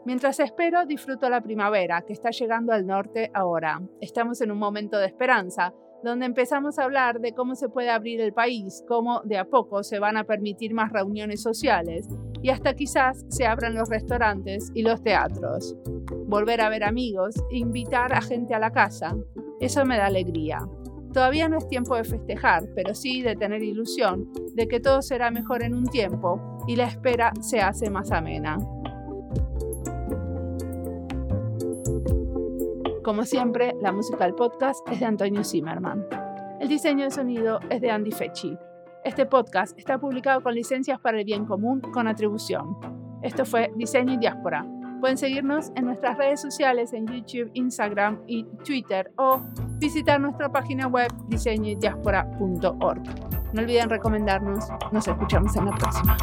Mientras 0.03 0.39
espero, 0.39 0.85
disfruto 0.85 1.29
la 1.29 1.41
primavera, 1.41 2.01
que 2.01 2.13
está 2.13 2.31
llegando 2.31 2.73
al 2.73 2.87
norte 2.87 3.29
ahora. 3.33 3.81
Estamos 3.99 4.41
en 4.41 4.51
un 4.51 4.57
momento 4.57 4.97
de 4.97 5.05
esperanza, 5.05 5.73
donde 6.03 6.25
empezamos 6.25 6.79
a 6.79 6.85
hablar 6.85 7.19
de 7.19 7.33
cómo 7.33 7.53
se 7.53 7.69
puede 7.69 7.91
abrir 7.91 8.19
el 8.19 8.33
país, 8.33 8.83
cómo 8.87 9.21
de 9.23 9.37
a 9.37 9.45
poco 9.45 9.83
se 9.83 9.99
van 9.99 10.17
a 10.17 10.23
permitir 10.23 10.73
más 10.73 10.91
reuniones 10.91 11.43
sociales 11.43 12.07
y 12.41 12.49
hasta 12.49 12.73
quizás 12.73 13.23
se 13.29 13.45
abran 13.45 13.75
los 13.75 13.89
restaurantes 13.89 14.71
y 14.73 14.81
los 14.81 15.03
teatros. 15.03 15.77
Volver 16.25 16.61
a 16.61 16.69
ver 16.69 16.83
amigos 16.83 17.35
invitar 17.51 18.13
a 18.13 18.21
gente 18.21 18.55
a 18.55 18.59
la 18.59 18.71
casa, 18.71 19.15
eso 19.59 19.85
me 19.85 19.97
da 19.97 20.07
alegría. 20.07 20.67
Todavía 21.13 21.49
no 21.49 21.57
es 21.57 21.67
tiempo 21.67 21.95
de 21.95 22.05
festejar, 22.05 22.63
pero 22.73 22.95
sí 22.95 23.21
de 23.21 23.35
tener 23.35 23.61
ilusión 23.61 24.31
de 24.55 24.67
que 24.67 24.79
todo 24.79 25.01
será 25.01 25.29
mejor 25.29 25.61
en 25.61 25.75
un 25.75 25.85
tiempo 25.87 26.61
y 26.67 26.77
la 26.77 26.85
espera 26.85 27.33
se 27.41 27.59
hace 27.59 27.89
más 27.89 28.11
amena. 28.11 28.57
Como 33.03 33.25
siempre, 33.25 33.73
la 33.81 33.91
música 33.91 34.23
del 34.23 34.35
podcast 34.35 34.79
es 34.89 34.99
de 34.99 35.05
Antonio 35.05 35.43
Zimmerman. 35.43 36.05
El 36.61 36.69
diseño 36.69 37.03
de 37.03 37.11
sonido 37.11 37.59
es 37.69 37.81
de 37.81 37.91
Andy 37.91 38.11
Fechi. 38.11 38.55
Este 39.03 39.25
podcast 39.25 39.77
está 39.77 39.99
publicado 39.99 40.41
con 40.41 40.53
licencias 40.53 40.99
para 40.99 41.19
el 41.19 41.25
bien 41.25 41.45
común 41.45 41.81
con 41.81 42.07
atribución. 42.07 42.77
Esto 43.21 43.45
fue 43.45 43.71
Diseño 43.75 44.13
y 44.13 44.17
Diáspora. 44.17 44.65
Pueden 45.01 45.17
seguirnos 45.17 45.71
en 45.75 45.85
nuestras 45.85 46.15
redes 46.15 46.39
sociales 46.39 46.93
en 46.93 47.07
YouTube, 47.07 47.49
Instagram 47.55 48.21
y 48.27 48.43
Twitter 48.63 49.11
o 49.17 49.41
visitar 49.79 50.21
nuestra 50.21 50.51
página 50.51 50.85
web 50.85 51.11
diseñodiaspora.org. 51.27 53.01
No 53.51 53.61
olviden 53.61 53.89
recomendarnos. 53.89 54.67
Nos 54.91 55.07
escuchamos 55.07 55.55
en 55.55 55.65
la 55.65 55.71
próxima. 55.71 56.17